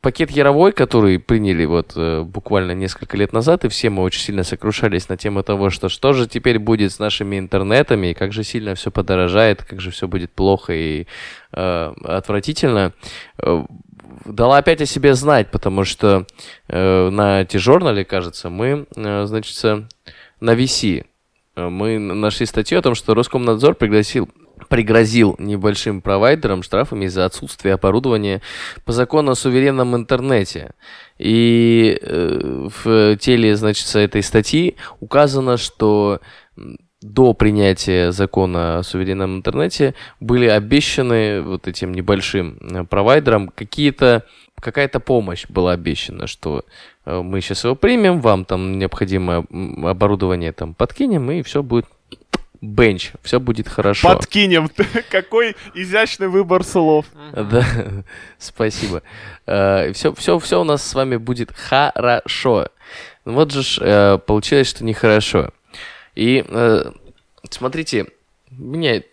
пакет 0.00 0.30
Яровой, 0.30 0.72
который 0.72 1.18
приняли 1.18 1.64
вот 1.64 1.96
буквально 1.96 2.72
несколько 2.72 3.16
лет 3.16 3.32
назад, 3.32 3.64
и 3.64 3.68
все 3.68 3.90
мы 3.90 4.02
очень 4.02 4.20
сильно 4.20 4.44
сокрушались 4.44 5.08
на 5.08 5.16
тему 5.16 5.42
того, 5.42 5.70
что 5.70 5.88
что 5.88 6.12
же 6.12 6.28
теперь 6.28 6.58
будет 6.58 6.92
с 6.92 7.00
нашими 7.00 7.38
интернетами, 7.38 8.08
и 8.08 8.14
как 8.14 8.32
же 8.32 8.44
сильно 8.44 8.74
все 8.76 8.90
подорожает, 8.90 9.64
как 9.64 9.80
же 9.80 9.90
все 9.90 10.06
будет 10.06 10.30
плохо 10.30 10.72
и 10.72 11.06
отвратительно 11.50 12.92
дала 14.24 14.58
опять 14.58 14.80
о 14.80 14.86
себе 14.86 15.14
знать, 15.14 15.50
потому 15.50 15.84
что 15.84 16.26
э, 16.68 17.10
на 17.10 17.44
T-журнале, 17.44 18.04
кажется, 18.04 18.50
мы, 18.50 18.86
э, 18.96 19.26
значит, 19.26 19.56
на 20.40 20.52
VC 20.54 21.06
э, 21.56 21.68
мы 21.68 21.98
нашли 21.98 22.46
статью 22.46 22.78
о 22.78 22.82
том, 22.82 22.94
что 22.94 23.14
Роскомнадзор 23.14 23.74
пригласил 23.74 24.28
пригрозил 24.68 25.36
небольшим 25.38 26.02
провайдерам 26.02 26.62
штрафами 26.62 27.06
за 27.06 27.24
отсутствие 27.24 27.74
оборудования 27.74 28.42
по 28.84 28.92
закону 28.92 29.30
о 29.30 29.36
суверенном 29.36 29.94
интернете. 29.94 30.72
И 31.16 31.98
э, 32.00 32.68
в 32.82 33.16
теле, 33.18 33.56
значит, 33.56 33.94
этой 33.94 34.22
статьи 34.22 34.76
указано, 35.00 35.56
что 35.56 36.20
до 37.00 37.32
принятия 37.32 38.10
закона 38.10 38.78
о 38.78 38.82
суверенном 38.82 39.36
интернете 39.36 39.94
были 40.20 40.46
обещаны 40.46 41.42
вот 41.42 41.68
этим 41.68 41.92
небольшим 41.92 42.58
э, 42.60 42.84
провайдерам 42.84 43.48
какие-то 43.48 44.24
какая-то 44.60 44.98
помощь 44.98 45.46
была 45.48 45.72
обещана, 45.72 46.26
что 46.26 46.64
э, 47.06 47.20
мы 47.20 47.40
сейчас 47.40 47.62
его 47.62 47.76
примем, 47.76 48.20
вам 48.20 48.44
там 48.44 48.78
необходимое 48.78 49.44
оборудование 49.84 50.52
там 50.52 50.74
подкинем, 50.74 51.30
и 51.30 51.42
все 51.42 51.62
будет 51.62 51.86
бенч, 52.60 53.12
все 53.22 53.38
будет 53.38 53.68
хорошо. 53.68 54.08
Подкинем. 54.08 54.68
Какой 55.10 55.54
изящный 55.74 56.26
выбор 56.26 56.64
слов. 56.64 57.06
Да, 57.32 57.64
спасибо. 58.38 59.02
Все, 59.46 60.12
все, 60.16 60.38
все 60.40 60.60
у 60.60 60.64
нас 60.64 60.82
с 60.82 60.94
вами 60.94 61.16
будет 61.16 61.52
хорошо. 61.52 62.66
Вот 63.24 63.52
же 63.52 63.80
э, 63.80 64.18
получилось, 64.18 64.68
что 64.68 64.84
нехорошо. 64.84 65.52
И 66.18 66.44
э, 66.48 66.90
смотрите, 67.48 68.06
мне 68.50 69.04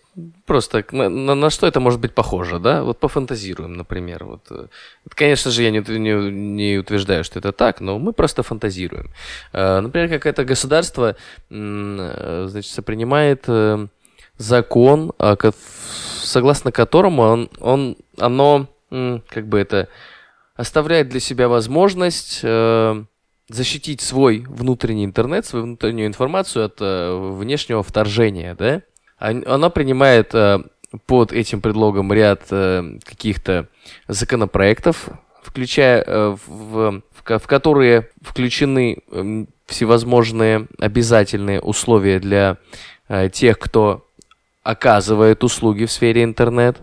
просто 0.48 0.84
на, 0.92 1.08
на, 1.08 1.36
на 1.36 1.50
что 1.52 1.68
это 1.68 1.80
может 1.80 2.00
быть 2.00 2.16
похоже, 2.16 2.58
да? 2.58 2.82
Вот 2.84 3.00
пофантазируем, 3.00 3.74
например. 3.74 4.24
Вот, 4.24 4.48
э, 4.50 4.66
конечно 5.10 5.52
же, 5.52 5.62
я 5.62 5.70
не, 5.70 5.82
не, 6.00 6.32
не 6.32 6.78
утверждаю, 6.80 7.24
что 7.24 7.38
это 7.38 7.52
так, 7.52 7.80
но 7.80 8.00
мы 8.00 8.12
просто 8.12 8.42
фантазируем. 8.42 9.12
Э, 9.54 9.82
например, 9.82 10.10
какое-то 10.10 10.46
государство, 10.46 11.16
э, 11.52 12.46
значит, 12.50 12.84
принимает 12.84 13.44
э, 13.48 13.86
закон, 14.40 15.14
э, 15.20 15.36
согласно 16.24 16.72
которому 16.72 17.22
он, 17.22 17.50
он, 17.60 17.98
оно, 18.18 18.68
как 18.90 19.48
бы 19.48 19.60
это, 19.60 19.90
оставляет 20.56 21.10
для 21.10 21.20
себя 21.20 21.50
возможность... 21.50 22.40
Э, 22.42 23.04
защитить 23.50 24.02
свой 24.02 24.46
внутренний 24.48 25.06
интернет, 25.06 25.46
свою 25.46 25.66
внутреннюю 25.66 26.08
информацию 26.08 26.66
от 26.66 26.78
э, 26.80 27.32
внешнего 27.34 27.84
вторжения, 27.84 28.56
да? 28.56 28.82
Она 29.18 29.70
принимает 29.70 30.34
э, 30.34 30.60
под 31.06 31.32
этим 31.32 31.62
предлогом 31.62 32.12
ряд 32.12 32.44
э, 32.50 33.00
каких-то 33.04 33.68
законопроектов, 34.08 35.10
включая 35.44 36.04
э, 36.06 36.36
в, 36.48 37.02
в, 37.26 37.40
в 37.40 37.48
которые 37.48 38.10
включены 38.22 38.98
э, 39.12 39.46
всевозможные 39.68 40.68
обязательные 40.80 41.62
условия 41.62 42.20
для 42.20 42.58
э, 43.08 43.30
тех, 43.30 43.60
кто 43.60 44.08
оказывает 44.64 45.44
услуги 45.44 45.86
в 45.86 45.92
сфере 45.92 46.24
интернет. 46.24 46.80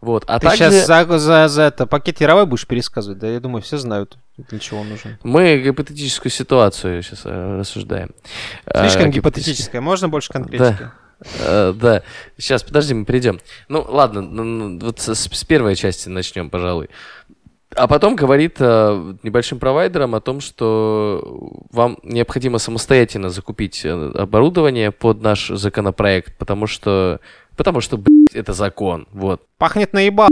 Вот. 0.00 0.24
А 0.26 0.38
Ты 0.40 0.48
также... 0.48 0.70
сейчас 0.70 0.86
за, 0.86 1.18
за, 1.18 1.48
за 1.48 1.62
это 1.62 1.86
пакет 1.86 2.20
Яровой 2.20 2.46
будешь 2.46 2.66
пересказывать, 2.66 3.18
да? 3.18 3.28
Я 3.28 3.40
думаю, 3.40 3.62
все 3.62 3.78
знают, 3.78 4.18
для 4.36 4.58
чего 4.58 4.80
он 4.80 4.90
нужен. 4.90 5.18
Мы 5.22 5.58
гипотетическую 5.58 6.30
ситуацию 6.30 7.02
сейчас 7.02 7.22
э, 7.24 7.58
рассуждаем. 7.58 8.10
Слишком 8.70 9.06
а, 9.06 9.08
гипотетическая, 9.08 9.80
можно 9.80 10.08
больше 10.08 10.30
конкретики? 10.30 10.78
Да. 10.78 10.94
Uh, 11.18 11.72
да, 11.72 12.02
сейчас, 12.36 12.62
подожди, 12.62 12.92
мы 12.92 13.06
перейдем. 13.06 13.40
Ну, 13.68 13.82
ладно, 13.88 14.78
вот 14.78 15.00
с, 15.00 15.14
с 15.14 15.44
первой 15.44 15.74
части 15.74 16.10
начнем, 16.10 16.50
пожалуй. 16.50 16.90
А 17.74 17.88
потом 17.88 18.16
говорит 18.16 18.60
uh, 18.60 19.18
небольшим 19.22 19.58
провайдерам 19.58 20.14
о 20.14 20.20
том, 20.20 20.40
что 20.40 21.58
вам 21.70 21.96
необходимо 22.02 22.58
самостоятельно 22.58 23.30
закупить 23.30 23.82
э, 23.86 24.12
оборудование 24.14 24.92
под 24.92 25.22
наш 25.22 25.48
законопроект, 25.48 26.36
потому 26.36 26.66
что 26.66 27.20
Потому 27.56 27.80
что, 27.80 27.96
блядь, 27.96 28.34
это 28.34 28.52
закон, 28.52 29.06
вот. 29.12 29.42
Пахнет 29.58 29.92
наебал. 29.92 30.28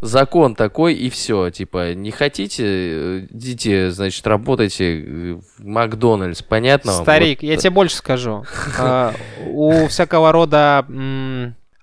Закон 0.00 0.54
такой, 0.54 0.94
и 0.94 1.10
все. 1.10 1.50
Типа, 1.50 1.94
не 1.94 2.10
хотите, 2.10 2.64
э, 2.66 3.26
идите, 3.30 3.90
значит, 3.90 4.26
работайте 4.26 5.38
в 5.58 5.64
Макдональдс, 5.64 6.42
понятно? 6.42 6.92
Старик, 6.92 7.42
вот. 7.42 7.48
я 7.48 7.56
тебе 7.56 7.70
больше 7.70 7.96
скажу. 7.96 8.44
А, 8.78 9.12
у 9.46 9.86
всякого 9.88 10.32
рода 10.32 10.86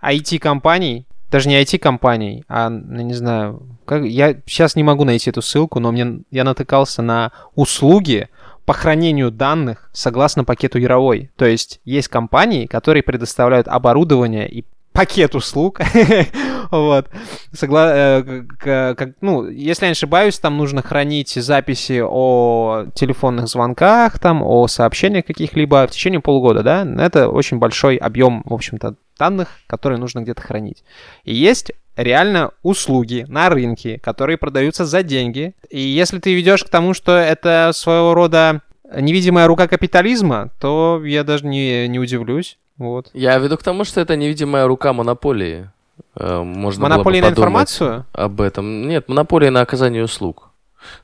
IT-компаний, 0.02 1.06
даже 1.30 1.50
не 1.50 1.62
IT-компаний, 1.62 2.44
а, 2.48 2.70
ну, 2.70 3.02
не 3.02 3.14
знаю, 3.14 3.62
как, 3.86 4.04
я 4.04 4.36
сейчас 4.46 4.76
не 4.76 4.84
могу 4.84 5.04
найти 5.04 5.30
эту 5.30 5.42
ссылку, 5.42 5.80
но 5.80 5.92
мне, 5.92 6.22
я 6.32 6.44
натыкался 6.44 7.02
на 7.02 7.32
услуги, 7.56 8.30
по 8.68 8.74
хранению 8.74 9.32
данных 9.32 9.90
согласно 9.94 10.44
пакету 10.44 10.78
Яровой. 10.78 11.32
То 11.38 11.46
есть 11.46 11.80
есть 11.86 12.10
компании, 12.10 12.66
которые 12.66 13.02
предоставляют 13.02 13.66
оборудование 13.70 14.50
и 14.50 14.66
пакет 14.98 15.36
услуг. 15.36 15.80
вот. 16.72 17.08
Согла... 17.54 17.92
Э, 17.94 18.44
как, 18.58 19.10
ну, 19.22 19.48
если 19.48 19.86
я 19.86 19.90
не 19.90 19.92
ошибаюсь, 19.92 20.40
там 20.40 20.58
нужно 20.58 20.82
хранить 20.82 21.30
записи 21.30 22.02
о 22.04 22.88
телефонных 22.96 23.48
звонках, 23.48 24.18
там, 24.18 24.42
о 24.42 24.68
сообщениях 24.68 25.26
каких-либо 25.26 25.86
в 25.86 25.92
течение 25.92 26.20
полугода, 26.20 26.64
да? 26.64 26.88
Это 26.98 27.30
очень 27.30 27.60
большой 27.60 27.98
объем, 27.98 28.42
в 28.46 28.54
общем-то, 28.54 28.96
данных, 29.20 29.50
которые 29.68 30.00
нужно 30.00 30.22
где-то 30.22 30.42
хранить. 30.42 30.84
И 31.24 31.34
есть 31.36 31.72
реально 31.96 32.52
услуги 32.64 33.24
на 33.28 33.50
рынке, 33.50 34.00
которые 34.00 34.38
продаются 34.38 34.86
за 34.86 35.04
деньги. 35.04 35.54
И 35.70 35.80
если 35.80 36.18
ты 36.18 36.34
ведешь 36.34 36.64
к 36.64 36.70
тому, 36.70 36.96
что 36.96 37.16
это 37.16 37.70
своего 37.74 38.16
рода 38.16 38.62
невидимая 38.96 39.46
рука 39.46 39.68
капитализма, 39.68 40.50
то 40.60 41.04
я 41.06 41.24
даже 41.24 41.46
не, 41.46 41.88
не 41.88 42.00
удивлюсь. 42.00 42.58
Вот. 42.78 43.10
Я 43.14 43.38
веду 43.38 43.58
к 43.58 43.64
тому, 43.64 43.84
что 43.84 44.02
это 44.02 44.16
невидимая 44.16 44.68
рука 44.68 44.94
монополии. 44.94 45.70
Э, 46.16 46.42
можно 46.44 46.84
монополия 46.84 47.22
на 47.22 47.30
информацию? 47.30 48.06
Об 48.14 48.42
этом. 48.42 48.88
Нет, 48.88 49.10
монополия 49.10 49.50
на 49.50 49.62
оказание 49.62 50.04
услуг. 50.04 50.50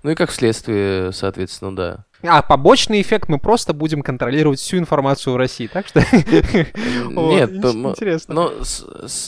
Ну 0.04 0.12
и 0.12 0.16
как 0.16 0.32
следствие, 0.32 1.12
соответственно, 1.12 1.76
да. 1.76 2.06
А 2.26 2.42
побочный 2.42 3.02
эффект 3.02 3.28
мы 3.28 3.38
просто 3.38 3.74
будем 3.74 4.02
контролировать 4.02 4.60
всю 4.60 4.78
информацию 4.78 5.34
в 5.34 5.36
России, 5.36 5.68
так 5.68 5.88
что... 5.88 6.00
Нет, 6.14 7.52
интересно. 7.52 8.34
Но 8.34 8.52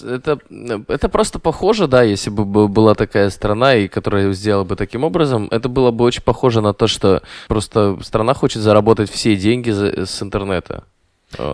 это, 0.07 0.39
это 0.87 1.09
просто 1.09 1.39
похоже, 1.39 1.87
да, 1.87 2.03
если 2.03 2.29
бы 2.29 2.69
была 2.69 2.95
такая 2.95 3.29
страна, 3.31 3.75
и 3.75 3.89
которая 3.89 4.31
сделала 4.31 4.63
бы 4.63 4.77
таким 4.77 5.03
образом, 5.03 5.49
это 5.51 5.67
было 5.67 5.91
бы 5.91 6.05
очень 6.05 6.21
похоже 6.21 6.61
на 6.61 6.73
то, 6.73 6.87
что 6.87 7.21
просто 7.49 7.97
страна 8.01 8.33
хочет 8.33 8.61
заработать 8.61 9.11
все 9.11 9.35
деньги 9.35 9.71
с 9.71 10.23
интернета. 10.23 10.85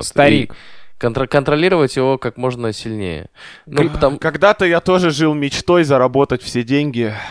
Старик. 0.01 0.53
Контр- 1.01 1.27
контролировать 1.27 1.95
его 1.95 2.17
как 2.19 2.37
можно 2.37 2.71
сильнее. 2.71 3.29
Ну, 3.65 3.89
потому... 3.89 4.19
Когда-то 4.19 4.65
я 4.65 4.79
тоже 4.81 5.09
жил 5.09 5.33
мечтой 5.33 5.83
заработать 5.83 6.43
все 6.43 6.63
деньги. 6.63 7.13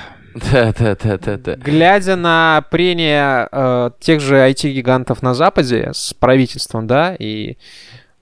Да, 0.52 0.72
да, 0.78 0.94
да, 0.94 1.18
да, 1.18 1.36
да. 1.36 1.56
Глядя 1.56 2.14
на 2.14 2.64
прения 2.70 3.48
э, 3.50 3.90
тех 3.98 4.20
же 4.20 4.36
IT-гигантов 4.36 5.22
на 5.22 5.34
Западе 5.34 5.90
с 5.92 6.14
правительством, 6.14 6.86
да, 6.86 7.16
и, 7.18 7.56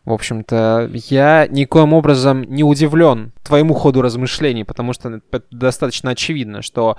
в 0.06 0.12
общем-то, 0.14 0.90
я 0.94 1.46
никоим 1.50 1.92
образом 1.92 2.44
не 2.44 2.64
удивлен 2.64 3.32
твоему 3.44 3.74
ходу 3.74 4.00
размышлений, 4.00 4.64
потому 4.64 4.94
что 4.94 5.20
это 5.30 5.44
достаточно 5.50 6.12
очевидно, 6.12 6.62
что 6.62 6.96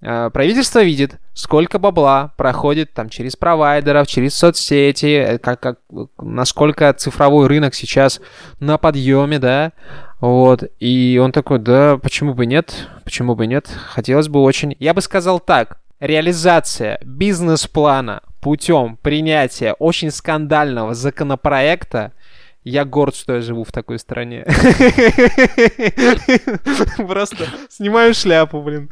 правительство 0.00 0.82
видит, 0.82 1.18
сколько 1.34 1.78
бабла 1.78 2.32
проходит 2.36 2.92
там 2.92 3.08
через 3.08 3.36
провайдеров, 3.36 4.06
через 4.06 4.34
соцсети, 4.34 5.06
э, 5.06 5.38
как, 5.38 5.60
как, 5.60 5.78
насколько 6.18 6.92
цифровой 6.92 7.48
рынок 7.48 7.74
сейчас 7.74 8.20
на 8.60 8.78
подъеме, 8.78 9.38
да, 9.38 9.72
вот, 10.20 10.64
и 10.78 11.20
он 11.22 11.32
такой, 11.32 11.58
да, 11.58 11.96
почему 11.96 12.34
бы 12.34 12.46
нет, 12.46 12.88
почему 13.04 13.34
бы 13.34 13.46
нет, 13.46 13.68
хотелось 13.88 14.28
бы 14.28 14.40
очень. 14.40 14.76
Я 14.78 14.94
бы 14.94 15.00
сказал 15.00 15.40
так, 15.40 15.78
реализация 16.00 17.00
бизнес-плана 17.04 18.22
путем 18.40 18.98
принятия 19.02 19.74
очень 19.74 20.10
скандального 20.10 20.94
законопроекта 20.94 22.12
я 22.64 22.84
горд, 22.84 23.14
что 23.16 23.36
я 23.36 23.40
живу 23.40 23.64
в 23.64 23.72
такой 23.72 23.98
стране. 23.98 24.44
Просто 26.98 27.46
снимаю 27.70 28.12
шляпу, 28.12 28.60
блин. 28.60 28.90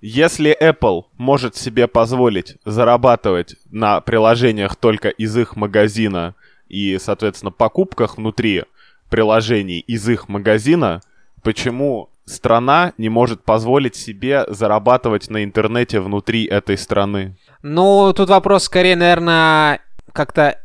Если 0.00 0.56
Apple 0.60 1.04
может 1.16 1.56
себе 1.56 1.88
позволить 1.88 2.56
зарабатывать 2.64 3.56
на 3.70 4.00
приложениях 4.00 4.76
только 4.76 5.08
из 5.08 5.36
их 5.36 5.56
магазина 5.56 6.34
и, 6.68 6.98
соответственно, 7.00 7.50
покупках 7.50 8.18
внутри 8.18 8.64
приложений 9.08 9.80
из 9.80 10.08
их 10.08 10.28
магазина, 10.28 11.00
почему 11.42 12.10
страна 12.26 12.92
не 12.98 13.08
может 13.08 13.42
позволить 13.44 13.96
себе 13.96 14.44
зарабатывать 14.48 15.30
на 15.30 15.44
интернете 15.44 16.00
внутри 16.00 16.44
этой 16.44 16.76
страны? 16.76 17.36
Ну, 17.62 18.12
тут 18.14 18.28
вопрос 18.28 18.64
скорее, 18.64 18.96
наверное, 18.96 19.80
как-то 20.12 20.60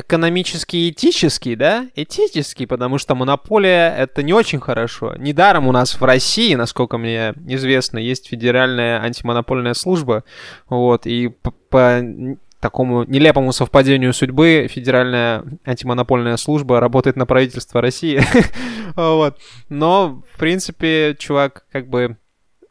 экономически 0.00 0.90
этический, 0.90 1.56
да? 1.56 1.88
Этический, 1.94 2.66
потому 2.66 2.98
что 2.98 3.14
монополия— 3.14 3.94
это 3.98 4.22
не 4.22 4.32
очень 4.32 4.60
хорошо. 4.60 5.14
Недаром 5.16 5.66
у 5.66 5.72
нас 5.72 6.00
в 6.00 6.04
России, 6.04 6.54
насколько 6.54 6.98
мне 6.98 7.34
известно, 7.46 7.98
есть 7.98 8.28
федеральная 8.28 9.00
антимонопольная 9.00 9.74
служба, 9.74 10.24
вот, 10.68 11.06
и 11.06 11.28
по, 11.28 11.50
по 11.50 12.02
такому 12.60 13.04
нелепому 13.04 13.52
совпадению 13.52 14.12
судьбы 14.12 14.66
Федеральная 14.70 15.44
антимонопольная 15.64 16.36
служба 16.36 16.80
работает 16.80 17.16
на 17.16 17.26
правительство 17.26 17.80
России. 17.80 18.20
вот. 18.96 19.38
Но, 19.68 20.22
в 20.32 20.38
принципе, 20.38 21.14
чувак, 21.18 21.64
как 21.70 21.88
бы 21.88 22.16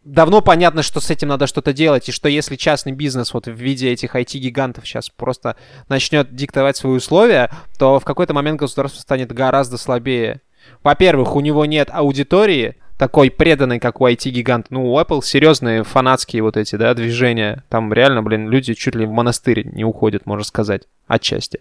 давно 0.06 0.42
понятно, 0.42 0.84
что 0.84 1.02
с 1.02 1.10
этим 1.10 1.28
надо 1.28 1.48
что-то 1.48 1.74
делать, 1.74 2.08
и 2.08 2.12
что 2.12 2.30
если 2.30 2.56
частный 2.56 2.94
бизнес 2.94 3.34
вот 3.34 3.48
в 3.48 3.52
виде 3.52 3.92
этих 3.92 4.16
IT-гигантов 4.16 4.88
сейчас 4.88 5.10
просто 5.10 5.58
начнет 5.90 6.34
диктовать 6.34 6.78
свои 6.78 6.94
условия, 6.94 7.50
то 7.78 8.00
в 8.00 8.06
какой-то 8.06 8.34
момент 8.34 8.60
государство 8.60 9.02
станет 9.02 9.34
гораздо 9.34 9.78
слабее. 9.78 10.42
Во-первых, 10.84 11.36
у 11.36 11.42
него 11.42 11.66
нет 11.66 11.90
аудитории, 11.92 12.76
такой 12.98 13.30
преданный, 13.30 13.80
как 13.80 14.00
у 14.00 14.08
IT-гиганта. 14.08 14.68
Ну, 14.70 14.94
у 14.94 15.00
Apple 15.00 15.22
серьезные 15.22 15.84
фанатские 15.84 16.44
вот 16.44 16.56
эти, 16.56 16.76
да, 16.76 16.94
движения. 16.94 17.64
Там 17.70 17.92
реально, 17.92 18.24
блин, 18.24 18.50
люди 18.50 18.74
чуть 18.74 18.96
ли 18.96 19.06
в 19.06 19.12
монастырь 19.12 19.68
не 19.68 19.84
уходят, 19.84 20.26
можно 20.26 20.46
сказать, 20.46 20.84
отчасти. 21.08 21.60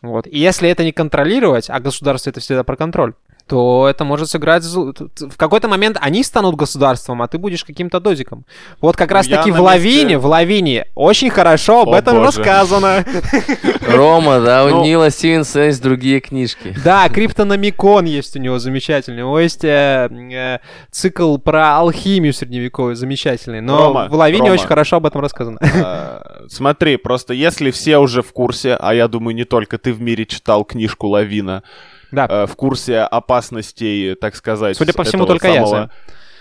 Вот. 0.00 0.26
И 0.26 0.38
если 0.38 0.70
это 0.70 0.84
не 0.84 0.92
контролировать, 0.92 1.68
а 1.68 1.80
государство 1.80 2.30
это 2.30 2.40
всегда 2.40 2.64
про 2.64 2.76
контроль, 2.76 3.14
то 3.48 3.86
это 3.88 4.04
может 4.04 4.28
сыграть... 4.28 4.64
В 4.64 5.36
какой-то 5.36 5.68
момент 5.68 5.96
они 6.00 6.22
станут 6.22 6.54
государством, 6.54 7.22
а 7.22 7.28
ты 7.28 7.38
будешь 7.38 7.64
каким-то 7.64 7.98
дозиком. 7.98 8.44
Вот 8.80 8.96
как 8.96 9.08
ну, 9.08 9.14
раз-таки 9.14 9.50
в 9.50 9.60
Лавине, 9.60 10.02
месте... 10.02 10.18
в 10.18 10.26
Лавине 10.26 10.86
очень 10.94 11.30
хорошо 11.30 11.82
об 11.82 11.88
О, 11.90 11.96
этом 11.96 12.18
боже. 12.18 12.26
рассказано. 12.26 13.04
Рома, 13.88 14.40
да, 14.40 14.66
у 14.66 14.68
ну. 14.68 14.84
Нила 14.84 15.10
Стивенса 15.10 15.60
есть 15.60 15.82
другие 15.82 16.20
книжки. 16.20 16.76
Да, 16.84 17.08
Криптономикон 17.08 18.04
есть 18.04 18.36
у 18.36 18.38
него 18.38 18.58
замечательный. 18.58 19.22
У 19.22 19.26
него 19.26 19.40
есть 19.40 19.64
э, 19.64 20.10
э, 20.10 20.58
цикл 20.90 21.38
про 21.38 21.78
алхимию 21.78 22.34
средневековую 22.34 22.96
замечательный. 22.96 23.62
Но 23.62 24.08
в 24.10 24.14
Лавине 24.14 24.52
очень 24.52 24.66
хорошо 24.66 24.96
об 24.96 25.06
этом 25.06 25.22
рассказано. 25.22 25.58
А, 25.62 26.44
смотри, 26.48 26.96
просто 26.96 27.32
если 27.32 27.70
все 27.70 27.98
уже 27.98 28.20
в 28.22 28.32
курсе, 28.32 28.74
а 28.78 28.92
я 28.92 29.08
думаю, 29.08 29.34
не 29.34 29.44
только 29.44 29.78
ты 29.78 29.92
в 29.92 30.02
мире 30.02 30.26
читал 30.26 30.64
книжку 30.64 31.06
Лавина, 31.06 31.62
да. 32.10 32.26
э, 32.28 32.46
в 32.46 32.56
курсе 32.56 33.00
опасностей, 33.00 34.14
так 34.14 34.36
сказать, 34.36 34.76
Судя 34.76 34.92
по 34.92 35.04
всему, 35.04 35.26
только 35.26 35.52
самого 35.52 35.76
я, 35.76 35.90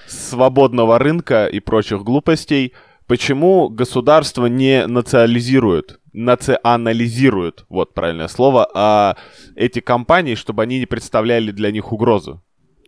свободного 0.07 0.99
рынка 0.99 1.47
и 1.47 1.59
прочих 1.59 2.03
глупостей, 2.03 2.74
почему 3.07 3.70
государство 3.70 4.45
не 4.47 4.86
национализирует, 4.88 5.99
национализирует, 6.13 7.65
вот 7.70 7.93
правильное 7.93 8.28
слово, 8.28 8.70
а 8.74 9.15
эти 9.55 9.80
компании, 9.80 10.36
чтобы 10.36 10.63
они 10.63 10.80
не 10.80 10.86
представляли 10.86 11.51
для 11.51 11.72
них 11.72 11.91
угрозу? 11.91 12.41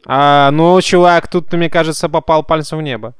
А, 0.05 0.49
ну, 0.51 0.79
чувак, 0.81 1.29
тут, 1.29 1.51
мне 1.53 1.69
кажется, 1.69 2.09
попал 2.09 2.43
пальцем 2.43 2.79
в 2.79 2.81
небо. 2.81 3.15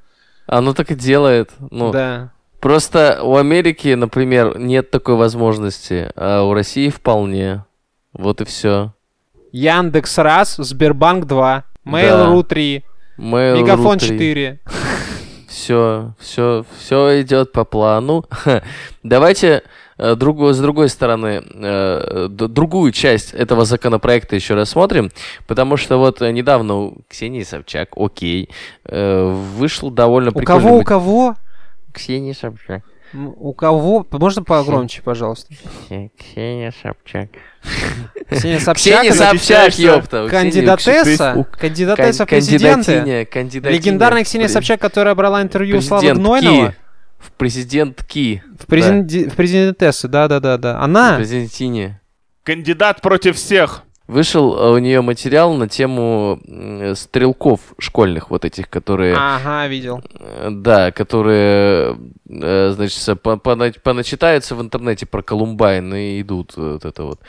Оно 0.48 0.74
так 0.74 0.92
и 0.92 0.96
делает. 0.96 1.52
Ну, 1.72 1.92
да. 1.92 2.32
Просто 2.60 3.20
у 3.24 3.36
Америки, 3.38 3.94
например, 3.94 4.58
нет 4.58 4.92
такой 4.92 5.16
возможности, 5.16 6.12
а 6.16 6.44
у 6.44 6.54
России 6.54 6.90
вполне. 6.90 7.64
Вот 8.14 8.42
и 8.42 8.46
все. 8.46 8.94
Яндекс 9.52 10.18
раз, 10.18 10.56
Сбербанк 10.58 11.26
2, 11.26 11.64
Mail.ru 11.86 12.44
3, 12.44 12.84
Mail 13.18 13.58
Мегафон 13.58 14.00
4. 14.00 14.60
Все, 15.48 16.14
все, 16.20 16.66
все 16.78 17.22
идет 17.22 17.52
по 17.52 17.66
плану. 17.66 18.26
Давайте 19.04 19.64
э, 19.98 20.16
другую, 20.16 20.54
с 20.54 20.60
другой 20.60 20.90
стороны, 20.90 21.44
э, 21.54 22.28
другую 22.30 22.92
часть 22.92 23.34
этого 23.34 23.66
законопроекта 23.66 24.36
еще 24.36 24.54
рассмотрим, 24.54 25.12
потому 25.48 25.76
что 25.78 25.98
вот 25.98 26.22
недавно 26.22 26.76
у 26.76 26.98
Ксении 27.08 27.44
Собчак, 27.44 27.90
окей, 27.96 28.50
э, 28.86 29.26
вышел 29.58 29.90
довольно 29.90 30.30
у 30.30 30.34
прикольный... 30.34 30.62
У 30.62 30.68
кого, 30.68 30.78
у 30.78 30.84
кого? 30.84 31.36
Ксения 31.92 32.34
Собчак. 32.34 32.84
У 33.14 33.54
кого? 33.54 34.06
Можно 34.12 34.44
погромче, 34.44 35.02
пожалуйста? 35.02 35.54
Ксения 36.18 36.74
Собчак. 36.82 37.30
Ксения 38.30 38.60
Собчак. 38.60 39.02
Ксения 39.02 39.14
Собчак, 39.14 39.80
ёпта. 39.80 40.28
Кандидатесса. 40.30 41.46
Кандидатесса 41.52 42.26
в 42.26 42.30
президенты. 42.30 43.28
Легендарная 43.70 44.24
Ксения 44.24 44.48
Собчак, 44.48 44.80
которая 44.80 45.16
брала 45.16 45.42
интервью 45.42 45.78
у 45.78 45.82
Славы 45.82 46.14
Гнойного. 46.14 46.76
В 47.18 47.32
президентки. 47.34 48.42
В, 48.58 48.66
президент, 48.66 49.34
в 49.34 49.36
президентессы, 49.36 50.08
да-да-да. 50.08 50.80
Она... 50.80 51.16
В 51.16 51.18
президентине. 51.18 52.00
Кандидат 52.44 53.02
против 53.02 53.36
всех. 53.36 53.84
Вышел 54.10 54.58
э, 54.58 54.72
у 54.72 54.80
нее 54.80 55.02
материал 55.02 55.54
на 55.54 55.70
тему 55.70 56.40
стрелков 56.96 57.60
школьных, 57.78 58.32
вот 58.32 58.44
этих, 58.44 58.68
которые... 58.68 59.16
Ага, 59.16 59.68
видел. 59.68 60.02
Э, 60.20 60.48
да, 60.50 60.92
которые, 60.92 61.96
э, 62.28 62.72
значит, 62.72 63.22
поначитаются 63.84 64.56
в 64.56 64.62
интернете 64.62 65.06
про 65.06 65.22
Колумбайн 65.22 65.94
и 65.94 66.22
идут 66.22 66.58
вот 66.58 66.86
это 66.86 67.04
вот. 67.04 67.20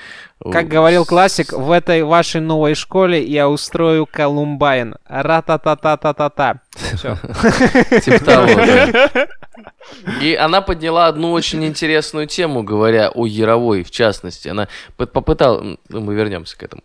Как 0.50 0.68
говорил 0.68 1.04
классик, 1.04 1.52
в 1.52 1.70
этой 1.70 2.02
вашей 2.02 2.40
новой 2.40 2.74
школе 2.74 3.22
я 3.22 3.50
устрою 3.50 4.06
Колумбайн. 4.10 4.94
Ра-та-та-та-та-та-та. 5.06 6.60
Все. 6.94 7.16
Типа 8.00 8.24
того, 8.24 8.48
И 10.20 10.34
она 10.34 10.60
подняла 10.60 11.06
одну 11.06 11.32
очень 11.32 11.64
интересную 11.64 12.26
тему, 12.26 12.62
говоря 12.62 13.10
о 13.10 13.26
Яровой, 13.26 13.82
в 13.82 13.90
частности. 13.90 14.48
Она 14.48 14.68
попытала... 14.96 15.78
Ну, 15.88 16.00
мы 16.00 16.14
вернемся 16.14 16.56
к 16.56 16.62
этому. 16.62 16.82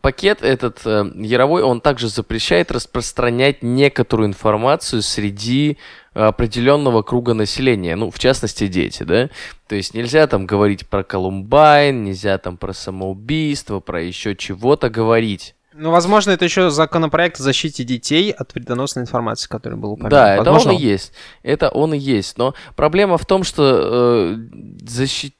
Пакет 0.00 0.42
этот 0.42 0.80
э, 0.84 1.10
Яровой, 1.16 1.62
он 1.62 1.80
также 1.80 2.08
запрещает 2.08 2.70
распространять 2.70 3.62
некоторую 3.62 4.28
информацию 4.28 5.00
среди 5.00 5.78
определенного 6.12 7.02
круга 7.02 7.34
населения, 7.34 7.94
ну, 7.94 8.10
в 8.10 8.18
частности, 8.18 8.66
дети, 8.66 9.04
да, 9.04 9.30
то 9.68 9.76
есть 9.76 9.94
нельзя 9.94 10.26
там 10.26 10.44
говорить 10.44 10.88
про 10.88 11.04
Колумбайн, 11.04 12.02
нельзя 12.02 12.36
там 12.38 12.56
про 12.56 12.72
самоубийство, 12.72 13.78
про 13.78 14.02
еще 14.02 14.34
чего-то 14.34 14.90
говорить, 14.90 15.54
Ну, 15.72 15.90
возможно, 15.90 16.32
это 16.32 16.44
еще 16.44 16.70
законопроект 16.70 17.38
о 17.38 17.42
защите 17.42 17.84
детей 17.84 18.30
от 18.32 18.54
вредоносной 18.54 19.02
информации, 19.02 19.48
который 19.48 19.78
был 19.78 19.92
упомянут. 19.92 20.10
Да, 20.12 20.34
это 20.34 20.44
Возможно, 20.44 20.72
он 20.72 20.78
и 20.78 20.82
есть. 20.82 21.12
Это 21.42 21.68
он 21.68 21.94
и 21.94 21.98
есть. 21.98 22.38
Но 22.38 22.54
проблема 22.76 23.18
в 23.18 23.26
том, 23.26 23.44
что 23.44 24.32
э, 24.32 24.34
защи- 24.82 25.32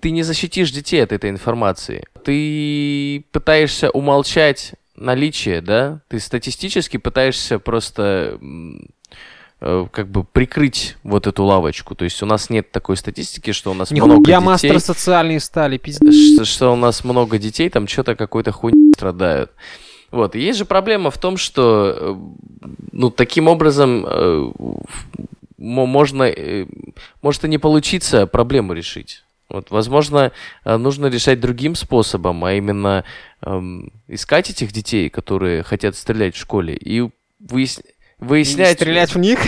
ты 0.00 0.10
не 0.10 0.22
защитишь 0.22 0.70
детей 0.72 1.02
от 1.02 1.12
этой 1.12 1.30
информации. 1.30 2.04
Ты 2.22 3.24
пытаешься 3.32 3.90
умолчать 3.90 4.74
наличие, 4.94 5.60
да? 5.60 6.00
Ты 6.08 6.20
статистически 6.20 6.96
пытаешься 6.96 7.58
просто 7.58 8.38
как 9.58 10.08
бы 10.08 10.22
прикрыть 10.24 10.96
вот 11.02 11.26
эту 11.26 11.44
лавочку. 11.44 11.94
То 11.94 12.04
есть 12.04 12.22
у 12.22 12.26
нас 12.26 12.50
нет 12.50 12.70
такой 12.72 12.96
статистики, 12.96 13.52
что 13.52 13.70
у 13.70 13.74
нас 13.74 13.90
много 13.90 14.10
Нихуя 14.12 14.36
детей. 14.36 14.46
мастер 14.46 14.80
социальные 14.80 15.40
стали, 15.40 15.78
пиздец. 15.78 16.14
что, 16.34 16.44
что 16.44 16.72
у 16.72 16.76
нас 16.76 17.04
много 17.04 17.38
детей, 17.38 17.70
там 17.70 17.88
что-то 17.88 18.16
какой-то 18.16 18.52
хуйней 18.52 18.92
страдают. 18.94 19.50
Вот. 20.10 20.36
И 20.36 20.40
есть 20.40 20.58
же 20.58 20.64
проблема 20.66 21.10
в 21.10 21.18
том, 21.18 21.36
что 21.36 21.94
э, 21.98 22.16
ну, 22.92 23.10
таким 23.10 23.48
образом 23.48 24.04
э, 24.06 24.52
мо- 25.58 25.86
можно, 25.86 26.24
э, 26.24 26.66
может 27.22 27.44
и 27.44 27.48
не 27.48 27.58
получиться 27.58 28.26
проблему 28.26 28.72
решить. 28.72 29.22
Вот, 29.48 29.70
возможно, 29.70 30.32
э, 30.64 30.76
нужно 30.76 31.06
решать 31.06 31.40
другим 31.40 31.74
способом, 31.76 32.44
а 32.44 32.52
именно 32.52 33.04
эм, 33.42 33.92
искать 34.08 34.50
этих 34.50 34.72
детей, 34.72 35.08
которые 35.08 35.62
хотят 35.62 35.96
стрелять 35.96 36.34
в 36.34 36.38
школе, 36.38 36.74
и 36.74 37.08
выяс- 38.20 38.20
И 38.20 38.24
выяснять... 38.24 38.76
Стрелять 38.78 39.14
в 39.14 39.18
них? 39.18 39.38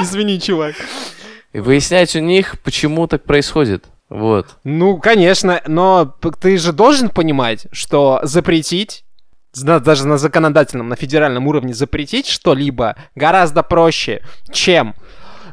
Извини, 0.00 0.40
чувак. 0.40 0.74
выяснять 1.52 2.14
у 2.16 2.20
них, 2.20 2.60
почему 2.62 3.06
так 3.06 3.24
происходит. 3.24 3.84
Вот. 4.08 4.56
Ну, 4.64 4.98
конечно, 4.98 5.60
но 5.66 6.06
ты 6.40 6.56
же 6.56 6.72
должен 6.72 7.10
понимать, 7.10 7.66
что 7.72 8.20
запретить, 8.22 9.04
даже 9.54 10.06
на 10.06 10.18
законодательном, 10.18 10.88
на 10.88 10.96
федеральном 10.96 11.46
уровне 11.46 11.74
запретить 11.74 12.26
что-либо 12.26 12.96
гораздо 13.14 13.62
проще, 13.62 14.22
чем 14.52 14.94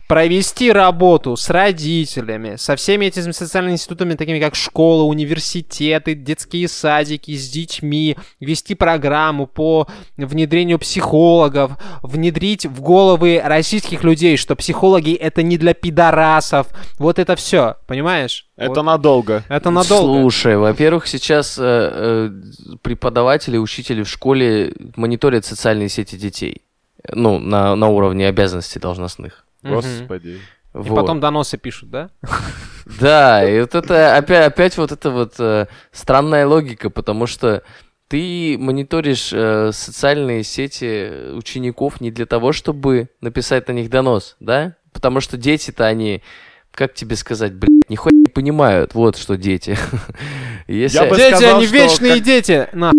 провести 0.08 0.72
работу 0.72 1.36
с 1.36 1.50
родителями, 1.50 2.58
со 2.58 2.76
всеми 2.76 3.08
этими 3.08 3.32
социальными 3.32 3.74
институтами, 3.74 4.14
такими 4.14 4.40
как 4.40 4.56
школы, 4.56 5.04
университеты, 5.04 6.14
детские 6.14 6.68
садики, 6.68 7.36
с 7.36 7.50
детьми, 7.50 8.16
вести 8.40 8.76
программу 8.76 9.48
по 9.48 9.88
внедрению 10.18 10.78
психологов, 10.80 11.72
внедрить 12.04 12.66
в 12.66 12.82
головы 12.82 13.42
российских 13.44 14.04
людей, 14.04 14.38
что 14.38 14.56
психологи 14.56 15.14
это 15.14 15.42
не 15.42 15.58
для 15.58 15.74
пидорасов. 15.74 16.68
Вот 17.00 17.18
это 17.18 17.36
все, 17.36 17.78
понимаешь? 17.88 18.48
Это 18.58 18.82
Вот. 18.82 18.84
надолго. 18.84 19.44
Это 19.50 19.72
надолго. 19.72 20.22
Слушай, 20.22 20.58
во-первых, 20.58 21.08
сейчас 21.08 21.58
э, 21.58 21.64
э, 21.64 22.30
преподаватели, 22.82 23.58
учители 23.58 24.04
в 24.04 24.10
школе 24.10 24.74
мониторят 24.96 25.46
социальные 25.46 25.90
сети 25.90 26.16
детей. 26.16 26.62
Ну, 27.12 27.38
на, 27.38 27.76
на 27.76 27.88
уровне 27.90 28.28
обязанностей 28.28 28.80
должностных. 28.80 29.45
Господи. 29.74 30.30
И 30.30 30.40
Вот. 30.78 30.96
потом 30.96 31.20
доносы 31.20 31.58
пишут, 31.58 31.90
да? 31.90 32.10
Да, 33.00 33.44
и 33.50 33.62
вот 33.62 33.74
это 33.74 34.16
опять, 34.16 34.46
опять 34.46 34.78
вот 34.78 34.92
эта 34.92 35.10
вот 35.10 35.34
э, 35.40 35.66
странная 35.92 36.46
логика, 36.46 36.92
потому 36.92 37.26
что 37.26 37.64
ты 38.08 38.58
мониторишь 38.60 39.32
э, 39.34 39.72
социальные 39.74 40.44
сети 40.44 41.32
учеников 41.34 42.00
не 42.00 42.12
для 42.12 42.28
того, 42.28 42.52
чтобы 42.52 43.10
написать 43.22 43.68
на 43.70 43.72
них 43.74 43.90
донос, 43.90 44.36
да? 44.40 44.76
Потому 44.94 45.20
что 45.20 45.36
дети-то 45.36 45.88
они, 45.88 46.22
как 46.70 46.94
тебе 46.94 47.16
сказать, 47.16 47.54
блядь, 47.56 47.90
нихуя 47.90 48.14
не 48.14 48.28
понимают, 48.30 48.94
вот 48.94 49.18
что 49.18 49.36
дети. 49.36 49.76
Если... 50.68 50.98
Я 50.98 51.06
бы 51.10 51.16
дети, 51.16 51.36
сказал, 51.36 51.58
они 51.58 51.66
что 51.66 51.76
вечные 51.76 52.14
как- 52.14 52.24
дети! 52.24 52.70
На. 52.74 52.92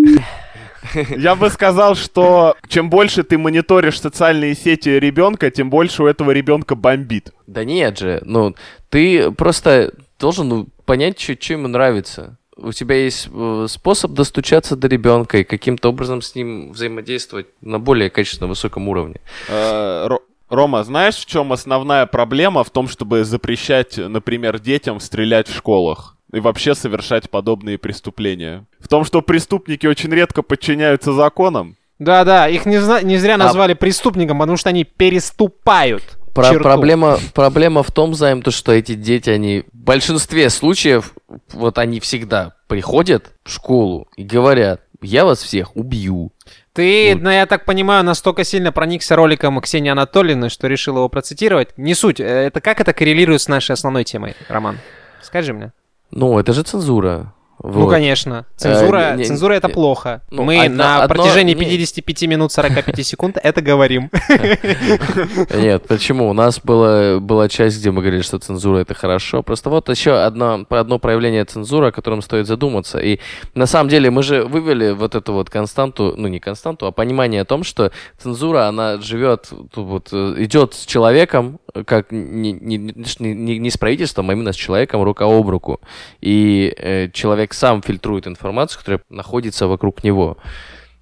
Я 1.16 1.34
бы 1.34 1.50
сказал, 1.50 1.94
что 1.94 2.56
чем 2.68 2.90
больше 2.90 3.22
ты 3.22 3.38
мониторишь 3.38 4.00
социальные 4.00 4.54
сети 4.54 4.88
ребенка, 4.88 5.50
тем 5.50 5.70
больше 5.70 6.02
у 6.02 6.06
этого 6.06 6.30
ребенка 6.30 6.74
бомбит. 6.74 7.32
Да 7.46 7.64
нет 7.64 7.98
же, 7.98 8.20
ну, 8.24 8.54
ты 8.88 9.30
просто 9.32 9.92
должен 10.18 10.48
ну, 10.48 10.68
понять, 10.84 11.20
что 11.20 11.52
ему 11.52 11.68
нравится. 11.68 12.38
У 12.56 12.72
тебя 12.72 12.96
есть 12.96 13.28
э, 13.30 13.66
способ 13.68 14.12
достучаться 14.12 14.76
до 14.76 14.88
ребенка 14.88 15.38
и 15.38 15.44
каким-то 15.44 15.90
образом 15.90 16.22
с 16.22 16.34
ним 16.34 16.72
взаимодействовать 16.72 17.48
на 17.60 17.78
более 17.78 18.08
качественно 18.08 18.48
высоком 18.48 18.88
уровне. 18.88 19.20
Э, 19.48 20.06
Ро- 20.08 20.22
Рома, 20.48 20.82
знаешь, 20.84 21.16
в 21.16 21.26
чем 21.26 21.52
основная 21.52 22.06
проблема 22.06 22.64
в 22.64 22.70
том, 22.70 22.88
чтобы 22.88 23.24
запрещать, 23.24 23.98
например, 23.98 24.58
детям 24.58 25.00
стрелять 25.00 25.48
в 25.48 25.54
школах? 25.54 26.15
И 26.32 26.40
вообще 26.40 26.74
совершать 26.74 27.30
подобные 27.30 27.78
преступления. 27.78 28.64
В 28.80 28.88
том, 28.88 29.04
что 29.04 29.22
преступники 29.22 29.86
очень 29.86 30.10
редко 30.12 30.42
подчиняются 30.42 31.12
законам. 31.12 31.76
Да-да, 31.98 32.48
их 32.48 32.66
не, 32.66 32.78
зна- 32.78 33.00
не 33.02 33.16
А 33.16 33.18
зря 33.20 33.36
назвали 33.36 33.74
преступником, 33.74 34.38
потому 34.38 34.56
что 34.56 34.68
они 34.68 34.84
переступают 34.84 36.02
Про- 36.34 36.50
черту. 36.50 36.62
проблема, 36.64 37.18
проблема 37.34 37.82
в 37.82 37.90
том, 37.90 38.14
Займ, 38.14 38.42
то, 38.42 38.50
что 38.50 38.72
эти 38.72 38.94
дети, 38.94 39.30
они 39.30 39.64
в 39.72 39.76
большинстве 39.76 40.50
случаев, 40.50 41.14
вот 41.52 41.78
они 41.78 42.00
всегда 42.00 42.54
приходят 42.66 43.32
в 43.44 43.50
школу 43.52 44.08
и 44.16 44.24
говорят, 44.24 44.82
я 45.00 45.24
вас 45.24 45.42
всех 45.42 45.74
убью. 45.76 46.32
Ты, 46.74 47.12
Вот. 47.14 47.22
ну, 47.22 47.30
я 47.30 47.46
так 47.46 47.64
понимаю, 47.64 48.04
настолько 48.04 48.44
сильно 48.44 48.72
проникся 48.72 49.16
роликом 49.16 49.58
Ксении 49.60 49.90
Анатольевны, 49.90 50.50
что 50.50 50.66
решил 50.66 50.96
его 50.96 51.08
процитировать. 51.08 51.68
Не 51.78 51.94
суть. 51.94 52.20
э, 52.20 52.24
Это 52.24 52.60
как 52.60 52.80
это 52.80 52.92
коррелирует 52.92 53.40
с 53.40 53.48
нашей 53.48 53.72
основной 53.72 54.04
темой, 54.04 54.34
Роман? 54.48 54.78
Скажи 55.22 55.54
мне. 55.54 55.72
Ну, 56.10 56.38
это 56.38 56.52
же 56.52 56.62
цензура. 56.62 57.34
Ну, 57.62 57.70
Вот. 57.70 57.90
конечно. 57.90 58.44
Цензура, 58.56 58.98
Э, 58.98 59.12
не- 59.12 59.18
не- 59.20 59.24
цензура 59.24 59.54
это 59.54 59.68
не- 59.68 59.72
плохо. 59.74 60.22
ну, 60.30 60.44
Мы 60.44 60.60
одно- 60.60 60.76
на 60.76 61.02
одно- 61.02 61.14
протяжении 61.14 61.54
не- 61.54 61.60
55 61.60 62.26
минут 62.26 62.52
45 62.52 63.02
секунд 63.02 63.38
это 63.42 63.62
говорим. 63.62 64.10
Нет, 65.54 65.86
почему? 65.88 66.28
У 66.28 66.32
нас 66.32 66.60
была, 66.62 67.18
была 67.20 67.48
часть, 67.48 67.78
где 67.80 67.90
мы 67.90 68.02
говорили, 68.02 68.22
что 68.22 68.38
цензура 68.38 68.78
это 68.78 68.94
хорошо. 68.94 69.42
Просто 69.42 69.70
вот 69.70 69.88
еще 69.88 70.12
одно, 70.18 70.64
одно 70.68 70.98
проявление 70.98 71.44
цензуры, 71.44 71.88
о 71.88 71.92
котором 71.92 72.22
стоит 72.22 72.46
задуматься. 72.46 72.98
И 72.98 73.20
на 73.54 73.66
самом 73.66 73.88
деле 73.88 74.10
мы 74.10 74.22
же 74.22 74.44
вывели 74.44 74.90
вот 74.92 75.14
эту 75.14 75.32
вот 75.32 75.50
константу, 75.50 76.14
ну 76.16 76.28
не 76.28 76.40
константу, 76.40 76.86
а 76.86 76.92
понимание 76.92 77.42
о 77.42 77.44
том, 77.44 77.64
что 77.64 77.90
цензура, 78.18 78.66
она 78.66 79.00
живет, 79.00 79.48
вот, 79.74 80.08
э, 80.12 80.34
идет 80.38 80.74
с 80.74 80.84
человеком, 80.86 81.58
э, 81.74 81.84
как 81.84 82.12
не, 82.12 82.52
не, 82.52 82.76
не, 82.78 83.32
не- 83.34 83.58
не 83.58 83.70
с 83.70 83.76
правительством, 83.78 84.30
а 84.30 84.32
именно 84.32 84.52
с 84.52 84.56
человеком 84.56 85.02
рука 85.02 85.24
об 85.26 85.48
руку. 85.48 85.80
И 86.20 86.74
э, 86.76 87.08
человек 87.12 87.45
сам 87.54 87.82
фильтрует 87.82 88.26
информацию, 88.26 88.78
которая 88.78 89.00
находится 89.08 89.66
вокруг 89.66 90.04
него. 90.04 90.38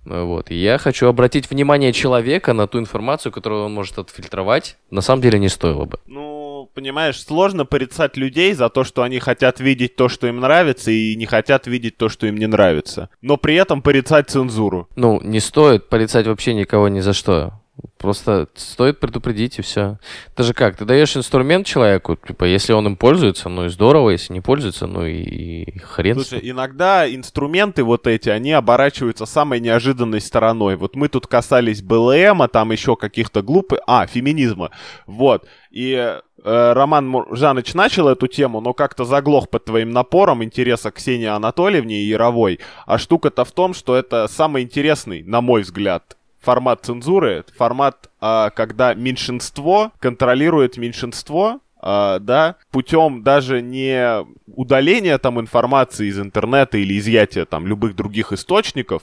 Вот. 0.05 0.51
И 0.51 0.55
я 0.55 0.79
хочу 0.79 1.07
обратить 1.07 1.51
внимание 1.51 1.93
человека 1.93 2.53
на 2.53 2.67
ту 2.67 2.79
информацию, 2.79 3.33
которую 3.33 3.65
он 3.65 3.73
может 3.73 3.99
отфильтровать. 3.99 4.77
На 4.91 5.01
самом 5.01 5.23
деле 5.23 5.39
не 5.39 5.49
стоило 5.49 5.87
бы. 5.87 5.99
Ну, 6.07 6.71
понимаешь, 6.75 7.23
сложно 7.23 7.65
порицать 7.65 8.17
людей 8.17 8.53
за 8.53 8.69
то, 8.69 8.85
что 8.85 9.03
они 9.03 9.19
хотят 9.19 9.61
видеть 9.61 9.97
то, 9.97 10.09
что 10.09 10.27
им 10.27 10.41
нравится, 10.41 10.91
и 10.91 11.17
не 11.17 11.27
хотят 11.27 11.67
видеть 11.67 11.97
то, 11.97 12.09
что 12.09 12.27
им 12.27 12.37
не 12.37 12.47
нравится. 12.47 13.09
Но 13.23 13.37
при 13.37 13.55
этом 13.55 13.81
порицать 13.81 14.29
цензуру. 14.29 14.89
Ну, 14.97 15.21
не 15.23 15.41
стоит 15.41 15.89
порицать 15.89 16.27
вообще 16.27 16.55
никого 16.55 16.89
ни 16.89 17.01
за 17.01 17.15
что. 17.15 17.61
Просто 17.99 18.49
стоит 18.55 19.01
предупредить 19.01 19.59
и 19.59 19.63
все. 19.63 19.99
Это 20.33 20.43
же 20.43 20.55
как? 20.55 20.77
Ты 20.77 20.85
даешь 20.85 21.17
инструмент 21.17 21.67
человеку, 21.67 22.17
типа, 22.17 22.45
если 22.45 22.73
он 22.73 22.87
им 22.87 22.97
пользуется, 22.97 23.49
ну 23.49 23.65
и 23.65 23.69
здорово, 23.69 24.11
если 24.11 24.33
не 24.33 24.41
пользуется, 24.41 24.87
ну 24.87 25.05
и, 25.05 25.23
и 25.23 25.79
хрен. 25.79 26.15
Слушай, 26.21 26.41
иногда 26.43 27.13
инструменты 27.13 27.83
вот 27.83 28.07
эти, 28.07 28.29
они 28.29 28.53
оборачиваются 28.53 29.27
самой 29.27 29.59
неожиданной 29.59 30.21
стороной. 30.21 30.77
Вот 30.77 30.95
мы 30.97 31.09
тут 31.09 31.27
касались 31.27 31.83
БЛМа, 31.83 32.49
там 32.49 32.73
еще 32.73 32.95
каких-то 32.95 33.43
глупых... 33.43 33.81
А, 33.87 34.07
феминизма. 34.07 34.71
Вот. 35.07 35.47
И 35.71 35.93
э, 35.93 36.73
Роман 36.73 37.09
Му- 37.09 37.35
Жаныч 37.35 37.75
начал 37.75 38.09
эту 38.09 38.29
тему, 38.29 38.61
но 38.61 38.73
как-то 38.75 39.05
заглох 39.05 39.49
под 39.49 39.65
твоим 39.65 39.91
напором 39.91 40.45
интереса 40.45 40.91
Ксении 40.91 41.27
Анатольевне 41.27 42.03
и 42.03 42.07
Яровой. 42.07 42.61
А 42.87 42.99
штука-то 42.99 43.45
в 43.45 43.51
том, 43.51 43.75
что 43.75 43.97
это 43.97 44.29
самый 44.29 44.63
интересный, 44.63 45.23
на 45.25 45.41
мой 45.41 45.63
взгляд, 45.63 46.17
формат 46.45 46.85
цензуры. 46.85 47.45
Формат, 47.57 48.11
а, 48.21 48.51
когда 48.51 48.95
меньшинство 48.95 49.93
контролирует 49.99 50.77
меньшинство, 50.77 51.61
а, 51.81 52.19
да, 52.19 52.57
путем 52.71 53.23
даже 53.23 53.61
не 53.61 54.25
удаления 54.47 55.19
там 55.19 55.41
информации 55.41 56.07
из 56.07 56.19
интернета 56.19 56.79
или 56.79 56.99
изъятия 56.99 57.45
там 57.45 57.67
любых 57.67 57.95
других 57.97 58.33
источников, 58.33 59.03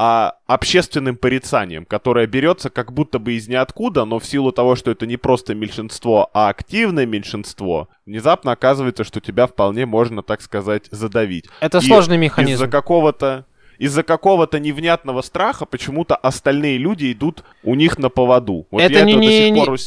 а 0.00 0.34
общественным 0.46 1.16
порицанием, 1.16 1.84
которое 1.84 2.28
берется 2.28 2.70
как 2.70 2.92
будто 2.92 3.18
бы 3.18 3.32
из 3.32 3.48
ниоткуда, 3.48 4.04
но 4.04 4.20
в 4.20 4.24
силу 4.24 4.52
того, 4.52 4.76
что 4.76 4.92
это 4.92 5.06
не 5.06 5.16
просто 5.16 5.56
меньшинство, 5.56 6.30
а 6.32 6.50
активное 6.50 7.04
меньшинство, 7.04 7.88
внезапно 8.06 8.52
оказывается, 8.52 9.02
что 9.02 9.20
тебя 9.20 9.48
вполне 9.48 9.86
можно, 9.86 10.22
так 10.22 10.40
сказать, 10.40 10.84
задавить. 10.92 11.46
Это 11.60 11.78
И 11.78 11.80
сложный 11.80 12.14
Из-за 12.14 12.24
механизм. 12.24 12.70
какого-то 12.70 13.44
из-за 13.78 14.02
какого-то 14.02 14.58
невнятного 14.58 15.22
страха 15.22 15.64
почему-то 15.66 16.16
остальные 16.16 16.78
люди 16.78 17.12
идут 17.12 17.44
у 17.62 17.74
них 17.74 17.98
на 17.98 18.08
поводу. 18.10 18.66
Вот 18.70 18.82
Это 18.82 18.98
я 18.98 19.04
не- 19.04 19.12
это 19.12 19.20
до 19.20 19.26
не- 19.26 19.38
сих 19.38 19.52
не- 19.52 19.64
пор 19.64 19.78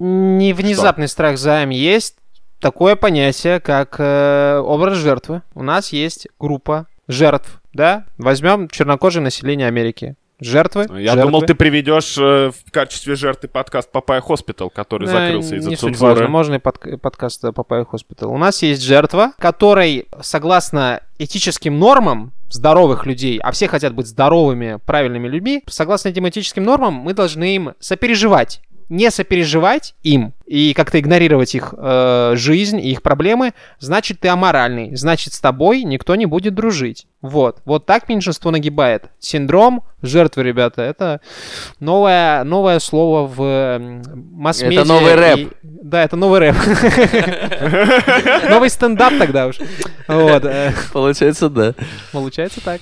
Не 0.00 0.52
внезапный 0.52 1.08
страх 1.08 1.38
за 1.38 1.58
Ами 1.62 1.74
есть. 1.74 2.16
такое 2.60 2.96
понятие, 2.96 3.60
как 3.60 3.96
э, 3.98 4.58
образ 4.64 4.96
жертвы. 4.98 5.42
У 5.54 5.62
нас 5.62 5.92
есть 5.92 6.28
группа 6.38 6.86
жертв, 7.08 7.60
да? 7.72 8.04
Возьмем 8.16 8.68
чернокожее 8.68 9.22
население 9.22 9.66
Америки. 9.68 10.16
Жертвы. 10.40 10.86
Я 11.00 11.12
жертвы. 11.14 11.22
думал, 11.22 11.42
ты 11.42 11.54
приведешь 11.54 12.16
э, 12.16 12.50
в 12.50 12.70
качестве 12.70 13.16
жертвы 13.16 13.48
подкаст 13.48 13.90
Папая 13.90 14.20
Хоспитал, 14.20 14.70
который 14.70 15.06
Да, 15.06 15.12
закрылся 15.12 15.56
из-за 15.56 15.70
не 15.70 15.76
цензуры. 15.76 16.12
важно. 16.14 16.28
Можно 16.28 16.54
и 16.54 16.58
под- 16.58 17.00
подкаст 17.00 17.42
Папая 17.54 17.84
Хоспитал. 17.84 18.30
У 18.32 18.38
нас 18.38 18.62
есть 18.62 18.82
жертва, 18.82 19.32
которой, 19.38 20.06
согласно 20.20 21.00
этическим 21.18 21.78
нормам 21.78 22.32
здоровых 22.50 23.04
людей, 23.04 23.38
а 23.42 23.50
все 23.50 23.66
хотят 23.66 23.94
быть 23.94 24.06
здоровыми, 24.06 24.78
правильными 24.86 25.26
людьми, 25.28 25.62
согласно 25.66 26.08
этим 26.10 26.28
этическим 26.28 26.62
нормам 26.62 26.94
мы 26.94 27.14
должны 27.14 27.54
им 27.56 27.74
сопереживать. 27.80 28.62
Не 28.88 29.10
сопереживать 29.10 29.94
им 30.02 30.32
и 30.46 30.72
как-то 30.72 30.98
игнорировать 30.98 31.54
их 31.54 31.74
э, 31.76 32.32
жизнь 32.36 32.78
и 32.80 32.90
их 32.90 33.02
проблемы, 33.02 33.52
значит, 33.78 34.20
ты 34.20 34.28
аморальный. 34.28 34.96
Значит, 34.96 35.34
с 35.34 35.40
тобой 35.40 35.82
никто 35.82 36.14
не 36.16 36.24
будет 36.24 36.54
дружить. 36.54 37.06
Вот. 37.20 37.58
Вот 37.66 37.84
так 37.84 38.08
меньшинство 38.08 38.50
нагибает. 38.50 39.10
Синдром 39.18 39.82
жертвы, 40.00 40.42
ребята, 40.44 40.80
это 40.82 41.20
новое, 41.80 42.44
новое 42.44 42.78
слово 42.78 43.26
в 43.26 43.78
масс-медиа. 44.32 44.80
Это 44.80 44.88
новый 44.88 45.12
и- 45.12 45.16
рэп. 45.16 45.52
Да, 45.62 46.04
это 46.04 46.16
новый 46.16 46.40
рэп. 46.40 46.56
Новый 48.48 48.70
стендап 48.70 49.12
тогда 49.18 49.46
уж. 49.48 49.56
Э, 50.08 50.72
Получается, 50.92 51.48
да. 51.50 51.74
Получается 52.12 52.60
так. 52.64 52.80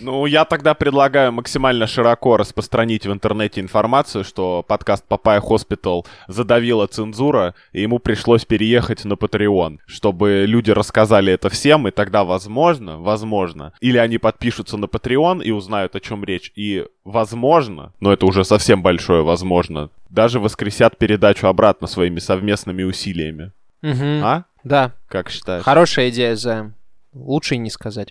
Ну, 0.00 0.26
я 0.26 0.44
тогда 0.44 0.74
предлагаю 0.74 1.32
максимально 1.32 1.86
широко 1.86 2.36
распространить 2.36 3.06
в 3.06 3.12
интернете 3.12 3.60
информацию, 3.60 4.24
что 4.24 4.64
подкаст 4.66 5.04
Папая 5.06 5.40
Хоспитал 5.40 6.06
задавила 6.26 6.86
цензура, 6.86 7.54
и 7.72 7.82
ему 7.82 7.98
пришлось 7.98 8.44
переехать 8.44 9.04
на 9.04 9.14
Patreon, 9.14 9.78
чтобы 9.86 10.44
люди 10.46 10.70
рассказали 10.70 11.32
это 11.32 11.50
всем, 11.50 11.86
и 11.86 11.90
тогда, 11.90 12.24
возможно, 12.24 12.98
возможно, 12.98 13.72
или 13.80 13.98
они 13.98 14.18
подпишутся 14.18 14.76
на 14.76 14.86
Patreon 14.86 15.42
и 15.42 15.50
узнают, 15.50 15.94
о 15.96 16.00
чем 16.00 16.24
речь, 16.24 16.52
и, 16.54 16.86
возможно, 17.04 17.92
но 18.00 18.12
это 18.12 18.26
уже 18.26 18.44
совсем 18.44 18.82
большое 18.82 19.22
возможно, 19.22 19.90
даже 20.08 20.40
воскресят 20.40 20.96
передачу 20.96 21.46
обратно 21.46 21.86
своими 21.86 22.18
совместными 22.18 22.82
усилиями. 22.82 23.52
Мгм. 23.82 24.24
А? 24.24 24.44
Да, 24.64 24.92
Как 25.08 25.30
считаешь? 25.30 25.64
хорошая 25.64 26.10
идея, 26.10 26.36
за 26.36 26.72
Лучше 27.12 27.56
и 27.56 27.58
не 27.58 27.70
сказать. 27.70 28.08